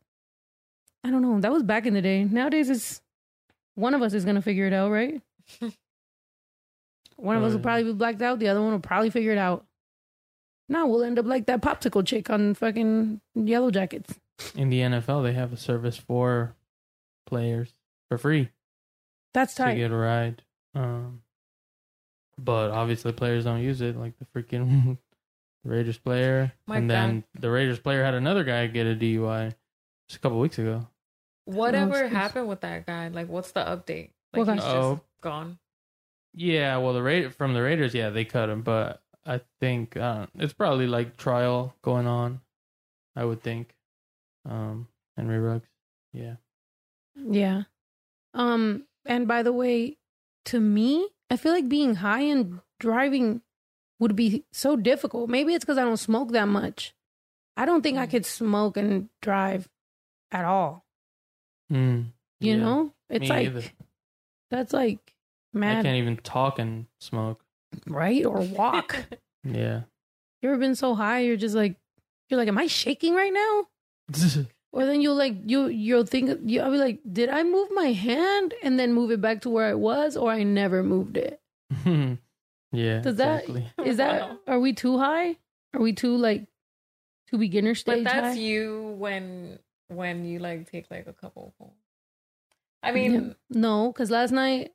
[1.03, 1.37] I don't know.
[1.41, 2.23] That was back in the day.
[2.23, 3.01] Nowadays it's
[3.75, 5.21] one of us is gonna figure it out, right?
[7.17, 9.37] one of us will probably be blacked out, the other one will probably figure it
[9.37, 9.65] out.
[10.69, 14.13] Now we'll end up like that popsicle chick on fucking yellow jackets.
[14.55, 16.55] In the NFL, they have a service for
[17.25, 17.73] players
[18.07, 18.51] for free
[19.33, 19.75] That's time.
[19.75, 20.43] to get a ride.
[20.73, 21.23] Um,
[22.43, 23.95] but obviously, players don't use it.
[23.97, 24.97] Like the freaking
[25.63, 29.53] Raiders player, My and then the Raiders player had another guy get a DUI
[30.07, 30.87] just a couple weeks ago.
[31.45, 33.07] Whatever excuse- happened with that guy?
[33.09, 34.11] Like, what's the update?
[34.31, 34.71] What Like, he's guy?
[34.73, 35.01] just Oh.
[35.21, 35.59] gone.
[36.33, 40.27] Yeah, well, the Ra- from the Raiders, yeah, they cut him, but I think uh,
[40.35, 42.41] it's probably like trial going on.
[43.15, 43.75] I would think.
[44.47, 44.87] Um,
[45.17, 45.67] Henry Ruggs,
[46.13, 46.35] yeah.
[47.15, 47.63] Yeah.
[48.33, 49.97] Um, and by the way,
[50.45, 53.41] to me, I feel like being high and driving
[53.99, 55.29] would be so difficult.
[55.29, 56.93] Maybe it's because I don't smoke that much.
[57.57, 58.11] I don't think I Mm.
[58.11, 59.67] could smoke and drive
[60.31, 60.85] at all.
[61.71, 62.57] Mm, You yeah.
[62.57, 62.93] know?
[63.09, 63.63] It's Me like either.
[64.49, 65.13] that's like
[65.53, 65.79] mad.
[65.79, 67.43] I can't even talk and smoke.
[67.87, 68.25] right?
[68.25, 68.95] Or walk.
[69.43, 69.83] Yeah.
[70.41, 71.75] you ever been so high you're just like
[72.29, 73.67] you're like, Am I shaking right now?
[74.71, 77.91] Or then you'll like you you'll think you I'll be like, did I move my
[77.91, 81.41] hand and then move it back to where I was, or I never moved it?
[82.71, 82.99] yeah.
[83.01, 83.67] Does that exactly.
[83.85, 84.37] is that Wow.
[84.47, 85.37] are we too high?
[85.73, 86.45] Are we too like
[87.29, 88.03] too beginner stage?
[88.03, 88.41] But stage that's high?
[88.41, 89.57] you when
[89.87, 91.53] when you like take like a couple.
[92.83, 93.33] I mean, Yeah.
[93.49, 94.71] no, because last night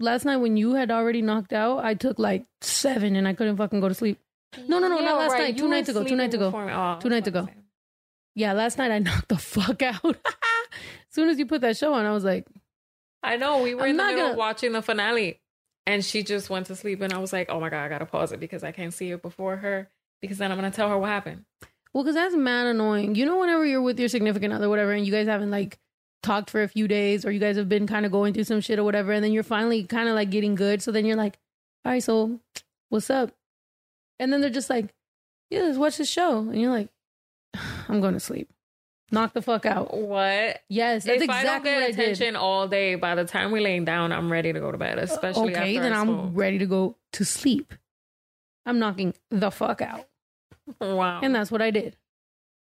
[0.00, 3.56] last night when you had already knocked out, I took like seven and I couldn't
[3.56, 4.18] fucking go to sleep.
[4.68, 6.48] No, no, no, not last night, two nights ago, two nights ago.
[6.48, 6.72] before me.
[6.74, 7.48] Oh, Two nights ago.
[8.34, 10.04] Yeah, last night I knocked the fuck out.
[10.04, 10.14] as
[11.10, 12.46] soon as you put that show on, I was like,
[13.22, 15.40] I know we were I'm in the middle gonna- of watching the finale,
[15.86, 18.06] and she just went to sleep, and I was like, "Oh my god, I gotta
[18.06, 19.88] pause it because I can't see it before her
[20.20, 21.44] because then I'm gonna tell her what happened."
[21.92, 23.14] Well, because that's mad annoying.
[23.16, 25.78] You know, whenever you're with your significant other, whatever, and you guys haven't like
[26.22, 28.60] talked for a few days, or you guys have been kind of going through some
[28.60, 30.82] shit or whatever, and then you're finally kind of like getting good.
[30.82, 31.38] So then you're like,
[31.84, 32.40] all right, so
[32.88, 33.30] what's up?
[34.18, 34.94] And then they're just like,
[35.50, 36.38] yeah, let's watch the show.
[36.38, 36.88] And you're like,
[37.88, 38.50] I'm going to sleep.
[39.12, 39.94] Knock the fuck out.
[39.94, 40.62] What?
[40.70, 41.98] Yes, that's if I don't exactly get what I did.
[41.98, 44.98] attention all day, by the time we're laying down, I'm ready to go to bed.
[44.98, 47.74] Especially okay, then I'm ready to go to sleep.
[48.64, 50.08] I'm knocking the fuck out.
[50.80, 51.20] Wow.
[51.22, 51.96] and that's what I did.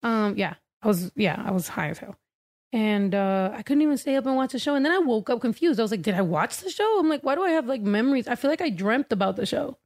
[0.03, 2.17] Um, yeah, I was yeah, I was high as hell,
[2.73, 4.77] and uh, I couldn't even stay up and watch the show.
[4.77, 5.81] And then I woke up confused.
[5.81, 7.01] I was like, did I watch the show?
[7.01, 8.29] I'm like, why do I have like memories?
[8.29, 9.79] I feel like I dreamt about the show.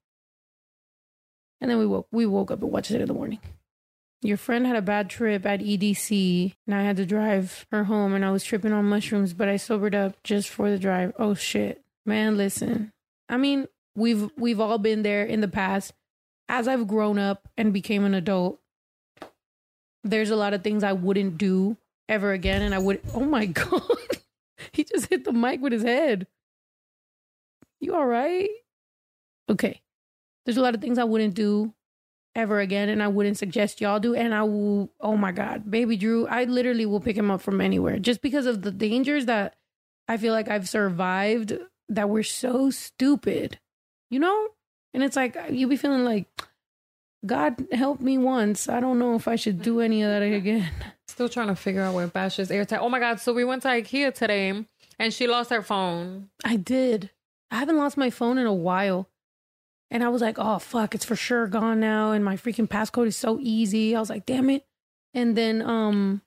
[1.60, 3.38] And then we woke we woke up and watched it in the morning.
[4.22, 8.12] Your friend had a bad trip at EDC, and I had to drive her home,
[8.12, 11.14] and I was tripping on mushrooms, but I sobered up just for the drive.
[11.18, 12.36] Oh shit, man!
[12.36, 12.92] Listen,
[13.30, 15.92] I mean, we've we've all been there in the past.
[16.50, 18.60] As I've grown up and became an adult,
[20.04, 21.76] there's a lot of things I wouldn't do
[22.08, 22.60] ever again.
[22.60, 23.82] And I would, oh my God,
[24.72, 26.26] he just hit the mic with his head.
[27.78, 28.50] You all right?
[29.48, 29.80] Okay.
[30.44, 31.72] There's a lot of things I wouldn't do
[32.34, 32.88] ever again.
[32.88, 34.14] And I wouldn't suggest y'all do.
[34.14, 37.60] And I will, oh my God, baby Drew, I literally will pick him up from
[37.60, 39.56] anywhere just because of the dangers that
[40.08, 41.58] I feel like I've survived
[41.88, 43.58] that were so stupid,
[44.10, 44.48] you know?
[44.92, 46.26] And it's like, you be feeling like,
[47.24, 48.68] God helped me once.
[48.68, 50.70] I don't know if I should do any of that again.
[51.08, 52.78] Still trying to figure out where Bash's AirTag.
[52.80, 53.20] Oh my god!
[53.20, 54.64] So we went to IKEA today,
[54.98, 56.30] and she lost her phone.
[56.44, 57.10] I did.
[57.50, 59.09] I haven't lost my phone in a while.
[59.90, 62.12] And I was like, oh, fuck, it's for sure gone now.
[62.12, 63.96] And my freaking passcode is so easy.
[63.96, 64.64] I was like, damn it.
[65.14, 66.22] And then, um,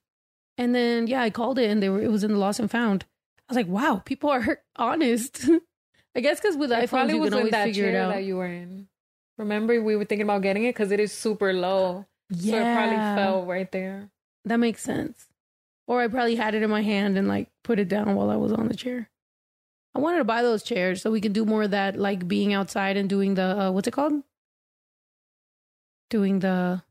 [0.57, 2.70] and then, yeah, I called it and they were, it was in the lost and
[2.70, 3.05] found.
[3.47, 5.47] I was like, wow, people are honest.
[6.16, 8.03] I guess because with It iPhones, probably you was can always that figure it chair
[8.03, 8.09] out.
[8.14, 8.88] that you were in.
[9.38, 12.05] Remember, we were thinking about getting it because it is super low.
[12.30, 12.51] Yeah.
[12.51, 14.09] So it probably fell right there.
[14.45, 15.26] That makes sense.
[15.88, 18.36] Or I probably had it in my hand and like put it down while I
[18.36, 19.09] was on the chair.
[19.96, 22.54] I wanted to buy those chairs so we can do more of that, like being
[22.54, 24.24] outside and doing the uh, what's it called?
[26.10, 26.82] Doing the.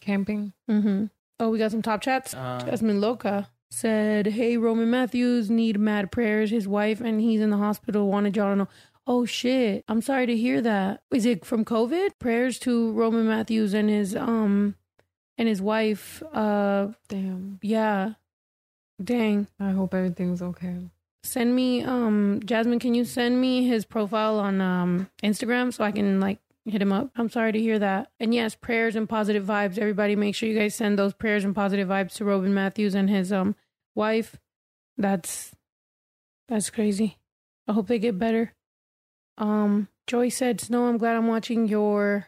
[0.00, 0.52] Camping.
[0.70, 1.06] Mm-hmm.
[1.40, 2.34] Oh, we got some top chats.
[2.34, 6.50] Uh, Jasmine Loca said, "Hey, Roman Matthews need mad prayers.
[6.50, 8.08] His wife and he's in the hospital.
[8.08, 8.68] Wanted y'all to know."
[9.06, 9.84] Oh shit!
[9.88, 11.02] I'm sorry to hear that.
[11.10, 12.18] Is it from COVID?
[12.18, 14.74] Prayers to Roman Matthews and his um
[15.38, 16.22] and his wife.
[16.32, 17.58] Uh, Damn.
[17.62, 18.14] yeah.
[19.02, 19.46] Dang.
[19.58, 20.76] I hope everything's okay.
[21.24, 22.78] Send me um Jasmine.
[22.78, 26.92] Can you send me his profile on um Instagram so I can like hit him
[26.92, 27.10] up?
[27.16, 28.10] I'm sorry to hear that.
[28.20, 29.78] And yes, prayers and positive vibes.
[29.78, 33.08] Everybody, make sure you guys send those prayers and positive vibes to Robin Matthews and
[33.08, 33.56] his um
[33.94, 34.36] wife.
[34.98, 35.52] That's
[36.46, 37.16] that's crazy.
[37.66, 38.52] I hope they get better.
[39.38, 42.26] Um, Joy said, "Snow, I'm glad I'm watching your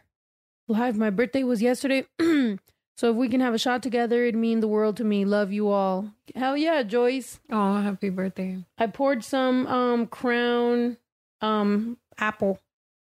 [0.68, 0.96] live.
[0.96, 2.06] My birthday was yesterday."
[2.96, 5.24] So if we can have a shot together, it'd mean the world to me.
[5.26, 6.12] Love you all.
[6.34, 7.40] Hell yeah, Joyce.
[7.50, 8.64] Oh, happy birthday.
[8.78, 10.96] I poured some um crown
[11.42, 12.58] um apple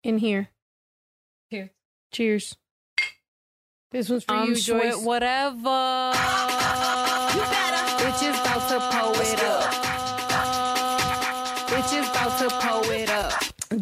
[0.04, 0.50] in here.
[1.52, 1.70] Cheers.
[2.12, 2.56] Cheers.
[3.92, 5.04] This one's for Um, you, sweat Joyce.
[5.06, 6.14] whatever.
[8.02, 9.72] Bitch is about to pull it up.
[11.70, 13.34] Bitch is about to pull it up.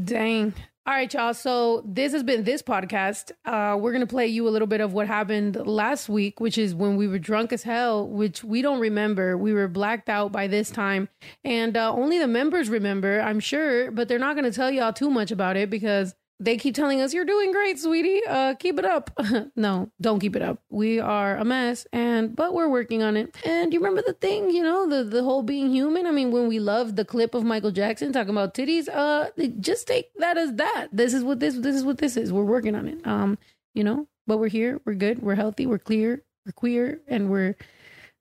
[0.05, 0.53] Dang.
[0.85, 1.33] All right, y'all.
[1.33, 3.31] So this has been this podcast.
[3.45, 6.75] Uh, we're gonna play you a little bit of what happened last week, which is
[6.75, 9.37] when we were drunk as hell, which we don't remember.
[9.37, 11.07] We were blacked out by this time,
[11.45, 13.91] and uh, only the members remember, I'm sure.
[13.91, 17.13] But they're not gonna tell y'all too much about it because they keep telling us
[17.13, 18.21] you're doing great, sweetie.
[18.27, 19.11] Uh, keep it up.
[19.55, 20.59] no, don't keep it up.
[20.69, 23.35] We are a mess, and but we're working on it.
[23.45, 26.05] And you remember the thing, you know, the the whole being human.
[26.05, 29.29] I mean, when we loved the clip of Michael Jackson talking about titties, uh,
[29.59, 30.87] just take that as that.
[30.91, 32.33] This is what this this is what this is.
[32.33, 33.05] We're working on it.
[33.07, 33.37] Um,
[33.73, 34.81] you know, but we're here.
[34.85, 35.21] We're good.
[35.21, 35.65] We're healthy.
[35.65, 36.23] We're clear.
[36.45, 37.55] We're queer, and we're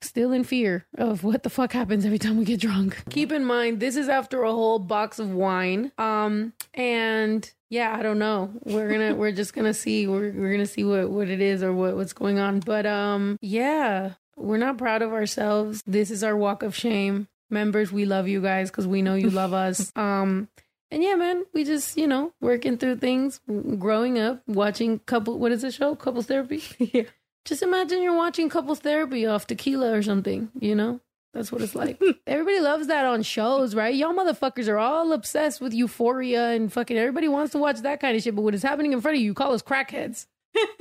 [0.04, 3.02] still in fear of what the fuck happens every time we get drunk.
[3.10, 5.92] Keep in mind, this is after a whole box of wine.
[5.98, 8.50] Um, and yeah, I don't know.
[8.64, 10.06] We're gonna, we're just gonna see.
[10.06, 12.60] We're we're gonna see what what it is or what what's going on.
[12.60, 15.82] But um, yeah, we're not proud of ourselves.
[15.86, 17.28] This is our walk of shame.
[17.48, 19.90] Members, we love you guys because we know you love us.
[19.96, 20.48] Um.
[20.90, 23.40] And yeah, man, we just, you know, working through things,
[23.78, 25.94] growing up, watching couple, what is the show?
[25.94, 26.62] Couples therapy?
[26.78, 27.04] Yeah.
[27.46, 31.00] Just imagine you're watching couples therapy off tequila or something, you know?
[31.34, 32.00] That's what it's like.
[32.26, 33.94] everybody loves that on shows, right?
[33.94, 38.16] Y'all motherfuckers are all obsessed with euphoria and fucking everybody wants to watch that kind
[38.16, 38.34] of shit.
[38.34, 40.26] But when it's happening in front of you, you call us crackheads.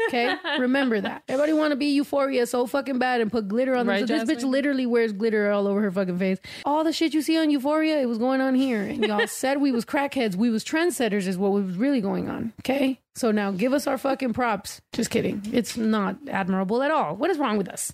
[0.08, 0.36] Okay?
[0.60, 1.24] Remember that.
[1.30, 3.96] Everybody want to be euphoria so fucking bad and put glitter on them.
[3.96, 6.40] Right, so this bitch literally wears glitter all over her fucking face.
[6.66, 8.82] All the shit you see on euphoria, it was going on here.
[8.82, 10.36] And y'all said we was crackheads.
[10.36, 12.54] We was trendsetters is what was really going on.
[12.60, 13.00] Okay?
[13.16, 14.82] So now give us our fucking props.
[14.94, 15.42] Just kidding.
[15.54, 17.16] It's not admirable at all.
[17.16, 17.94] What is wrong with us?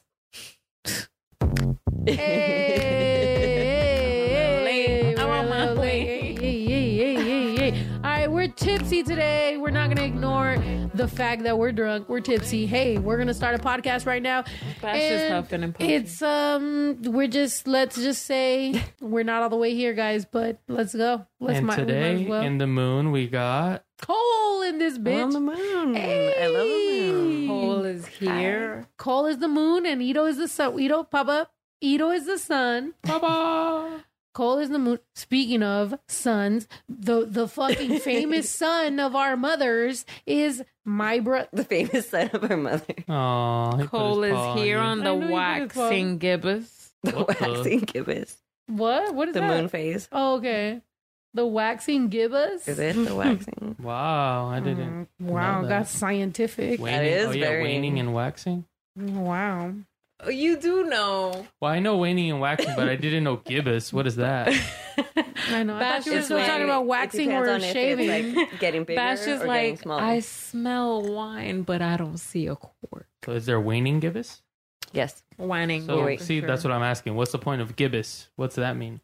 [4.57, 6.05] Hey, I'm on my way.
[6.05, 7.85] Hey, hey, hey, hey, hey, hey.
[7.95, 9.57] All right, we're tipsy today.
[9.57, 10.57] We're not gonna ignore
[10.93, 12.07] the fact that we're drunk.
[12.07, 12.65] We're tipsy.
[12.65, 14.43] Hey, we're gonna start a podcast right now.
[14.81, 15.89] Bash is And huffing and puffing.
[15.89, 20.23] It's um, we're just let's just say we're not all the way here, guys.
[20.25, 21.25] But let's go.
[21.41, 22.41] Let's and might, we might today as well.
[22.41, 25.23] in the moon we got Cole in this bitch.
[25.23, 25.97] On the moon.
[25.97, 27.47] I love the moon.
[27.47, 28.87] Cole is here.
[28.97, 30.79] Cole is the moon and Ito is the sun.
[30.79, 31.49] Ito, Papa.
[31.81, 32.93] Ito is the sun.
[33.03, 34.03] Baba.
[34.33, 34.99] Cole is the moon.
[35.15, 41.47] Speaking of sons, the the fucking famous son of our mothers is my brother.
[41.53, 42.85] The famous son of her mother.
[43.09, 45.79] Oh, Cole is here on I the know you put his paw.
[45.89, 46.91] waxing gibbous.
[47.03, 48.37] The What the- waxing gibbous.
[48.67, 49.15] What?
[49.15, 49.41] What is that?
[49.41, 49.57] The that?
[49.61, 50.07] moon phase.
[50.11, 50.81] Oh, okay.
[51.33, 52.67] The waxing gibbous.
[52.67, 53.75] Is it the waxing?
[53.81, 55.07] Wow, I didn't.
[55.21, 55.69] Mm, Wow, know that.
[55.79, 56.79] that's scientific.
[56.79, 58.65] Waning, is oh, yeah, very- waning and waxing.
[58.95, 59.73] Wow.
[60.19, 61.45] Oh, you do know.
[61.61, 63.93] Well, I know waning and waxing, but I didn't know gibbous.
[63.93, 64.47] What is that?
[65.49, 65.75] I know.
[65.75, 68.35] I Bash thought you were still talking about waxing or on if it's, shaving.
[68.35, 70.01] like, getting bigger Bash is or getting like, smaller.
[70.01, 73.07] I smell wine, but I don't see a cork.
[73.25, 74.41] So is there waning gibbous?
[74.91, 75.21] yes.
[75.37, 75.85] Whining.
[75.85, 76.21] So wait.
[76.21, 77.15] see, that's what I'm asking.
[77.15, 78.29] What's the point of gibbous?
[78.37, 79.01] What's that mean?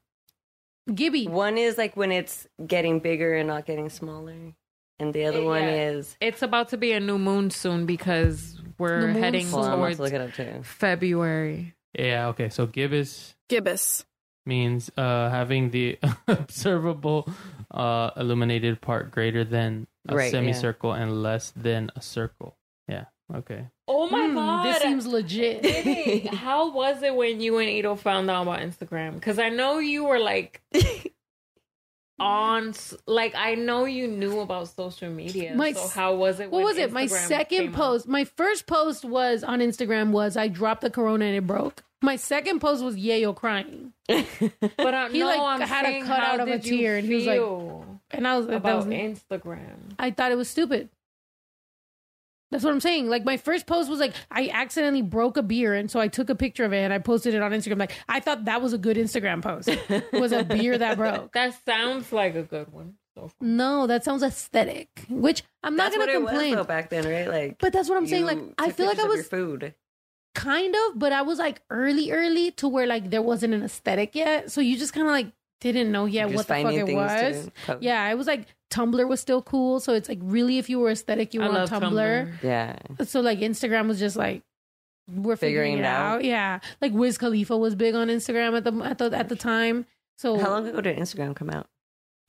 [0.93, 1.28] Gibby.
[1.28, 4.53] One is like when it's getting bigger and not getting smaller.
[4.99, 5.89] And the other one yeah.
[5.89, 6.18] is.
[6.20, 9.77] It's about to be a new moon soon because The we're moon heading Well, I'm
[9.79, 10.61] towards to look it up too.
[10.63, 11.73] February.
[11.97, 12.27] Yeah.
[12.29, 12.49] Okay.
[12.49, 14.05] So gibbous Gibbous.
[14.45, 17.27] means uh, having the observable
[17.71, 20.31] uh, illuminated part greater than a Right, yeah.
[20.31, 22.57] semicircle and less than a circle.
[22.88, 23.05] Yeah.
[23.34, 23.67] Okay.
[23.88, 24.65] Oh my Hmm, god.
[24.67, 25.63] This seems legit.
[25.63, 29.13] Diddy, how was it when you and Ito found out about Instagram?
[29.15, 30.61] Because I know you were like
[32.20, 32.74] on
[33.07, 35.55] like I know you knew about social media.
[35.55, 36.51] My so how was it?
[36.51, 36.91] What was it?
[36.91, 37.76] My second came out?
[37.76, 41.84] post, my first post was on Instagram was I dropped the corona and it broke.
[42.01, 43.93] My second post was Yayo crying.
[44.78, 47.16] But I, He, no, like, I'm had a cut out of a tear and he
[47.16, 47.39] was like-
[48.11, 49.93] And I was that about was Instagram.
[49.97, 50.89] I thought it was stupid.
[52.54, 53.10] That's what I'm saying.
[53.10, 56.30] Like my first post was like I accidentally broke a beer and so I took
[56.30, 57.80] a picture of it and I posted it on Instagram.
[57.80, 59.70] Like I thought that was a good Instagram post.
[60.14, 61.34] was a beer that broke.
[61.34, 62.93] That sounds like a good one.
[63.16, 63.32] So.
[63.41, 64.89] No, that sounds aesthetic.
[65.10, 66.56] Which I'm not That's what gonna it was complain.
[66.56, 67.28] though back then, right?
[67.28, 68.26] Like, But that's what I'm saying.
[68.26, 69.76] Like I feel like I pictures of your was food.
[70.36, 74.16] kind of, but I was like early, early to where like there wasn't an aesthetic
[74.16, 74.51] yet.
[74.51, 75.28] So you just kind of like
[75.62, 77.49] didn't know yet what the fuck it was.
[77.80, 79.80] Yeah, it was like Tumblr was still cool.
[79.80, 81.91] So it's like really, if you were aesthetic, you were I on love Tumblr.
[81.91, 82.43] Tumblr.
[82.43, 82.78] Yeah.
[83.05, 84.41] So like Instagram was just like
[85.09, 86.15] we're figuring, Figuring it it out.
[86.17, 86.24] out.
[86.24, 89.86] Yeah, like Wiz Khalifa was big on Instagram at the at the at the time.
[90.17, 91.67] So How long ago did Instagram come out?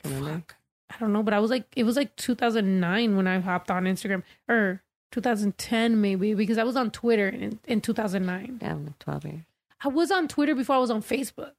[0.03, 0.45] Do you Remember?
[0.91, 3.85] I don't know, but I was like, it was like 2009 when I hopped on
[3.85, 4.83] Instagram, or
[5.13, 8.59] 2010 maybe, because I was on Twitter in, in 2009.
[8.61, 9.41] Yeah, twelve years.
[9.83, 11.53] I was on Twitter before I was on Facebook,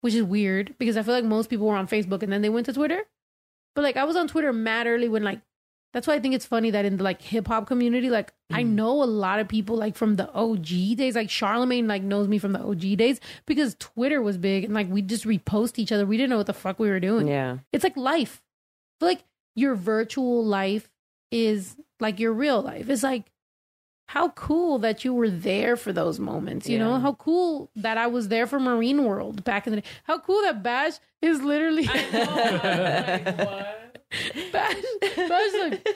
[0.00, 2.48] which is weird because I feel like most people were on Facebook and then they
[2.48, 3.02] went to Twitter.
[3.78, 5.40] But like I was on Twitter mad early when like
[5.92, 8.64] that's why I think it's funny that in the like hip hop community, like I
[8.64, 8.70] mm.
[8.70, 12.38] know a lot of people like from the OG days, like Charlemagne like knows me
[12.38, 16.06] from the OG days because Twitter was big and like we just repost each other.
[16.06, 17.28] We didn't know what the fuck we were doing.
[17.28, 17.58] Yeah.
[17.72, 18.42] It's like life.
[18.98, 19.22] Feel like
[19.54, 20.90] your virtual life
[21.30, 22.90] is like your real life.
[22.90, 23.30] It's like
[24.08, 26.98] how cool that you were there for those moments, you know?
[26.98, 29.86] How cool that I was there for Marine World back in the day.
[30.04, 31.84] How cool that Bash is literally
[34.52, 34.76] Bash,
[35.14, 35.86] Bash like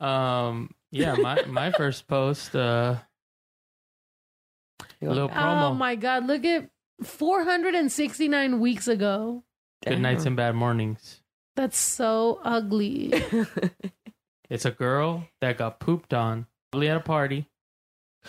[0.00, 2.96] Um, yeah, my my first post, uh,
[5.00, 5.70] You little promo.
[5.70, 6.68] Oh my god, look at
[7.04, 9.44] 469 weeks ago.
[9.86, 11.20] Good nights and bad mornings.
[11.54, 13.12] That's so ugly.
[14.50, 17.46] It's a girl that got pooped on probably at a party.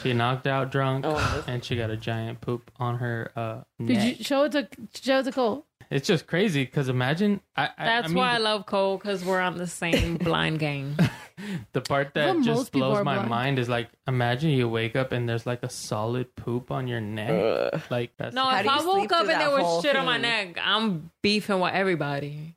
[0.03, 3.97] She knocked out drunk, Oh, and she got a giant poop on her uh, Did
[3.97, 4.17] neck.
[4.20, 5.65] you show it to show it to Cole?
[5.89, 7.41] It's just crazy because imagine.
[7.55, 10.59] I, I, That's I mean, why I love Cole because we're on the same blind
[10.59, 10.95] game.
[11.74, 13.30] the part that Well, just blows my blind.
[13.30, 17.01] mind is like, imagine you wake up and there's like a solid poop on your
[17.01, 17.32] neck.
[17.74, 17.82] Ugh.
[17.89, 20.59] Like that's No, if I woke up and there was whole shit on my neck,
[20.63, 22.55] I'm beefing with everybody.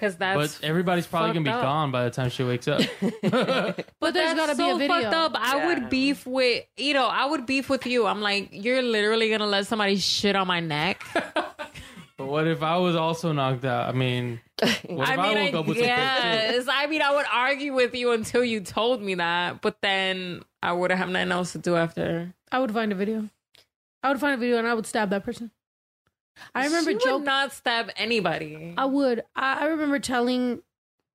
[0.00, 1.64] Cause that's but everybody's probably gonna be fucked up.
[1.64, 2.80] gone by the time she wakes up.
[4.00, 5.00] But there's That's got to be so a video.
[5.00, 5.32] fucked up.
[5.34, 5.66] I Yeah.
[5.66, 8.06] would beef with you know, I would beef with you.
[8.06, 11.04] I'm like, you're literally gonna let somebody shit on my neck.
[11.14, 13.88] but what if I was also knocked out?
[13.88, 14.40] I mean,
[14.86, 16.68] what if I I, woke I up with some poop.
[16.70, 20.72] I mean, I would argue with you until you told me that, but then I
[20.72, 22.32] would have nothing else to do after.
[22.52, 23.28] I would find a video.
[24.02, 25.50] I would find a video and I would stab that person.
[26.54, 27.24] I remember she would joking.
[27.24, 28.74] not stab anybody.
[28.76, 29.22] I would.
[29.36, 30.62] I, I remember telling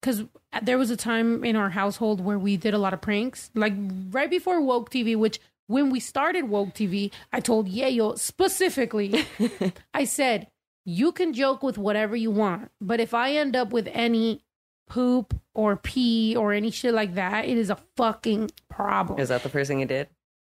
[0.01, 0.23] because
[0.61, 3.73] there was a time in our household where we did a lot of pranks, like
[4.11, 5.15] right before woke TV.
[5.15, 9.25] Which when we started woke TV, I told Yayo specifically.
[9.93, 10.47] I said
[10.85, 14.43] you can joke with whatever you want, but if I end up with any
[14.89, 19.19] poop or pee or any shit like that, it is a fucking problem.
[19.19, 20.09] Is that the first thing you did?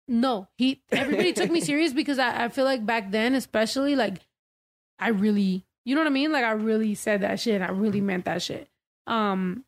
[0.07, 0.81] No, he.
[0.91, 4.19] Everybody took me serious because I, I feel like back then, especially, like
[4.99, 6.31] I really, you know what I mean?
[6.31, 7.61] Like I really said that shit.
[7.61, 8.67] I really meant that shit.
[9.05, 9.63] Um.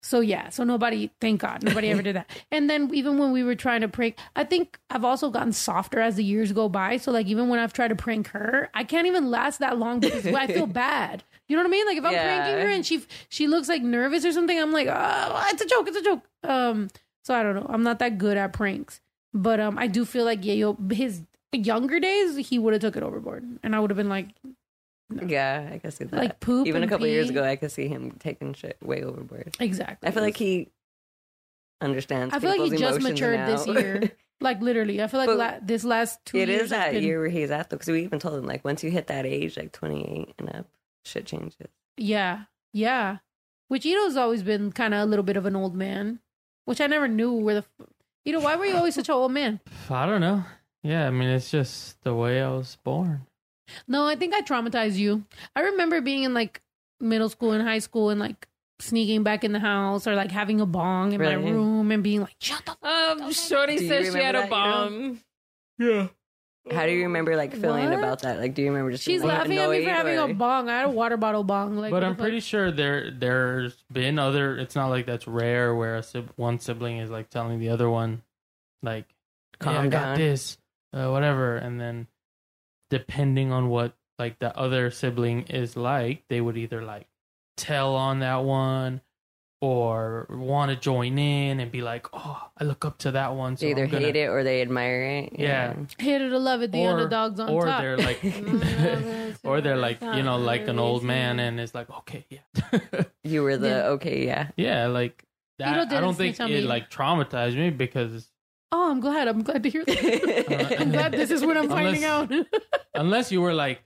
[0.00, 0.48] So yeah.
[0.50, 2.30] So nobody, thank God, nobody ever did that.
[2.52, 5.98] And then even when we were trying to prank, I think I've also gotten softer
[6.00, 6.98] as the years go by.
[6.98, 9.98] So like even when I've tried to prank her, I can't even last that long
[9.98, 11.24] because I feel bad.
[11.48, 11.86] You know what I mean?
[11.86, 12.22] Like if I'm Yeah.
[12.24, 15.66] pranking her and she she looks like nervous or something, I'm like, oh, it's a
[15.66, 16.22] joke, it's a joke.
[16.44, 16.88] Um.
[17.24, 17.66] So I don't know.
[17.68, 19.00] I'm not that good at pranks.
[19.34, 21.22] But um, I do feel like Yayo, his
[21.52, 24.28] younger days, he would have took it overboard, and I would have been like,
[25.26, 26.16] Yeah, I can see that.
[26.16, 29.02] Like poop Even a and couple years ago, I could see him taking shit way
[29.02, 29.56] overboard.
[29.58, 30.06] exactly.
[30.08, 30.68] I feel like he
[31.80, 32.34] understands.
[32.34, 34.12] I feel like he people's just emotions matured this year.
[34.40, 37.02] Like literally, I feel like la- this last two It years is has that been-
[37.02, 39.26] year where he's at though, because we even told him like once you hit that
[39.26, 40.66] age, like twenty eight and up,
[41.04, 41.56] shit changes.
[41.96, 43.16] Yeah, yeah.
[43.66, 46.20] Which Ito's always been kind of a little bit of an old man,
[46.66, 47.64] which I never knew where the.
[47.80, 47.86] f-
[48.26, 49.58] Ito, why were you always such an old man?
[49.90, 50.44] I don't know.
[50.84, 53.26] Yeah, I mean, it's just the way I was born.
[53.86, 55.24] No, I think I traumatized you.
[55.56, 56.62] I remember being in like
[57.00, 58.46] middle school and high school and like
[58.80, 62.20] sneaking back in the house or like having a bong in my room and being
[62.20, 64.48] like, shut the f- Um, Shorty Do you said she had a remember that, you
[64.50, 65.20] bong.
[65.78, 66.08] Yeah.
[66.70, 67.98] How do you remember like feeling What?
[67.98, 68.38] about that?
[68.40, 70.34] Like, do you remember just She's being laughing at me for annoyed, having or- a
[70.34, 70.68] bong.
[70.68, 71.76] I had a water bottle bong.
[71.76, 72.20] Like, but what I'm fuck?
[72.24, 74.56] pretty sure there there's been other.
[74.58, 77.88] It's not like that's rare where a sib- one sibling is like telling the other
[77.88, 78.22] one,
[78.82, 79.06] like,
[79.58, 80.58] Calm "Hey, I got down." this,
[80.92, 82.06] uh, whatever," and then
[82.90, 87.06] depending on what like the other sibling is like, they would either like
[87.56, 89.00] tell on that one
[89.60, 93.56] or want to join in and be like, "Oh, I look up to that one."
[93.56, 95.32] So They either gonna- hate it or they admire it.
[95.38, 95.74] Yeah.
[95.98, 97.80] Hate it or love it, the Or- underdogs on or top.
[97.80, 98.20] they're like,
[99.44, 103.42] or they're like, you know, like an old man, and it's like, okay, yeah, You
[103.42, 103.86] were the Yeah.
[103.88, 104.48] okay, yeah.
[104.56, 105.24] yeah, like
[105.58, 105.92] that.
[105.92, 108.28] I don't think snitch it like traumatized me because
[108.70, 109.28] Oh, I'm glad.
[109.28, 110.76] I'm glad to hear that.
[110.80, 112.30] I'm glad this is what I'm finding out.
[112.94, 113.82] unless you were like,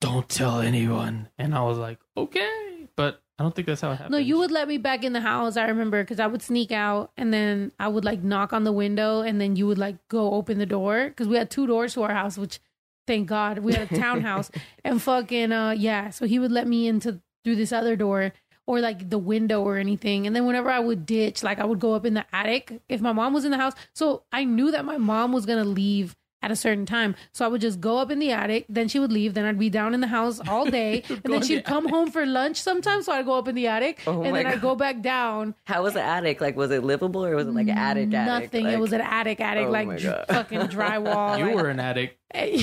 [0.00, 3.96] don't tell anyone, and I was like, okay, but I don't think that's how it
[3.96, 4.12] happened.
[4.12, 5.56] no, you would let me back in the house.
[5.56, 8.72] I remember because I would sneak out and then I would like knock on the
[8.72, 11.94] window and then you would like go open the door because we had two doors
[11.94, 12.60] to our house, which
[13.06, 14.50] thank God we had a townhouse
[14.84, 16.10] and fucking uh yeah.
[16.10, 18.32] So he would let me into through this other door
[18.66, 20.26] or like the window or anything.
[20.26, 23.00] And then whenever I would ditch, like I would go up in the attic if
[23.00, 23.74] my mom was in the house.
[23.94, 27.14] So I knew that my mom was gonna leave at a certain time.
[27.32, 29.58] So I would just go up in the attic, then she would leave, then I'd
[29.58, 31.02] be down in the house all day.
[31.08, 33.06] and then she'd the come home for lunch sometimes.
[33.06, 35.54] So I'd go up in the attic Oh and my then I'd go back down.
[35.64, 36.40] How was the attic?
[36.40, 38.12] Like, was it livable or was it like an attic?
[38.12, 38.42] attic?
[38.44, 38.64] Nothing.
[38.64, 41.32] Like, it was an attic, attic, Oh like dr- fucking drywall.
[41.38, 42.18] You like- were an attic.
[42.34, 42.58] an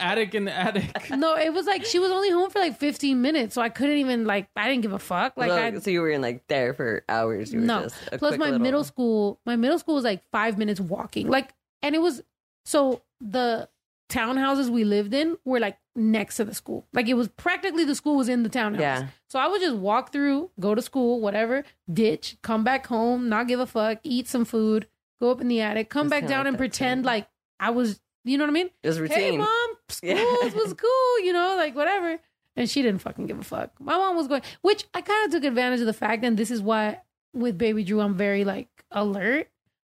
[0.00, 1.10] attic in the attic.
[1.10, 3.98] no, it was like she was only home for like 15 minutes, so I couldn't
[3.98, 5.34] even like I didn't give a fuck.
[5.36, 7.52] Like Look, I so you were in like there for hours.
[7.52, 7.82] You were no.
[7.84, 10.80] just a Plus quick my little- middle school, my middle school was like five minutes
[10.80, 11.28] walking.
[11.28, 11.50] Like,
[11.82, 12.22] and it was
[12.64, 13.68] so the
[14.08, 16.86] townhouses we lived in were like next to the school.
[16.92, 18.80] Like it was practically the school was in the townhouse.
[18.80, 19.06] Yeah.
[19.28, 23.48] So I would just walk through, go to school, whatever, ditch, come back home, not
[23.48, 24.86] give a fuck, eat some food,
[25.20, 27.06] go up in the attic, come back down like and pretend too.
[27.08, 27.28] like
[27.60, 28.70] I was, you know what I mean?
[28.82, 29.38] It was Hey, routine.
[29.40, 30.54] mom, school Yeah.
[30.54, 32.18] was cool, you know, like whatever.
[32.56, 33.70] And she didn't fucking give a fuck.
[33.78, 36.50] My mom was going, which I kind of took advantage of the fact, and this
[36.50, 37.00] is why
[37.34, 39.48] with baby Drew, I'm very like alert.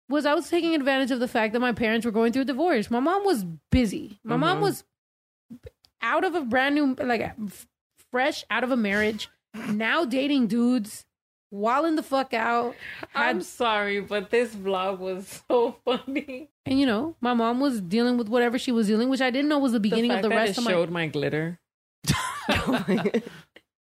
[0.10, 2.46] Was I was taking advantage of the fact that my parents were going through a
[2.46, 2.90] divorce.
[2.90, 4.20] My mom was busy.
[4.24, 4.62] My mom Mhm.
[4.62, 4.84] was
[6.02, 7.32] out of a brand new, like
[8.12, 9.30] fresh out of a marriage,
[9.70, 11.06] now dating dudes,
[11.52, 12.76] walling the fuck out.
[13.14, 16.50] I'm sorry, but this vlog was so funny.
[16.66, 19.50] and you know, my mom was dealing with whatever she was dealing, which I didn't
[19.50, 21.60] know was the beginning of the rest of my showed my glitter.
[22.50, 23.22] Oh my.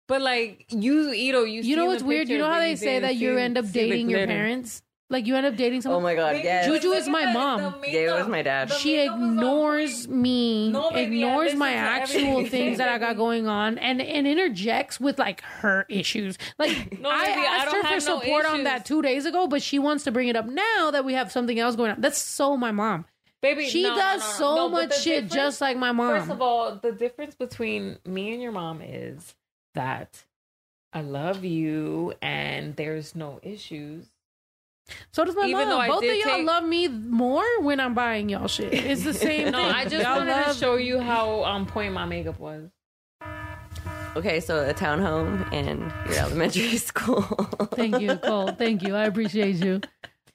[0.08, 1.64] But like you, you know, you.
[1.64, 2.30] you know what's weird?
[2.30, 4.84] You know how they say that you end up dating your parents?
[5.10, 6.02] Like you end up dating someone.
[6.02, 6.66] oh my god, yes.
[6.66, 7.80] Juju is my mom.
[7.82, 8.72] the Yeah, it was my dad.
[8.72, 12.50] she makeup was on ignores me, No, baby, I ignores my to actual everything.
[12.50, 16.40] things that I got going on, and and interjects with like her issues.
[16.58, 18.64] Like No, I baby, I asked don't her for have no support on issues.
[18.64, 21.32] that two days ago, but she wants to bring it up now that we have
[21.32, 22.02] something else going on.
[22.02, 23.06] That's so my mom.
[23.42, 24.34] Baby, She no, no, does no, no.
[24.34, 26.18] so No, but much the shit difference- just like my mom.
[26.18, 29.36] First of all, the difference between me and your mom is
[29.76, 30.24] that
[30.92, 34.08] I love you and there's no issues.
[35.12, 35.88] So does my even mom.
[35.88, 38.74] Both of y'all take- love me more when I'm buying y'all shit.
[38.74, 39.72] It's the same No, thing.
[39.72, 42.70] I just Y'all wanted to love- show you how on point my makeup was.
[44.16, 45.80] Okay, so a townhome and
[46.10, 47.22] your elementary school.
[47.74, 48.48] Thank you, Cole.
[48.54, 48.96] Thank you.
[48.96, 49.82] I appreciate you.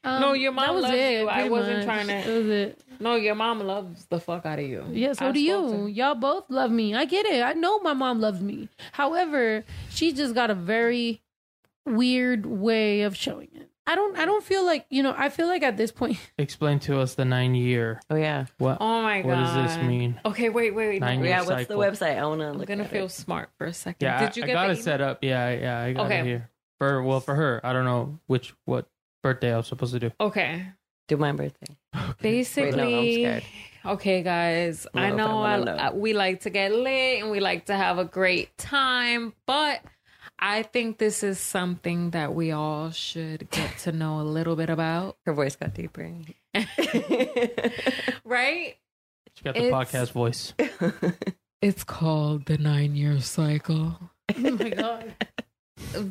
[0.04, 1.28] Um, No, your mom was loves it, you.
[1.28, 1.84] I wasn't much.
[1.86, 2.80] trying to- That was it.
[3.00, 4.84] No, your mom loves the fuck out of you.
[4.92, 5.86] Yeah, so I do spoke to you.
[5.86, 6.94] Y'all both love me.
[6.94, 7.42] I get it.
[7.42, 8.68] I know my mom loves me.
[8.92, 11.22] However, she just got a very
[11.86, 13.69] weird way of showing it.
[13.86, 14.16] I don't.
[14.18, 15.14] I don't feel like you know.
[15.16, 18.00] I feel like at this point, Explain to us the nine year.
[18.10, 18.46] oh yeah.
[18.58, 18.78] What?
[18.80, 19.28] Oh my god.
[19.28, 20.20] What does this mean?
[20.24, 21.00] Okay, wait, wait, wait.
[21.00, 21.24] Nine no.
[21.24, 21.78] year Yeah, what's cycle.
[21.80, 22.18] the website?
[22.18, 23.10] I wanna I'm look gonna at feel it.
[23.10, 24.06] smart for a second.
[24.06, 25.18] Yeah, Did you I, get I got the it set up.
[25.24, 26.20] Yeah, yeah, I got Okay.
[26.20, 26.50] it here.
[26.78, 28.86] For well, for her, I don't know which what
[29.22, 30.12] birthday I was supposed to do.
[30.20, 30.66] Okay.
[31.08, 31.76] Do my birthday.
[32.22, 33.42] Basically, Wait, no, I'm scared.
[33.84, 34.86] okay, guys.
[34.94, 35.82] I I don't know if I know, wanna I, know.
[35.82, 39.80] I- we like to get lit and we like to have a great time, but
[40.42, 44.70] I think this is something that we all should get to know a little bit
[44.70, 46.10] about, Her voice got deeper.
[48.24, 48.76] right?
[49.34, 50.54] She got the It's- podcast voice.
[51.62, 53.98] It's called the nine year cycle.
[54.34, 55.14] oh my god,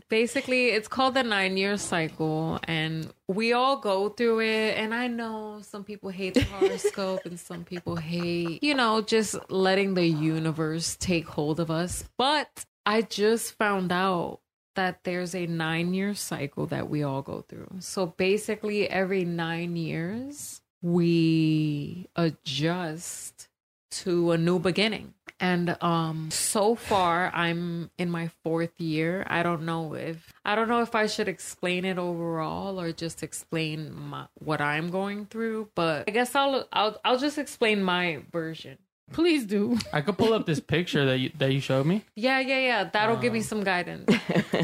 [0.09, 5.07] basically it's called the nine year cycle and we all go through it and i
[5.07, 10.05] know some people hate the horoscope and some people hate you know just letting the
[10.05, 14.39] universe take hold of us but i just found out
[14.75, 19.75] that there's a nine year cycle that we all go through so basically every nine
[19.75, 23.49] years we adjust
[23.91, 25.13] to a new beginning.
[25.41, 29.25] And um so far I'm in my fourth year.
[29.27, 33.23] I don't know if I don't know if I should explain it overall or just
[33.23, 38.21] explain my, what I'm going through, but I guess I'll I'll I'll just explain my
[38.31, 38.77] version.
[39.11, 39.77] Please do.
[39.93, 42.05] I could pull up this picture that you that you showed me.
[42.15, 42.83] Yeah, yeah, yeah.
[42.85, 43.43] That'll give me oh.
[43.43, 44.11] some guidance.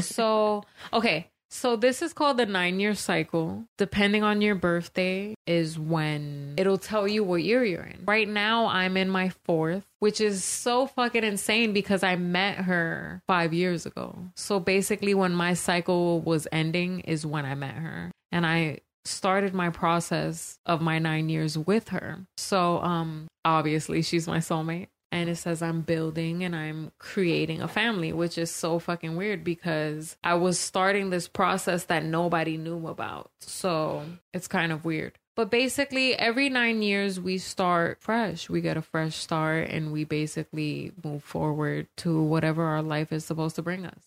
[0.00, 1.28] so, okay.
[1.48, 3.64] So this is called the nine year cycle.
[3.78, 8.02] Depending on your birthday is when it'll tell you what year you're in.
[8.04, 13.22] Right now I'm in my fourth, which is so fucking insane because I met her
[13.26, 14.18] five years ago.
[14.34, 18.10] So basically when my cycle was ending is when I met her.
[18.32, 22.26] And I started my process of my nine years with her.
[22.36, 27.68] So um obviously she's my soulmate and it says I'm building and I'm creating a
[27.68, 32.88] family, which is so fucking weird because I was starting this process that nobody knew
[32.88, 33.30] about.
[33.40, 34.04] So
[34.34, 35.18] it's kind of weird.
[35.36, 38.48] But basically, every nine years, we start fresh.
[38.48, 43.26] We get a fresh start and we basically move forward to whatever our life is
[43.26, 44.02] supposed to bring us.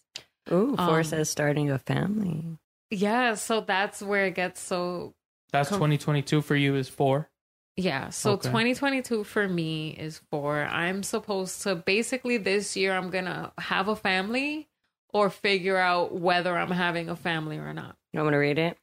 [0.51, 2.57] Ooh, four Um, says starting a family.
[2.91, 5.13] Yeah, so that's where it gets so
[5.51, 7.29] That's Com- 2022 for you is four.
[7.75, 8.49] Yeah, so Okay.
[8.49, 10.63] 2022 for me is four.
[10.63, 14.67] I'm supposed to basically this year I'm going to have a family
[15.13, 17.95] or figure out whether I'm having a family or not.
[18.11, 18.77] You want me to read it?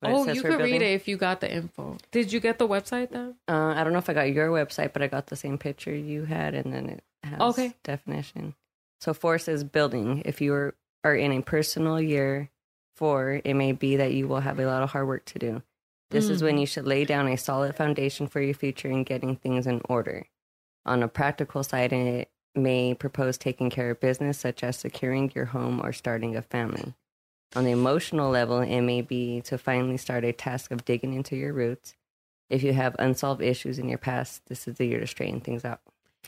[0.00, 1.98] What oh, says you for could read it if you got the info.
[2.12, 3.34] Did you get the website then?
[3.48, 5.94] Uh, I don't know if I got your website, but I got the same picture
[5.94, 7.74] you had, and then it has Okay.
[7.82, 8.54] definition.
[9.00, 10.22] So four says building.
[10.24, 12.50] If you are, are in a personal year
[12.98, 15.62] four, it may be that you will have a lot of hard work to do.
[16.10, 16.60] This is when mm-hmm.
[16.60, 20.26] you should lay down a solid foundation for your future and getting things in order.
[20.84, 25.44] On a practical side, it may propose taking care of business, such as securing your
[25.44, 26.94] home or starting a family.
[27.54, 31.36] On the emotional level, it may be to finally start a task of digging into
[31.36, 31.94] your roots.
[32.50, 35.64] If you have unsolved issues in your past, this is the year to straighten things
[35.64, 35.80] out.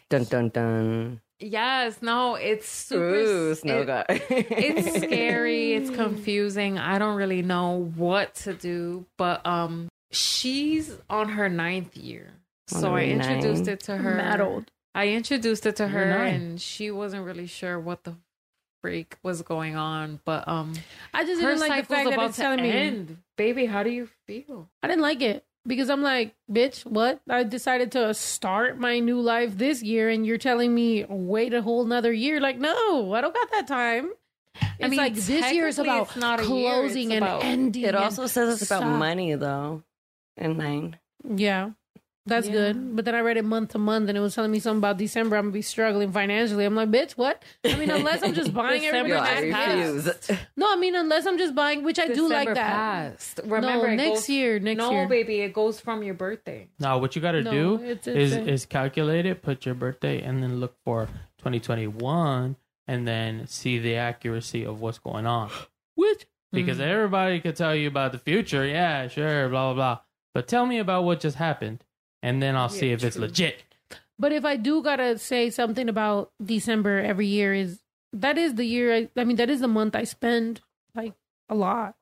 [0.08, 1.20] Dun dun dun.
[1.42, 4.06] Yes, no, it's super Ooh, it- snow god.
[4.08, 11.30] it's scary it's confusing i don't really know what to do but um she's on
[11.30, 12.32] her ninth year
[12.74, 13.72] On so i introduced nine?
[13.74, 14.64] it to her Mad old.
[14.94, 18.14] i introduced it to her and she wasn't really sure what the
[18.82, 20.72] freak was going on but um
[21.14, 22.70] I just her didn't like the cycle's fact that about it's to telling me.
[22.70, 27.20] end baby how do you feel I didn't like it because I'm like, bitch, what?
[27.30, 31.62] I decided to start my new life this year, and you're telling me wait a
[31.62, 32.40] whole nother year.
[32.40, 34.10] Like, no, I don't got that time.
[34.78, 37.84] It's mean, like this year is about not a year, closing and about- ending.
[37.84, 38.98] it also says it's about stop.
[38.98, 39.82] money, though.
[40.36, 40.98] And nine.
[41.24, 41.70] Yeah,
[42.30, 42.52] that's Yeah.
[42.54, 42.96] good.
[42.96, 44.96] But then I read it month to month, and it was telling me something about
[44.96, 45.36] December.
[45.36, 46.64] I'm gonna be struggling financially.
[46.64, 47.42] I'm like, bitch, what?
[47.64, 50.28] I mean, unless I'm just buying December everybody just nice passed.
[50.28, 50.40] gifts.
[50.56, 52.56] No, I mean, unless I'm just buying, which I do like that.
[52.56, 53.40] passed.
[53.44, 55.06] remember no, next goes- year, next no year.
[55.08, 58.32] baby it goes from your birthday Now, what you got to No, do it's- is
[58.32, 61.08] it's is calculate it, put your birthday, and then look for
[61.38, 62.56] 2021,
[62.88, 65.50] and then see the accuracy of what's going on.
[65.94, 66.86] Which Because Mm.
[66.88, 69.98] everybody could tell you about the future, yeah, sure, blah blah blah.
[70.34, 71.84] But tell me about what just happened,
[72.22, 73.62] and then I'll see Yeah, if it's legit.
[74.18, 77.80] But if I do gotta say something about December every year, is
[78.12, 78.94] that is the year?
[78.94, 80.60] I, I mean, that is the month I spend
[80.94, 81.14] like
[81.48, 81.94] a lot.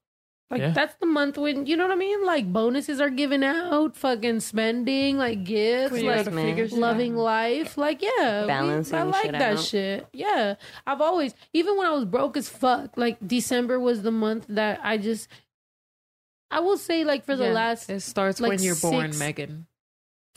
[0.51, 0.71] Like Yeah.
[0.71, 2.25] that's the month when you know what I mean.
[2.25, 6.79] Like bonuses are given out, fucking spending, like gifts, When you like gotta figure shit
[6.79, 7.19] loving out.
[7.21, 7.77] life.
[7.79, 8.53] Like yeah, we-
[8.97, 9.61] I like shit that out.
[9.61, 10.07] shit.
[10.13, 10.55] Yeah,
[10.87, 14.81] I've always, even when I was broke as fuck, like December was the month that
[14.83, 15.29] I just.
[16.51, 19.67] I will say, like for the Yeah, last it starts like when you're born megan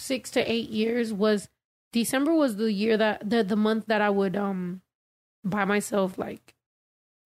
[0.02, 1.48] six to eight years was
[1.94, 4.82] December was the year that the the month that I would um
[5.44, 6.56] buy myself like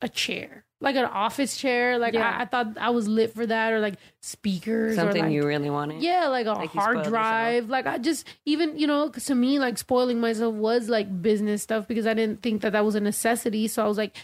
[0.02, 1.98] a chair, like an office chair.
[1.98, 2.38] Like Yeah.
[2.38, 5.44] I, I thought I was lit for that, or like speakers, Something or like, you
[5.46, 6.02] really wanted.
[6.04, 7.70] yeah, like a Like hard drive.
[7.70, 11.64] Like I just even you know 'cause to me like spoiling myself was like business
[11.64, 13.68] stuff because I didn't think that that was a necessity.
[13.68, 14.16] So I was like,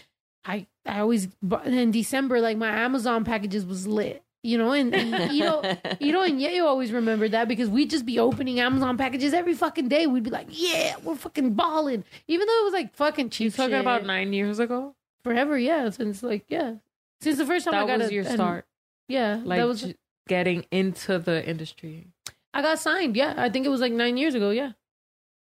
[0.44, 1.28] I I always
[1.64, 4.22] in December like my Amazon packages was lit.
[4.44, 5.62] You know, and, and you know,
[6.00, 9.54] you know, and Yayo always remembered that because we'd just be opening Amazon packages every
[9.54, 10.06] fucking day.
[10.08, 12.02] We'd be like, yeah, we're fucking balling.
[12.26, 13.44] Even though it was like fucking cheap.
[13.44, 13.80] you talking shit.
[13.80, 15.90] about nine years ago forever, yeah.
[15.90, 16.74] Since like, yeah.
[17.20, 18.66] Since the first time I got was a- your an- start
[19.08, 19.94] yeah, like that was j-
[20.26, 22.08] getting into the industry
[22.52, 23.16] I got signed.
[23.16, 24.50] Yeah, I think it was like nine years ago.
[24.50, 24.72] Yeah,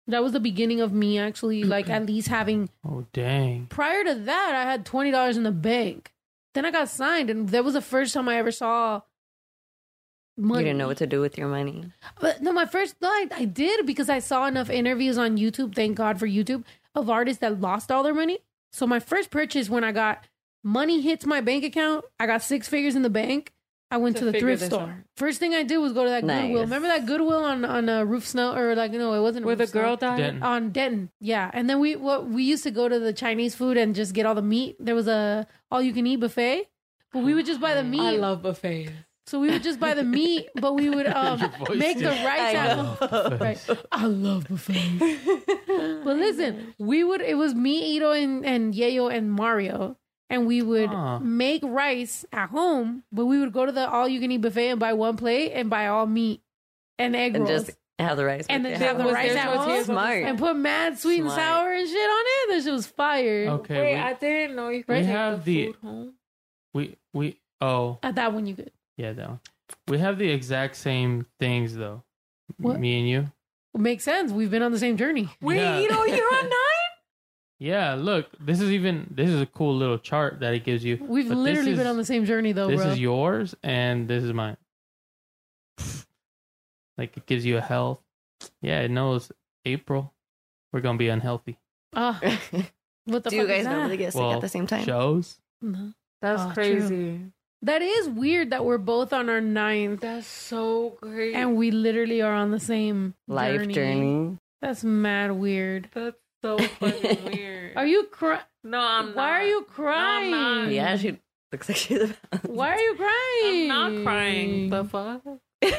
[0.07, 2.69] that was the beginning of me actually like at least having.
[2.85, 3.65] Oh dang!
[3.67, 6.12] Prior to that, I had twenty dollars in the bank.
[6.53, 9.01] Then I got signed, and that was the first time I ever saw.
[10.35, 10.61] Money.
[10.61, 11.91] You didn't know what to do with your money.
[12.19, 15.75] But no, my first no, I, I did because I saw enough interviews on YouTube.
[15.75, 16.63] Thank God for YouTube
[16.95, 18.39] of artists that lost all their money.
[18.71, 20.25] So my first purchase when I got
[20.63, 23.52] money hits my bank account, I got six figures in the bank.
[23.93, 24.81] I went To to, the thrift store.
[24.81, 24.89] out.
[25.17, 26.43] First thing I did was go to that Nice.
[26.47, 26.63] Goodwill.
[26.63, 29.55] Remember that Goodwill on on a Rufe Snow or like no, it wasn't a where
[29.55, 29.81] the Rufe Snow.
[29.81, 30.43] girl died Denton.
[30.43, 31.11] on Denton.
[31.19, 34.13] Yeah, and then we what we used to go to the Chinese food and just
[34.13, 34.75] get all the meat.
[34.79, 36.67] There was a all you can eat buffet,
[37.13, 38.01] but we would just buy the meat.
[38.01, 38.91] i love buffets
[39.25, 42.11] So we would just buy the meat, but we would um, Your voice make the
[42.27, 43.59] rice I out of right.
[43.91, 44.99] I love buffets.
[46.03, 49.97] but listen, we would it was me, Ito, and, and Yayo and Mario.
[50.33, 51.19] And we would Huh.
[51.19, 54.69] make rice at home, but we would go to the all you can eat buffet
[54.69, 56.41] and buy one plate and buy all meat
[56.99, 57.65] and egg and rolls.
[57.67, 58.45] just have the rice.
[58.49, 58.85] And with then it.
[58.85, 59.83] have the Was rice there at home?
[59.83, 60.23] Smart.
[60.23, 61.39] and put mad sweet and Smart.
[61.39, 62.49] sour and shit on it.
[62.55, 63.47] That shit was fire.
[63.49, 66.13] Okay, Wait, we, I didn't know you could we take have the the- food home.
[66.73, 68.71] we we oh At that one, you could.
[68.97, 69.39] yeah that one.
[69.87, 72.03] We have the exact same things though.
[72.57, 72.79] What?
[72.79, 73.31] Me and you.
[73.75, 74.31] Makes sense.
[74.31, 75.29] We've been on the same journey.
[75.41, 75.79] Wait, Yeah.
[75.79, 76.51] you know you're on nine.
[77.63, 80.97] Yeah, look, this is even this is a cool little chart that it gives you.
[81.01, 82.91] We've But literally is- been on the same journey, though, This bro.
[82.91, 84.57] is yours and this is mine.
[86.97, 87.99] Like it gives you a health.
[88.61, 89.31] Yeah, it knows
[89.65, 90.13] April.
[90.71, 91.57] We're gonna be unhealthy.
[91.95, 92.19] Ah,
[93.05, 94.83] what the Do fuck you guys is normally get sick Well, at the same time?
[94.85, 95.39] Shows.
[95.61, 95.93] No.
[96.21, 96.53] That's Oh, true.
[96.79, 97.19] crazy.
[97.63, 101.33] That is weird that we're both on our ninth That's so great.
[101.33, 103.73] and we literally are on the same Life journey.
[103.73, 104.37] journey.
[104.61, 105.89] That's mad weird.
[105.93, 107.75] That's so fucking weird.
[107.77, 108.41] Are you crying?
[108.63, 109.15] No, I'm not.
[109.15, 109.67] Why are you not.
[109.69, 110.71] crying?
[110.71, 111.17] Yeah, she
[111.51, 112.45] looks like she's about.
[112.49, 113.71] Why are you crying?
[113.71, 114.69] I'm not crying.
[114.69, 115.21] The fuck?
[115.63, 115.73] I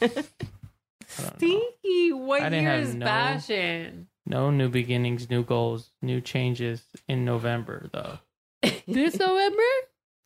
[0.00, 0.22] don't know.
[1.08, 2.12] Stinky.
[2.12, 4.08] What I didn't year have is no- fashion?
[4.28, 8.18] No new beginnings, new goals, new changes in November though.
[8.88, 9.62] This November?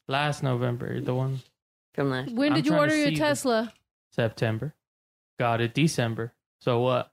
[0.08, 1.40] Last November, the one
[1.94, 2.32] From last.
[2.32, 3.72] When I'm did you order your see the- Tesla?
[4.12, 4.74] September.
[5.38, 6.32] Got it December.
[6.60, 7.12] So what?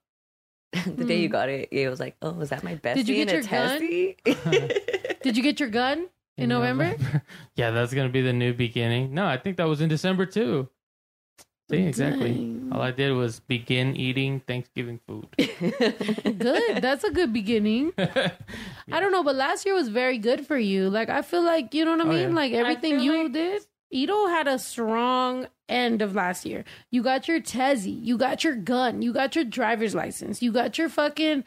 [0.85, 1.31] the day you hmm.
[1.31, 3.79] got it, it was like, oh, was that my bestie Did you get your gun?
[5.23, 6.07] Did you get your gun
[6.37, 6.95] in November?
[7.55, 9.13] yeah, that's gonna be the new beginning.
[9.13, 10.69] No, I think that was in December too.
[11.69, 12.33] See, exactly.
[12.33, 12.69] Dang.
[12.71, 15.27] All I did was begin eating Thanksgiving food.
[15.37, 16.81] Good.
[16.81, 17.91] That's a good beginning.
[17.97, 20.89] I don't know, but last year was very good for you.
[20.89, 22.29] Like I feel like you know what I Oh, mean.
[22.29, 22.35] yeah.
[22.35, 23.65] Like everything you like- did.
[23.91, 26.63] Ito had a strong end of last year.
[26.91, 30.77] You got your Tezzy, you got your gun, you got your driver's license, you got
[30.77, 31.43] your fucking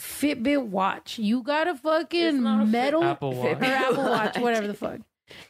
[0.00, 3.60] Fitbit watch, you got a fucking a metal Apple Watch.
[3.60, 5.00] or Apple Watch, whatever the fuck.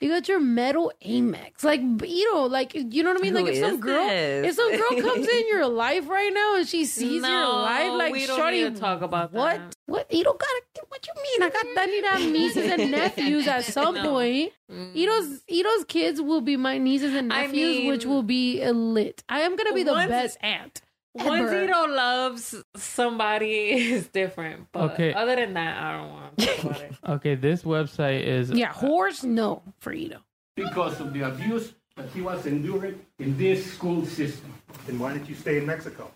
[0.00, 3.34] You got your metal Amex, like you know, like you know what I mean.
[3.34, 4.46] Who like if some girl, this?
[4.48, 8.12] if some girl comes in your life right now and she sees your life, like
[8.12, 9.56] we don't shorty, talk about what?
[9.58, 9.76] that.
[9.86, 10.12] What?
[10.12, 10.62] You don't gotta.
[10.88, 11.42] What you mean?
[11.42, 11.66] I got.
[11.76, 14.02] I need to have nieces and nephews at some No.
[14.10, 14.52] point.
[14.70, 14.94] Mm.
[14.96, 19.22] Ito's Ito's kids will be my nieces and I nephews, which will be lit.
[19.28, 20.80] I am gonna be the Once- best aunt.
[21.14, 21.64] Once ever.
[21.64, 24.68] Ito loves somebody is different.
[24.72, 25.12] But Okay.
[25.14, 26.92] other than that, I don't want to talk about it.
[27.08, 29.24] Okay, this website is uh, Yeah, horse.
[29.24, 30.18] No for Ito.
[30.54, 34.52] because of the abuse that he was enduring in this school system.
[34.86, 36.12] Then why didn't you stay in Mexico?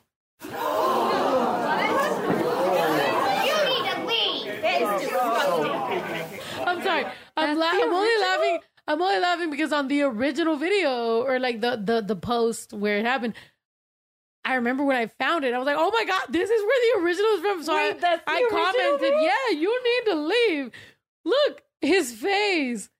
[6.64, 7.04] I'm sorry.
[7.36, 8.58] I'm, la- I'm only laughing.
[8.88, 12.98] I'm only laughing because on the original video or like the the the post where
[12.98, 13.34] it happened.
[14.44, 16.80] I remember when I found it, I was like, "Oh my god, this is where
[16.80, 19.20] the original is from." So Wait, I, that's the I commented, video?
[19.20, 20.72] "Yeah, you need to leave."
[21.24, 22.90] Look, his face,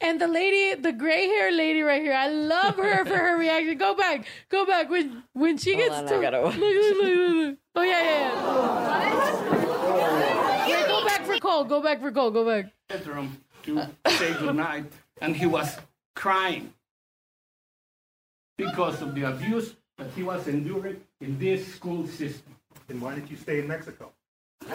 [0.00, 2.14] and the lady, the gray hair lady right here.
[2.14, 3.78] I love her for her reaction.
[3.78, 6.14] Go back, go back when when she Hold gets on, to.
[6.16, 6.56] I gotta watch.
[6.56, 7.58] Look, look, look, look, look.
[7.74, 8.32] Oh yeah, yeah.
[10.66, 10.76] yeah.
[10.78, 11.64] Wait, go back for Cole.
[11.64, 12.30] Go back for Cole.
[12.30, 12.72] Go back.
[12.88, 14.84] Bedroom to say goodnight,
[15.20, 15.78] and he was
[16.14, 16.72] crying
[18.56, 22.54] because of the abuse that he was enduring in this school system.
[22.86, 24.12] Then why didn't you stay in Mexico?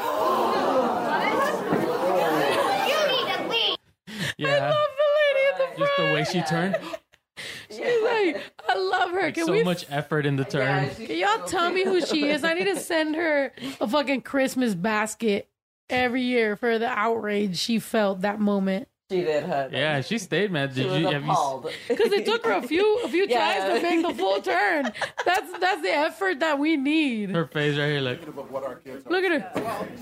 [4.37, 5.77] yeah, love the lady at the front.
[5.77, 6.77] just the way she turned.
[7.69, 9.31] She's like, I love her.
[9.31, 9.63] Can so we?
[9.63, 10.89] much effort in the turn.
[10.89, 12.43] Can y'all tell me who she is?
[12.43, 15.47] I need to send her a fucking Christmas basket
[15.89, 18.88] every year for the outrage she felt that moment.
[19.11, 19.69] She did, huh?
[19.71, 20.69] Yeah, she stayed, man.
[20.71, 21.71] She Did was you appalled.
[21.87, 23.55] Because it took her a few a few Yeah.
[23.67, 24.83] tries to make the full turn.
[25.25, 27.31] That's that's the effort that we need.
[27.31, 29.09] Her face right here, like Of what our kids are.
[29.09, 29.49] Look at her.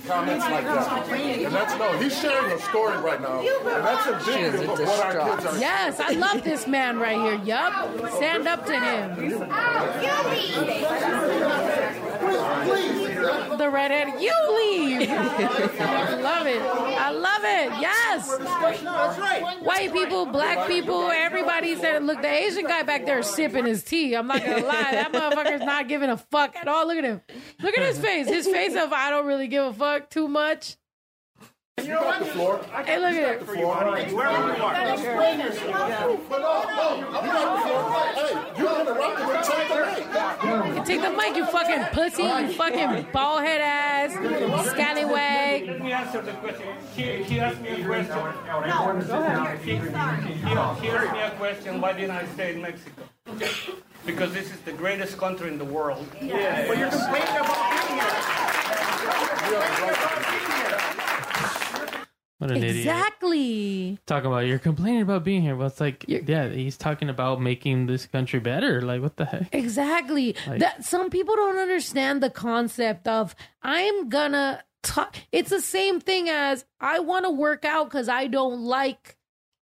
[0.07, 1.09] Comments like that.
[1.09, 3.39] And that's no, he's sharing a story right now.
[3.39, 5.57] And that's indicative of what our kids are.
[5.57, 7.39] Yes, I love this man right here.
[7.45, 8.11] Yup.
[8.11, 9.39] Stand up to him.
[13.57, 15.09] The redhead, you leave.
[15.09, 16.61] I love it.
[16.61, 17.81] I love it.
[17.81, 18.27] Yes.
[19.63, 23.83] White people, black people, everybody said, look, the Asian guy back there is sipping his
[23.83, 24.15] tea.
[24.15, 24.91] I'm not going to lie.
[24.91, 26.87] That motherfucker's not giving a fuck at all.
[26.87, 27.21] Look at him.
[27.61, 28.27] Look at his face.
[28.27, 30.77] His face of, I don't really give a fuck too much.
[31.83, 32.59] You got the floor.
[32.85, 33.55] Hey, look at The it.
[33.55, 33.75] floor.
[33.75, 34.73] Wherever you are.
[34.73, 37.85] But no, no, you got the floor.
[38.17, 39.33] Hey, you interrupted me.
[39.45, 39.77] Take the
[40.65, 40.73] mic.
[40.75, 44.11] You take the mic, you fucking pussy, you fucking bald head ass,
[44.71, 45.67] scallywag.
[45.67, 46.67] Let me answer the question.
[46.95, 48.09] He, he asked me a question.
[48.09, 48.33] No,
[49.07, 49.59] go ahead.
[49.59, 49.83] He, he, he
[50.57, 50.89] asked me
[51.21, 51.79] a question.
[51.79, 53.03] Why didn't I stay in Mexico?
[54.03, 56.07] Because this is the greatest country in the world.
[56.19, 56.65] Yeah.
[56.67, 58.13] But you're complaining about being here.
[62.37, 62.75] What an idiot.
[62.77, 63.97] Exactly.
[64.05, 65.55] Talking about you're complaining about being here.
[65.55, 68.81] Well, it's like yeah, he's talking about making this country better.
[68.81, 69.53] Like what the heck?
[69.53, 70.35] Exactly.
[70.47, 75.15] Like- that some people don't understand the concept of I'm gonna talk.
[75.31, 79.17] It's the same thing as I want to work out because I don't like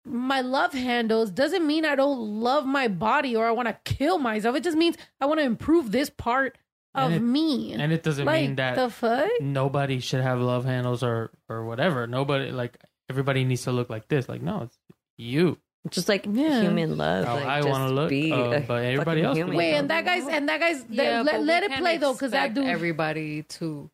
[0.06, 1.32] my love handles.
[1.32, 4.56] Doesn't mean I don't love my body or I want to kill myself.
[4.56, 6.58] It just means I want to improve this part
[6.96, 7.74] of And it- me.
[7.74, 9.30] And it doesn't like, mean that the fuck.
[9.42, 12.08] nobody should have love handles or or whatever.
[12.08, 12.78] Nobody like
[13.10, 14.28] everybody needs to look like this.
[14.30, 14.78] Like no, it's
[15.18, 15.58] you.
[15.90, 16.62] Just like Yeah.
[16.62, 17.26] human love.
[17.26, 19.38] How like, I just want to look, be uh, a but everybody else.
[19.38, 19.56] human.
[19.56, 22.46] Wait, and that guy's and that guy's Yeah, let, let it play though, because that
[22.48, 23.92] expect dude everybody to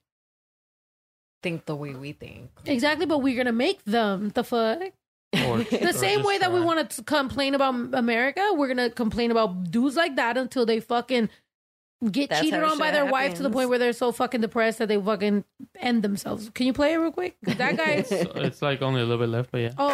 [1.44, 2.50] think the way we think.
[2.66, 3.06] exactly.
[3.06, 4.80] But we're gonna make them the fuck.
[5.48, 9.72] Or, the same way that we want to complain about America, we're gonna complain about
[9.72, 11.30] dudes like that until they fucking
[12.10, 14.42] get That's cheated on by shit their wife to the point where they're so fucking
[14.42, 15.44] depressed that they fucking
[15.80, 16.50] end themselves.
[16.54, 17.36] Can you play it real quick?
[17.46, 17.92] 'Cause That guy.
[17.92, 19.72] it's, it's like only a little bit left, but yeah.
[19.78, 19.94] oh,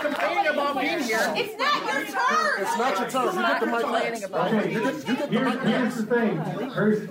[0.00, 1.32] complaining about being here.
[1.36, 2.62] It's not your turn.
[2.62, 3.34] It's not your turn.
[3.34, 4.24] You get the mic last.
[4.32, 6.70] Okay, you get, you get the mic Here's the thing.
[6.70, 7.08] Here's,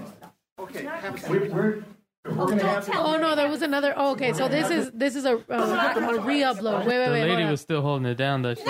[2.85, 2.91] to.
[2.95, 3.93] oh no, there was another.
[3.97, 6.85] Oh, okay, so this is this is a, uh, re-upload.
[6.85, 7.19] Wait, wait, wait.
[7.19, 8.41] hold lady was still holding it down.
[8.43, 8.53] Though.
[8.55, 8.61] She,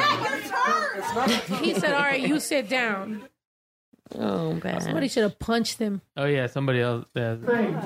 [1.61, 3.21] He said, "All right, you sit down."
[4.17, 4.83] Oh, uh, bad.
[4.83, 6.01] Somebody should have punched him.
[6.17, 7.05] oh yeah, somebody else.
[7.15, 7.37] Yeah,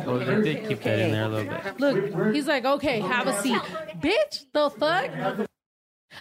[0.05, 1.79] oh, they did keep that in there a little bit.
[1.79, 3.61] Look, he's like, okay, have a seat.
[3.99, 5.47] Bitch, the fuck?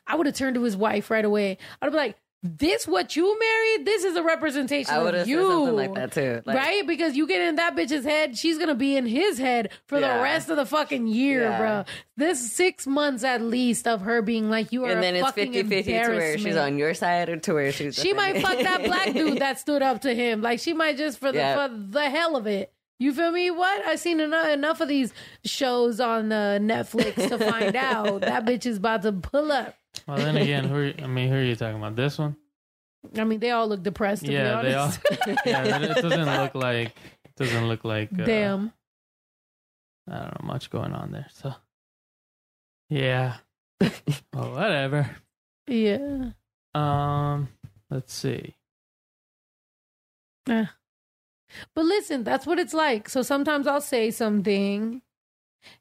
[0.07, 1.59] I would have turned to his wife right away.
[1.81, 3.87] I'd be like, this what you married?
[3.87, 5.01] This is a representation of you.
[5.01, 5.43] I would of you.
[5.51, 6.43] something like that too.
[6.45, 6.87] Like, right?
[6.87, 10.17] Because you get in that bitch's head, she's gonna be in his head for Yeah.
[10.19, 11.59] the rest of the fucking year, Yeah.
[11.59, 11.85] bro.
[12.17, 15.53] This six months at least of her being like, you are And then it's fucking
[15.53, 17.97] 50 50 to where she's on your side or to where she's.
[17.97, 20.41] She might fuck that black dude that stood up to him.
[20.43, 21.67] Like she might just for the Yeah.
[21.69, 22.73] for the hell of it.
[22.99, 23.51] You feel me?
[23.51, 25.13] What I've seen enough enough of these
[25.45, 29.75] shows on uh, Netflix to find out that bitch is about to pull up.
[30.07, 30.77] Well, then again, who?
[30.77, 31.97] Are, I mean, who are you talking about?
[31.97, 32.37] This one?
[33.17, 34.25] I mean, they all look depressed.
[34.27, 34.93] To yeah, be they all.
[35.47, 36.89] yeah, it doesn't look like.
[37.25, 38.11] It doesn't look like.
[38.13, 38.73] Uh, Damn.
[40.09, 41.27] I don't know much going on there.
[41.33, 41.55] So,
[42.89, 43.37] yeah.
[43.81, 45.11] well, whatever.
[45.67, 46.31] Yeah.
[46.75, 47.49] Um,
[47.91, 48.55] let's see.
[50.47, 50.67] Yeah.
[51.75, 53.09] But listen, that's what it's like.
[53.09, 55.03] So sometimes I'll say something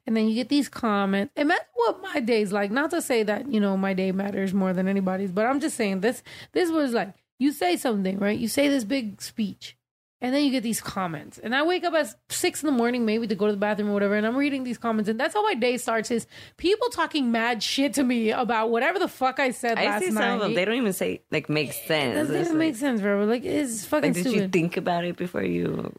[0.06, 1.32] and then you get these comments.
[1.36, 2.70] And that's what my day's like.
[2.70, 5.76] Not to say that, you know, my day matters more than anybody's, but I'm just
[5.76, 6.22] saying this
[6.52, 8.38] this was like you say something, right?
[8.38, 9.76] You say this big speech.
[10.22, 11.36] And then you get these comments.
[11.36, 13.90] And I wake up at six in the morning, maybe to go to the bathroom
[13.90, 15.10] or whatever, and I'm reading these comments.
[15.10, 16.26] And that's how my day starts is
[16.56, 20.10] people talking mad shit to me about whatever the fuck I said I last see
[20.12, 20.22] night.
[20.22, 20.54] some of them.
[20.54, 22.14] They don't even say like make It sense.
[22.14, 23.24] doesn't It's even like, make sense, bro.
[23.26, 24.40] Like it's fucking like, did stupid.
[24.40, 25.92] you think about it before you?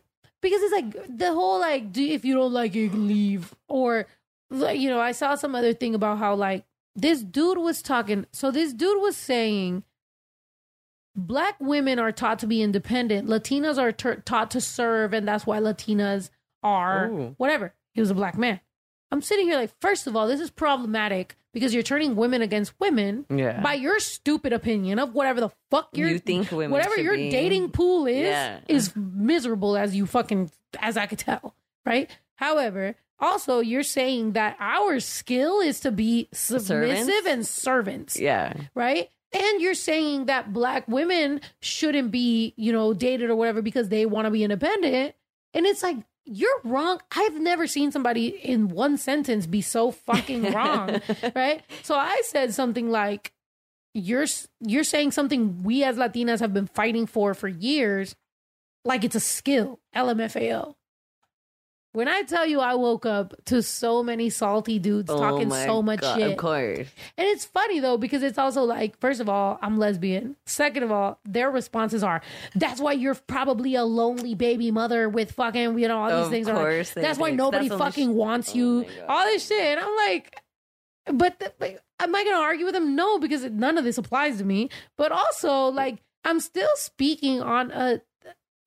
[0.49, 3.53] Because it's like the whole like do if you don't like it leave.
[3.67, 4.07] Or
[4.49, 6.63] like, you know i saw some other thing about how like
[6.95, 9.83] this dude was talking so this dude was saying
[11.17, 13.27] black women are taught to be independent.
[13.27, 16.29] Latinas are tur taught to serve and that's why latinas
[16.63, 17.35] are Ooh.
[17.37, 17.73] whatever.
[17.93, 18.59] He was a black man.
[19.11, 22.73] I'm sitting here like first of all this is problematic because you're turning women against
[22.79, 23.59] women Yeah.
[23.61, 27.29] by your stupid opinion of whatever the fuck you're, You think women whatever your be-
[27.29, 28.59] dating pool is Yeah.
[28.67, 31.55] is miserable as you fucking as I could tell,
[31.85, 32.09] right?
[32.35, 36.67] However, also you're saying that our skill is to be submissive
[37.07, 37.27] Servants?
[37.27, 38.53] and servants, Yeah.
[38.75, 39.09] right?
[39.33, 44.05] And you're saying that black women shouldn't be, you know, dated or whatever because they
[44.05, 45.15] want to be independent.
[45.53, 45.97] And it's like,
[46.27, 46.99] you're wrong.
[47.15, 51.01] I've never seen somebody in one sentence be so fucking wrong,
[51.35, 51.63] right?
[51.83, 53.33] So I said something like,
[53.93, 54.25] you're
[54.59, 58.15] you're saying something we as Latinas have been fighting for for years,
[58.85, 59.79] like it's a skill.
[59.95, 60.75] LMFAO.
[61.97, 65.81] When I tell you I woke up to so many salty dudes Oh talking so
[65.81, 66.29] much God, shit.
[66.29, 66.87] Of course.
[67.17, 70.35] And it's funny though, because it's also like, first of all, I'm lesbian.
[70.45, 72.21] Second of all, their responses are,
[72.53, 76.31] that's why you're probably a lonely baby mother with fucking, you know, all these Of
[76.31, 76.47] things.
[76.47, 78.83] Are like, course they that's why nobody that's fucking sh- wants Oh you.
[78.83, 79.05] God.
[79.09, 79.59] all this shit.
[79.59, 80.39] And I'm like,
[81.11, 82.95] but, th- but am I going to argue with them?
[82.95, 84.69] No, because none of this applies to me.
[84.97, 88.01] But also, like, I'm still speaking on a.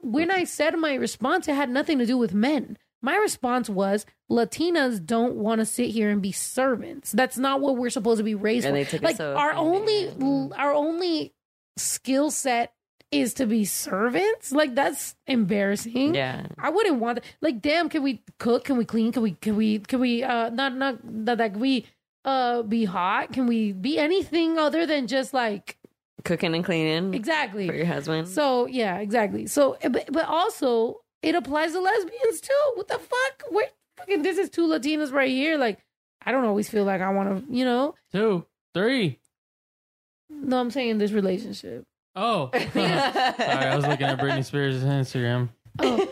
[0.01, 2.77] When I said my response, it had nothing to do with men.
[3.03, 7.13] My response was Latinas don't want to sit here and be servants.
[7.13, 8.85] That's not what we're supposed to be raised And for.
[8.85, 10.11] they took it like so our only
[10.57, 11.33] our only
[11.77, 12.73] skill set
[13.11, 14.53] is to be servants.
[14.53, 16.15] Like that's embarrassing.
[16.15, 16.47] Yeah.
[16.59, 17.25] I wouldn't want that.
[17.41, 18.65] Like, damn, can we cook?
[18.65, 19.13] Can we clean?
[19.13, 21.87] Can we can we can we uh not not that like we
[22.25, 23.33] uh be hot?
[23.33, 25.77] Can we be anything other than just like
[26.23, 28.29] Cooking and cleaning exactly for your husband.
[28.29, 29.47] so yeah, exactly.
[29.47, 32.73] So but, but also it applies to lesbians too.
[32.75, 33.43] What the fuck?
[33.51, 35.57] Wait, fucking this is two Latinas right here.
[35.59, 35.79] Like
[36.25, 37.95] I don't always feel like I want to, you know.
[38.13, 39.19] Two, three.
[40.29, 41.85] No, I'm saying this relationship.
[42.17, 42.83] Oh, sorry.
[42.85, 45.49] I was looking at Britney Spears' Instagram.
[45.79, 45.97] Oh,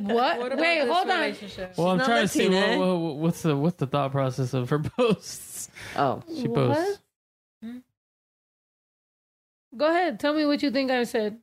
[0.00, 0.38] What?
[0.38, 1.34] What Wait, hold on.
[1.76, 2.78] Well, I'm not trying to see what, Latina.
[2.78, 5.70] what, what's the what's the thought process of her posts.
[5.96, 7.00] Oh, She posts.
[7.62, 7.78] Hmm?
[9.76, 10.20] Go ahead.
[10.20, 11.38] Tell me what you think I said.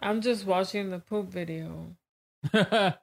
[0.00, 1.96] I'm just watching the poop video.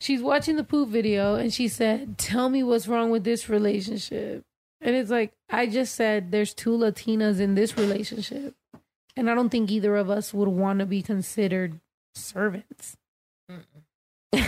[0.00, 4.44] She's watching the poop video and she said, Tell me what's wrong with this relationship.
[4.80, 8.54] And it's like, I just said there's two Latinas in this relationship.
[9.16, 11.80] And I don't think either of us would want to be considered
[12.14, 12.96] servants.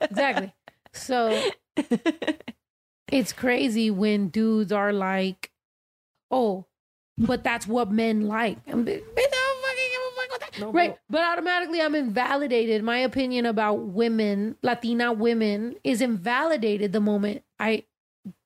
[0.00, 0.52] Exactly.
[0.92, 1.50] So
[3.10, 5.50] it's crazy when dudes are like,
[6.30, 6.66] oh,
[7.18, 8.58] but that's what men like.
[8.66, 10.49] I'm, bitch, I don't fucking give a fuck with that.
[10.60, 10.96] No, right.
[11.08, 12.82] But automatically I'm invalidated.
[12.82, 17.84] My opinion about women, Latina women, is invalidated the moment I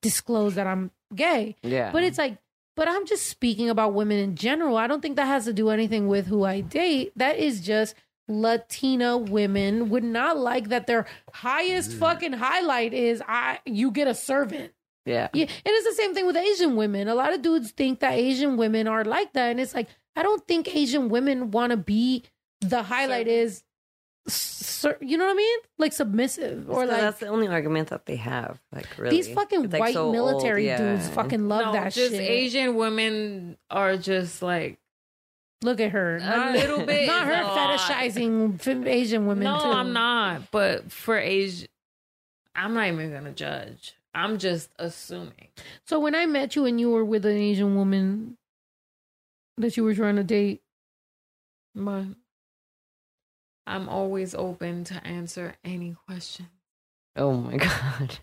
[0.02, 1.56] disclose that I'm gay.
[1.62, 1.90] yeah.
[1.92, 2.38] But it's like,
[2.76, 4.76] but I'm just speaking about women in general.
[4.76, 7.12] I don't think that has to do anything with who I date.
[7.16, 7.94] That is just
[8.26, 11.98] Latina women would not like that their highest mm.
[11.98, 14.72] fucking highlight is I you get a servant.
[15.04, 15.28] yeah.
[15.32, 17.08] Yeah, and it's the same thing with Asian women.
[17.08, 20.22] A lot of dudes think that Asian women are like that, and it's like I
[20.22, 22.24] don't think Asian women want to be.
[22.60, 23.62] The highlight is,
[24.28, 25.58] ser- you know what I mean?
[25.78, 28.60] Like submissive or Or like that's the only argument that they have.
[28.72, 30.78] Like really, these fucking like, white so old, military yeah.
[30.78, 32.20] dudes fucking love no, that just shit.
[32.20, 34.78] Asian women are just like
[35.62, 36.16] Look at her.
[36.22, 37.06] a little bit.
[37.06, 37.78] Not her a lot.
[37.78, 39.44] fetishizing Asian women.
[39.44, 39.66] No, too.
[39.66, 40.50] I'm not.
[40.50, 41.66] But for Asia,
[42.54, 43.94] I'm not even gonna judge.
[44.14, 45.48] I'm just assuming.
[45.86, 48.36] So when I met you and you were with an Asian woman
[49.58, 50.62] that you were trying to date,
[51.74, 52.04] But
[53.66, 56.48] I'm always open to answer any question.
[57.16, 58.18] Oh my god.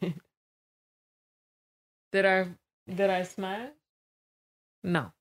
[2.11, 2.47] Did I
[2.93, 3.69] did I smash?
[4.83, 5.11] No,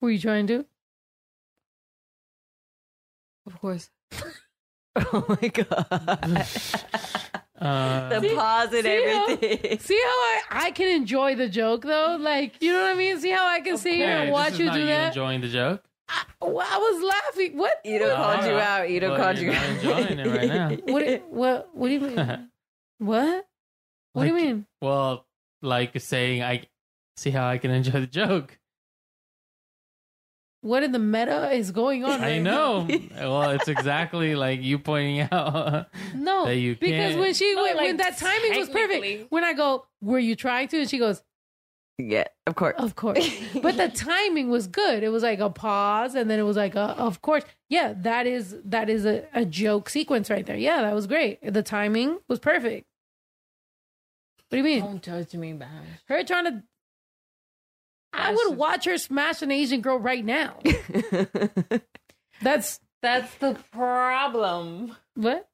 [0.00, 0.66] were you trying to?
[3.46, 3.90] of course.
[4.96, 6.46] oh my god.
[7.64, 12.16] Uh, the pause and see how- See how I, I can enjoy the joke though?
[12.20, 13.20] Like, you know what I mean?
[13.20, 15.08] See how I can sit here and watch you not do that?
[15.08, 15.82] Enjoying the joke.
[16.08, 17.56] I, well, I was laughing.
[17.56, 17.80] What?
[17.84, 18.90] Ito called you out.
[18.90, 19.70] Ito well, called you're you not out.
[19.76, 20.68] enjoying it right now.
[20.92, 21.06] What?
[21.06, 21.68] do- What?
[21.72, 22.48] What do you mean?
[22.98, 23.46] what?
[24.12, 24.66] What do you mean?
[24.82, 25.24] Well,
[25.62, 26.64] like saying, I
[27.16, 28.58] see how I can enjoy the joke.
[30.62, 32.20] What in the meta is going on?
[32.20, 32.88] I right know.
[33.16, 35.88] well, it's exactly like you pointing out.
[36.14, 37.18] No, that you because can't.
[37.18, 39.32] when she oh, No, when, when that timing was perfect.
[39.32, 40.80] When I go, were you trying to?
[40.80, 41.20] And she goes,
[41.98, 42.76] Yeah, of course.
[42.78, 43.28] of course.
[43.62, 45.02] but the timing was good.
[45.02, 47.42] It was like a pause, and then it was like, a, of course.
[47.68, 50.56] Yeah, that is that is a, a joke sequence right there.
[50.56, 51.40] Yeah, that was great.
[51.42, 52.86] The timing was perfect.
[54.48, 54.84] What do you mean?
[54.84, 55.68] Don't judge me, Bash.
[56.06, 56.62] Her trying to.
[58.12, 60.58] I would is- watch her smash an Asian girl right now.
[62.42, 64.96] That's That's the problem.
[65.14, 65.48] what.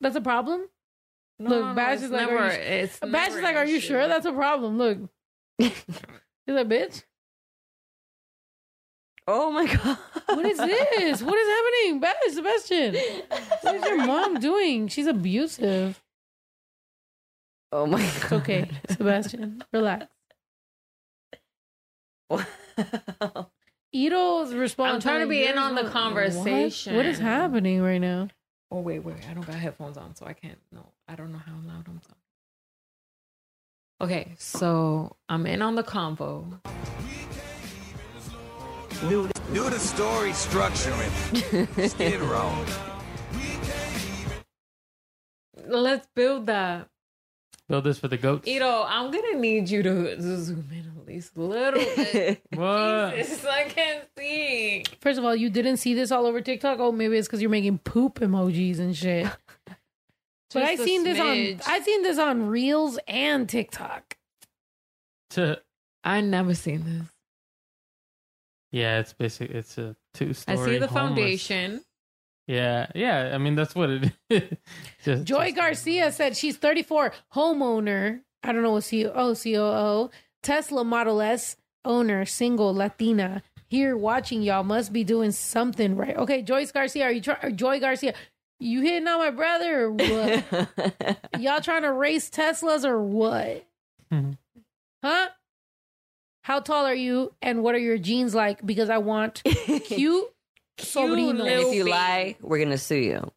[0.00, 0.68] That's a problem.
[1.38, 3.80] No, Look, no, Bash is like, never, are you, it's Bash is like, are you
[3.80, 4.78] sure that's a problem?
[4.78, 4.98] Look,
[5.58, 5.72] he's
[6.46, 7.02] like, bitch.
[9.26, 9.98] oh my god.
[10.26, 11.22] What is this?
[11.22, 12.00] what is happening?
[12.00, 12.96] Bash, Sebastian.
[13.62, 14.88] What is your mom doing?
[14.88, 16.00] She's abusive.
[17.72, 18.14] Oh my god.
[18.16, 19.62] It's okay, Sebastian.
[19.72, 20.06] Relax.
[23.92, 24.94] Ito's response.
[24.94, 26.96] I'm trying to be in on the conversation.
[26.96, 28.28] What is happening right now?
[28.70, 29.16] Oh wait, wait.
[29.28, 30.58] I don't got headphones on, so I can't.
[30.72, 32.16] No, I don't know how loud I'm talking.
[34.00, 36.58] Okay, so I'm in on the convo.
[39.02, 39.28] Do
[39.68, 41.90] the story structuring.
[41.90, 42.52] Skid row.
[45.66, 46.88] Let's build that.
[47.72, 48.46] Build this for the goats.
[48.46, 52.42] Ito, I'm gonna need you to zoom in at least a little bit.
[52.54, 53.16] What?
[53.16, 54.84] Jesus, I can't see.
[55.00, 56.80] First of all, you didn't see this all over TikTok.
[56.80, 59.26] Oh, maybe it's because you're making poop emojis and shit.
[60.52, 61.60] but I Just a seen this on.
[61.66, 64.18] I seen this on Reels and TikTok.
[65.30, 65.58] To,
[66.04, 67.08] I never seen this.
[68.70, 69.50] Yeah, it's basic.
[69.50, 70.58] It's a two story.
[70.58, 71.82] I see the foundation.
[72.46, 73.30] Yeah, yeah.
[73.34, 74.42] I mean, that's what it is.
[75.04, 78.20] Just, Joy Garcia said she's 34, homeowner.
[78.42, 80.10] I don't know what C O C O O.
[80.42, 83.42] Tesla Model S owner, single Latina.
[83.68, 86.16] Here watching y'all must be doing something right.
[86.16, 87.56] Okay, Joyce Garcia, are you trying?
[87.56, 88.12] Joy Garcia,
[88.58, 91.18] you hitting on my brother or what?
[91.38, 93.64] y'all trying to race Teslas or what?
[94.12, 94.36] Mhm.
[95.02, 95.28] Huh?
[96.42, 98.64] How tall are you and what are your jeans like?
[98.66, 99.42] Because I want
[99.84, 100.24] cute
[100.82, 101.68] sobrino.
[101.68, 103.32] if you lie, we're gonna sue you.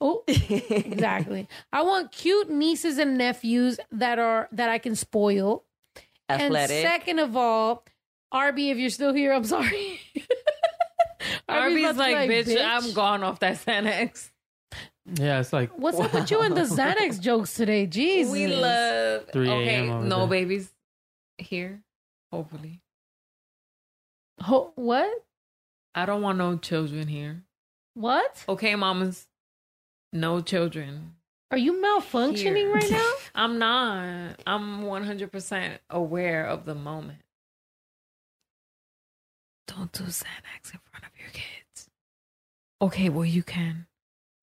[0.00, 1.48] Oh, exactly.
[1.72, 5.64] I want cute nieces and nephews that are that I can spoil.
[6.28, 6.76] Athletic.
[6.76, 7.84] And second of all,
[8.32, 10.00] Arby, if you're still here, I'm sorry.
[11.48, 14.30] Arby's about to like, be bitch, I'm gone off that Xanax.
[15.14, 17.86] Yeah, it's like What's up with you and the Xanax jokes today?
[17.86, 18.32] Jesus.
[18.32, 19.58] We love 3 a.m.
[19.90, 20.26] Okay, no there.
[20.26, 20.70] babies
[21.38, 21.82] here.
[22.30, 22.82] Hopefully,
[24.42, 25.10] Ho- what?
[25.94, 27.42] I don't want no children here.
[27.94, 28.44] What?
[28.48, 29.26] Okay, mamas,
[30.12, 31.14] no children.
[31.50, 32.72] Are you malfunctioning Here.
[32.74, 33.12] right now?
[33.34, 34.34] I'm not.
[34.46, 37.22] I'm 100% aware of the moment.
[39.66, 41.88] Don't do Xanax in front of your kids.
[42.82, 43.86] Okay, well, you can,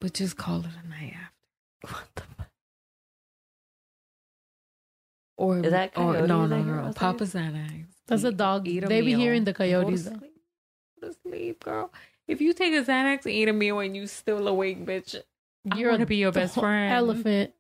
[0.02, 1.32] but just call it a night after.
[1.94, 2.50] What the fuck?
[5.38, 6.94] Or, Is that or coyotes no, no, no.
[6.94, 7.86] Papa Xanax.
[8.08, 8.68] That's a dog.
[8.68, 9.20] Eat a They be meal.
[9.20, 10.06] hearing the coyotes.
[10.06, 10.20] though.
[11.02, 11.92] To sleep, girl.
[12.28, 15.16] If you take a Xanax and eat a meal and you still awake, bitch,
[15.72, 16.94] I You're to be your best friend.
[16.94, 17.54] Elephant.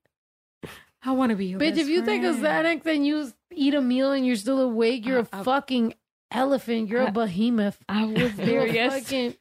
[1.04, 2.34] I want to be your Bitch, if you take a.
[2.34, 5.94] Xanax and you eat a meal and you're still awake, you're a I- I- fucking
[6.32, 6.90] elephant.
[6.90, 7.78] You're a I- behemoth.
[7.88, 9.04] I was there a yesterday.
[9.04, 9.36] fucking.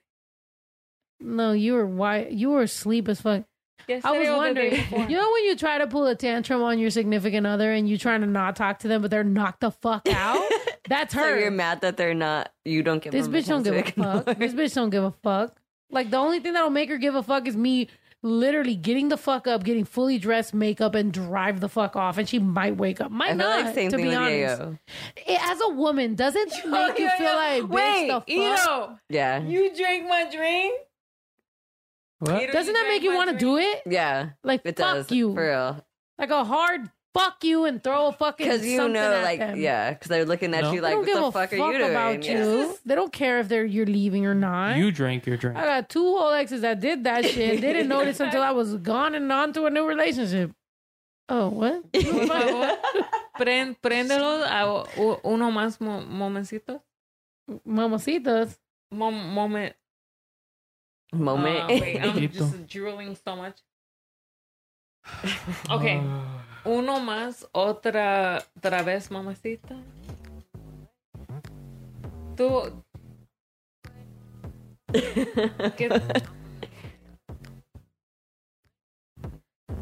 [1.20, 3.44] No, you were why you were asleep as fuck.
[3.88, 4.72] I was or the day wondering,
[5.10, 7.98] you know when you try to pull a tantrum on your significant other and you
[7.98, 10.42] trying to not talk to them, but they're knocked the fuck out?
[10.88, 11.38] That's So her.
[11.40, 12.50] you're mad that they're not.
[12.64, 14.38] You don't give this bitch don't give to a fuck.
[14.38, 15.56] This bitch don't give a fuck.
[15.90, 17.88] Like the only thing that'll make her give a fuck is me
[18.22, 22.26] literally getting the fuck up, getting fully dressed, makeup, and drive the fuck off, and
[22.26, 23.10] she might wake up.
[23.10, 23.66] Might not.
[23.66, 24.78] like same to thing be with honest, Yayo.
[25.26, 28.28] It- as a woman, doesn't it make you feel like bitch Wait, the fuck?
[28.30, 29.42] Ito, Yeah.
[29.42, 30.74] you drank my drink?
[32.24, 32.42] What?
[32.42, 33.82] Ito, Doesn't that make you want to do it?
[33.86, 34.30] Yeah.
[34.42, 35.10] Like It fuck does.
[35.12, 35.84] you, For real.
[36.18, 39.38] like a hard fuck you, and throw a fucking Because you something know, at like,
[39.38, 39.56] them.
[39.60, 40.72] yeah, because they're looking at No.
[40.72, 41.90] you They like, don't what give the a fuck are fuck you doing?
[41.90, 42.44] about Yeah.
[42.44, 42.78] you.
[42.84, 44.76] They don't care if they're you're leaving or not.
[44.76, 45.56] You drank your drink.
[45.56, 47.60] I got two whole exes that did that shit.
[47.60, 50.50] They didn't notice until I was gone and on to a new relationship.
[51.28, 51.90] Oh, what?
[51.92, 52.76] Por favor,
[53.38, 56.80] Pren- préndelo a u- uno más mo- momentcitos.
[57.66, 58.58] Mamacitas.
[58.90, 59.74] Mom- moment.
[61.14, 61.58] Moment.
[61.64, 63.56] Uh, wait, I'm just drooling so much.
[65.70, 66.00] Okay.
[66.66, 69.76] Uno más, otra, otra vez, mamacita.
[72.36, 72.82] Tú.
[74.92, 76.22] ¿Qué-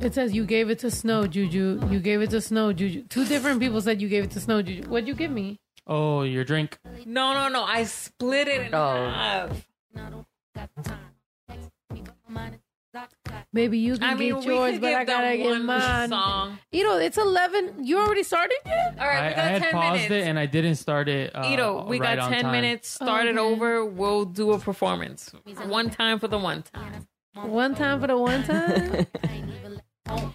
[0.00, 1.80] It says you gave it to Snow Juju.
[1.88, 3.04] You gave it to Snow Juju.
[3.08, 4.88] Two different people said you gave it to Snow Juju.
[4.88, 5.60] What'd you give me?
[5.86, 6.78] Oh, your drink.
[7.06, 7.62] No, no, no.
[7.62, 9.08] I split it in Oh.
[9.10, 9.68] half.
[13.54, 16.10] Maybe you can I mean, get yours, but I gotta get mine.
[16.10, 16.58] song.
[16.70, 17.82] You know, it's eleven.
[17.84, 18.96] You already started yet?
[19.00, 20.12] All right, I, we I got had 10 paused minutes.
[20.12, 21.34] it and I didn't start it.
[21.34, 22.52] Uh, Ito, we right got 10 time.
[22.52, 22.88] minutes.
[22.88, 23.38] Start it Okay.
[23.38, 23.84] over.
[23.86, 25.30] We'll do a performance.
[25.66, 27.06] One time for the one time.
[27.34, 29.06] One time for the one time.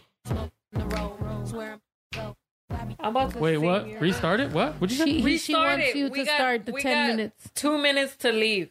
[2.99, 3.88] I'm about to Wait, what?
[3.88, 4.52] your- Restart it?
[4.52, 4.74] What?
[4.82, 5.06] What'd you say?
[5.06, 5.95] she, he, she Restart wants it.
[5.95, 7.49] you We to got- start the we ten got minutes.
[7.56, 8.69] Two minutes to leave.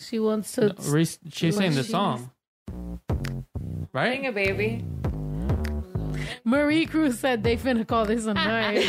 [0.00, 0.66] She wants to.
[0.68, 2.30] No, re- she's saying the She- song.
[3.96, 4.24] Sing Right?
[4.24, 4.84] it, baby.
[6.44, 8.84] Marie Cruz said they finna call this a night.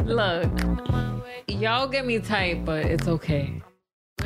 [0.04, 0.50] Look,
[1.48, 3.62] y'all get me tight, but it's okay.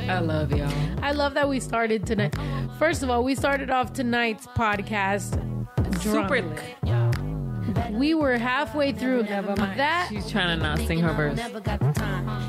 [0.08, 0.72] I love y'all.
[1.02, 2.34] I love that we started tonight.
[2.78, 5.32] First of all, we started off tonight's podcast
[6.02, 6.28] drunk.
[6.28, 7.23] Super lit.
[7.90, 10.08] We were halfway through that.
[10.08, 11.38] She's trying to not sing her verse.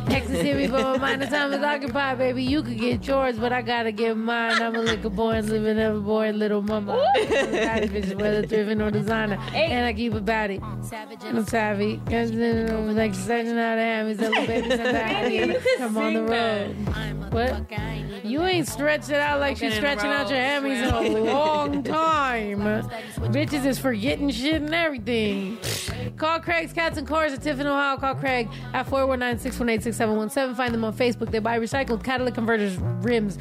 [0.07, 1.19] Ecstasy before mine.
[1.19, 2.43] The time is occupied, baby.
[2.43, 4.61] You could get yours, but I gotta get mine.
[4.61, 7.06] I'm a liquor boy and living ever boy, little mama.
[7.18, 9.38] Bitch, whether driven or designer.
[9.53, 10.61] And I keep a baddie.
[11.23, 11.97] I'm savvy.
[12.10, 15.57] Cause then over like setting out of hammies, little baby.
[15.77, 16.76] Come on the road.
[17.34, 17.65] What?
[18.23, 22.61] You ain't stretched it out like she's stretching out your hammies in a long time.
[23.31, 25.14] Bitches is forgetting shit and everything.
[26.17, 27.97] Call Craig's Cats and Cars at Tiffin, Ohio.
[27.97, 30.55] Call Craig at 419-618-6717.
[30.55, 31.29] Find them on Facebook.
[31.29, 33.37] They buy recycled catalytic converters, rims,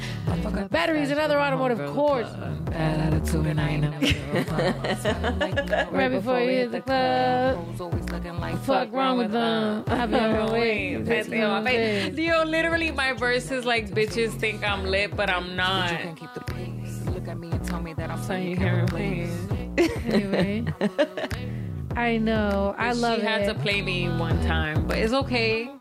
[0.69, 2.27] batteries, and other automotive cores.
[2.65, 3.95] Bad attitude and I ain't never
[5.91, 7.79] Right before you hit the club.
[8.39, 9.83] Like Fuck wrong with them.
[9.87, 10.95] I've on my way.
[10.97, 12.17] That's what I'm saying.
[12.17, 15.91] Yo, literally, my verse is like, bitches think I'm lit, but I'm not.
[17.05, 19.29] Look at me and tell me that I'm So saying you hear me?
[20.05, 20.65] Anyway.
[21.95, 22.75] I know.
[22.77, 23.27] I love she it.
[23.27, 25.71] had to play me one time, but it's okay.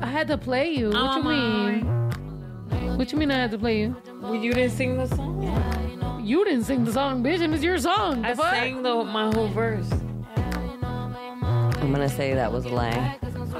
[0.00, 0.88] I had to play you.
[0.90, 2.98] What Oh you mean?
[2.98, 3.96] What you mean I had to play you?
[4.20, 6.22] Well, you didn't sing the song.
[6.24, 8.24] You didn't sing the song, bitch, and it's your song.
[8.24, 8.52] I fuck?
[8.54, 9.88] sang the my whole verse.
[10.36, 13.18] I'm gonna say that was a lie.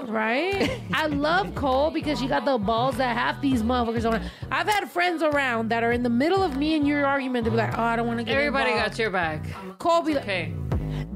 [0.09, 0.81] Right?
[0.95, 4.21] I love Cole because she got the balls that half these motherfuckers don't.
[4.21, 4.33] have.
[4.51, 7.51] I've had friends around that are in the middle of me and your argument to
[7.51, 8.91] be like, oh, I don't want to get Everybody involved.
[8.93, 9.47] got your back.
[9.79, 10.53] Cole be like, Okay.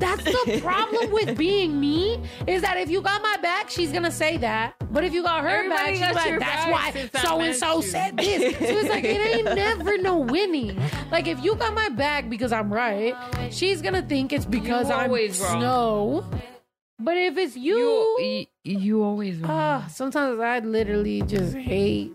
[0.01, 4.11] That's the problem with being me is that if you got my back, she's gonna
[4.11, 4.75] say that.
[4.91, 8.17] But if you got her Everybody back, she's like, that's why so and so said
[8.17, 8.57] this.
[8.59, 10.81] So it's like it ain't never no winning.
[11.11, 13.15] Like if you got my back because I'm right,
[13.51, 15.61] she's gonna think it's because You I'm always wrong.
[15.61, 16.25] snow.
[16.99, 17.79] But if it's you,
[18.19, 19.51] You, you, always wrong.
[19.51, 22.13] Ah, sometimes I literally just hate.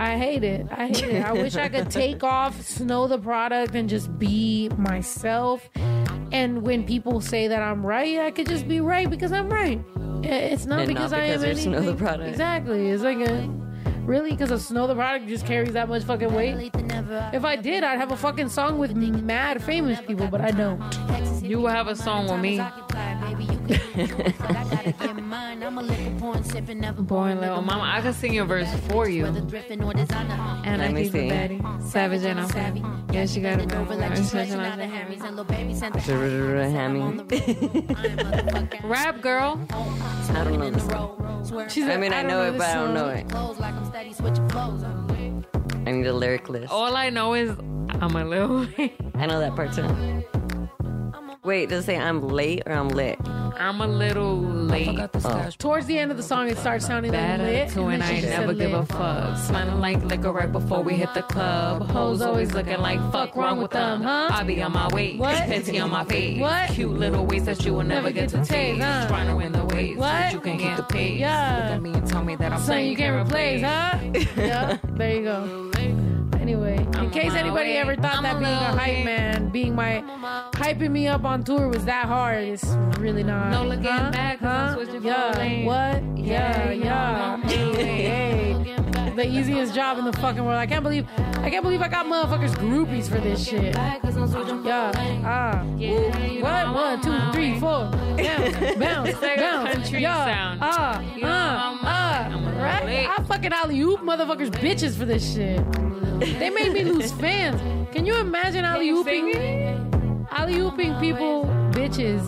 [0.00, 0.66] I hate it.
[0.70, 1.22] I hate it.
[1.22, 5.68] I wish I could take off, Snow Tha Product, and just be myself.
[6.32, 9.78] And when people say that I'm right, I could just be right because I'm right.
[10.22, 11.72] It's not And not because I am because anything.
[11.74, 12.30] Snow Tha Product.
[12.30, 12.88] Exactly.
[12.88, 13.46] It's like a
[14.06, 16.70] really because of Snow Tha Product just carries that much fucking weight.
[17.34, 20.80] If I did, I'd have a fucking song with mad famous people, but I don't.
[21.42, 22.58] You will have a song with me.
[27.06, 29.26] Boy, little mama, I can sing your verse for you.
[29.26, 31.60] And I Let keep it Betty.
[31.80, 32.48] Savage and I'm
[33.12, 33.70] Yeah, she got it.
[36.70, 37.20] Hammy.
[38.84, 39.60] Rap girl.
[39.70, 41.68] I don't know the song.
[41.68, 43.26] She's I mean, I, know it, but I don't know it.
[45.86, 46.72] I need a lyric list.
[46.72, 47.50] All I know is
[47.88, 48.66] I'm a little.
[49.14, 50.24] I know that part too.
[51.42, 53.18] Wait, does it say I'm late or I'm lit?
[53.26, 54.98] I'm a little late.
[55.24, 55.50] Oh.
[55.58, 57.54] Towards the end of the song, it starts sounding like Bad lit.
[57.54, 59.38] attitude and then I never said give a fuck.
[59.38, 61.88] Smelling like liquor right before we hit the club.
[61.90, 64.28] Hoes always looking like fuck wrong with them, huh?
[64.30, 65.16] I be on my way.
[65.16, 65.46] What?
[65.46, 66.38] Plenty on my face.
[66.40, 66.70] What?
[66.70, 68.82] Cute little ways that you will never get to taste.
[68.82, 69.08] huh?
[69.08, 69.96] Trying to win the ways.
[69.96, 70.08] What?
[70.10, 71.18] But you can get the pace.
[71.20, 71.64] Yeah.
[71.64, 73.98] Look at me and tell me that I'm saying you can't replace, huh?
[74.36, 75.70] yeah, there you go.
[76.50, 77.76] Anyway, in case anybody way.
[77.76, 79.04] ever thought I'm that being a hype late.
[79.04, 80.02] man, being my
[80.54, 82.64] hyping me up on tour was that hard, it's
[82.98, 83.50] really not.
[83.52, 84.10] No looking huh?
[84.10, 84.76] back huh?
[85.00, 85.64] yeah.
[85.64, 86.18] What?
[86.18, 87.34] Yeah, Yeah, yeah.
[87.34, 88.79] I'm
[89.20, 89.42] on Hey, my way.
[89.42, 89.42] hey, hey.
[89.44, 90.58] The easiest job in the fucking world.
[90.58, 93.74] I can't believe, I can't believe I got motherfuckers groupies for this shit.
[93.74, 94.92] Yeah.
[95.24, 95.62] Ah.
[95.64, 96.74] Ooh, what?
[96.74, 97.90] One, two, three, four.
[97.90, 99.72] Bounce, bounce, It's like a bounce.
[99.74, 100.24] country yeah.
[100.24, 100.58] sound.
[100.62, 102.62] Ah, ah, I'm- ah.
[102.62, 103.08] Right?
[103.08, 105.60] I fucking alley oop motherfuckers bitches for this shit.
[106.20, 107.60] They made me lose fans.
[107.94, 109.89] Can you imagine alley ooping?
[110.30, 112.22] Alley ooping people bitches,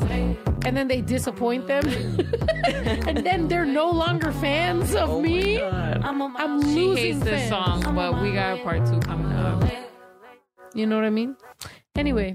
[0.65, 1.87] and then they disappoint them,
[3.07, 5.61] and then they're no longer fans of oh me.
[5.61, 7.83] I'm, I'm She losing hates this fans.
[7.85, 9.63] song, but we got a part two coming up.
[10.75, 11.37] You know what I mean?
[11.97, 12.35] Anyway,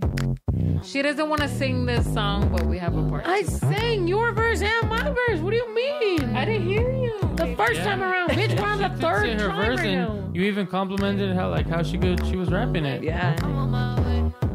[0.83, 3.25] She doesn't want to sing this song, but we have a part.
[3.25, 3.47] I two.
[3.47, 5.39] sang your verse and my verse.
[5.39, 6.35] What do you mean?
[6.35, 7.17] I didn't hear you.
[7.35, 9.79] The first time around, bitch, we're on the She did third say her time verse
[9.79, 10.11] right now.
[10.11, 13.03] and you even complimented how like how she good she was rapping it.
[13.03, 13.35] Yeah.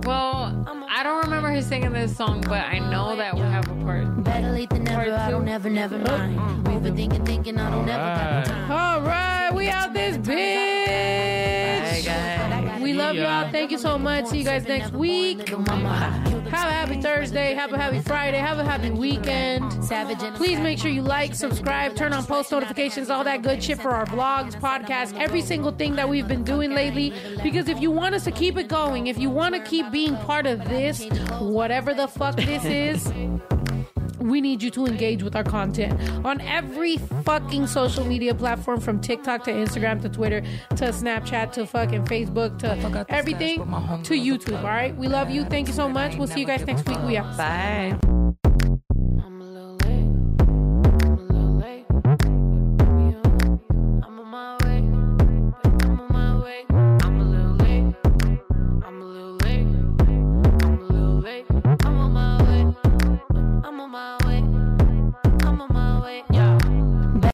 [0.05, 3.75] Well, I don't remember her singing this song, but I know that we have a
[3.85, 4.23] part.
[4.23, 5.01] Better late than never.
[5.03, 5.31] I Part two.
[5.33, 6.39] don't never, never mind.
[6.67, 8.71] Overthinking, thinking I don't never got no time.
[8.71, 10.43] All right, we out this bitch.
[12.83, 13.51] We love y'all.
[13.51, 14.27] Thank you so much.
[14.27, 15.49] See you guys next week.
[15.49, 17.55] Have a happy Thursday.
[17.55, 18.39] Have a happy Friday.
[18.39, 19.83] Have a happy weekend.
[19.85, 20.19] Savage.
[20.35, 23.91] Please make sure you like, subscribe, turn on post notifications, all that good shit for
[23.91, 27.13] our vlogs, podcasts, every single thing that we've been doing lately.
[27.43, 30.17] Because if you want us to keep it going, if you want to keep being
[30.19, 31.05] part of this,
[31.41, 33.13] whatever the fuck this is,
[34.23, 39.01] we need you to engage with our content on every fucking social media platform from
[39.01, 43.59] TikTok to Instagram to Twitter to Snapchat to fucking Facebook to everything
[44.05, 44.59] to YouTube.
[44.59, 44.97] All right.
[44.97, 45.45] We love you.
[45.45, 46.17] Thank you so much.
[46.17, 46.99] We'll see you guys next week.
[47.05, 47.37] We out.
[47.37, 48.22] Bye.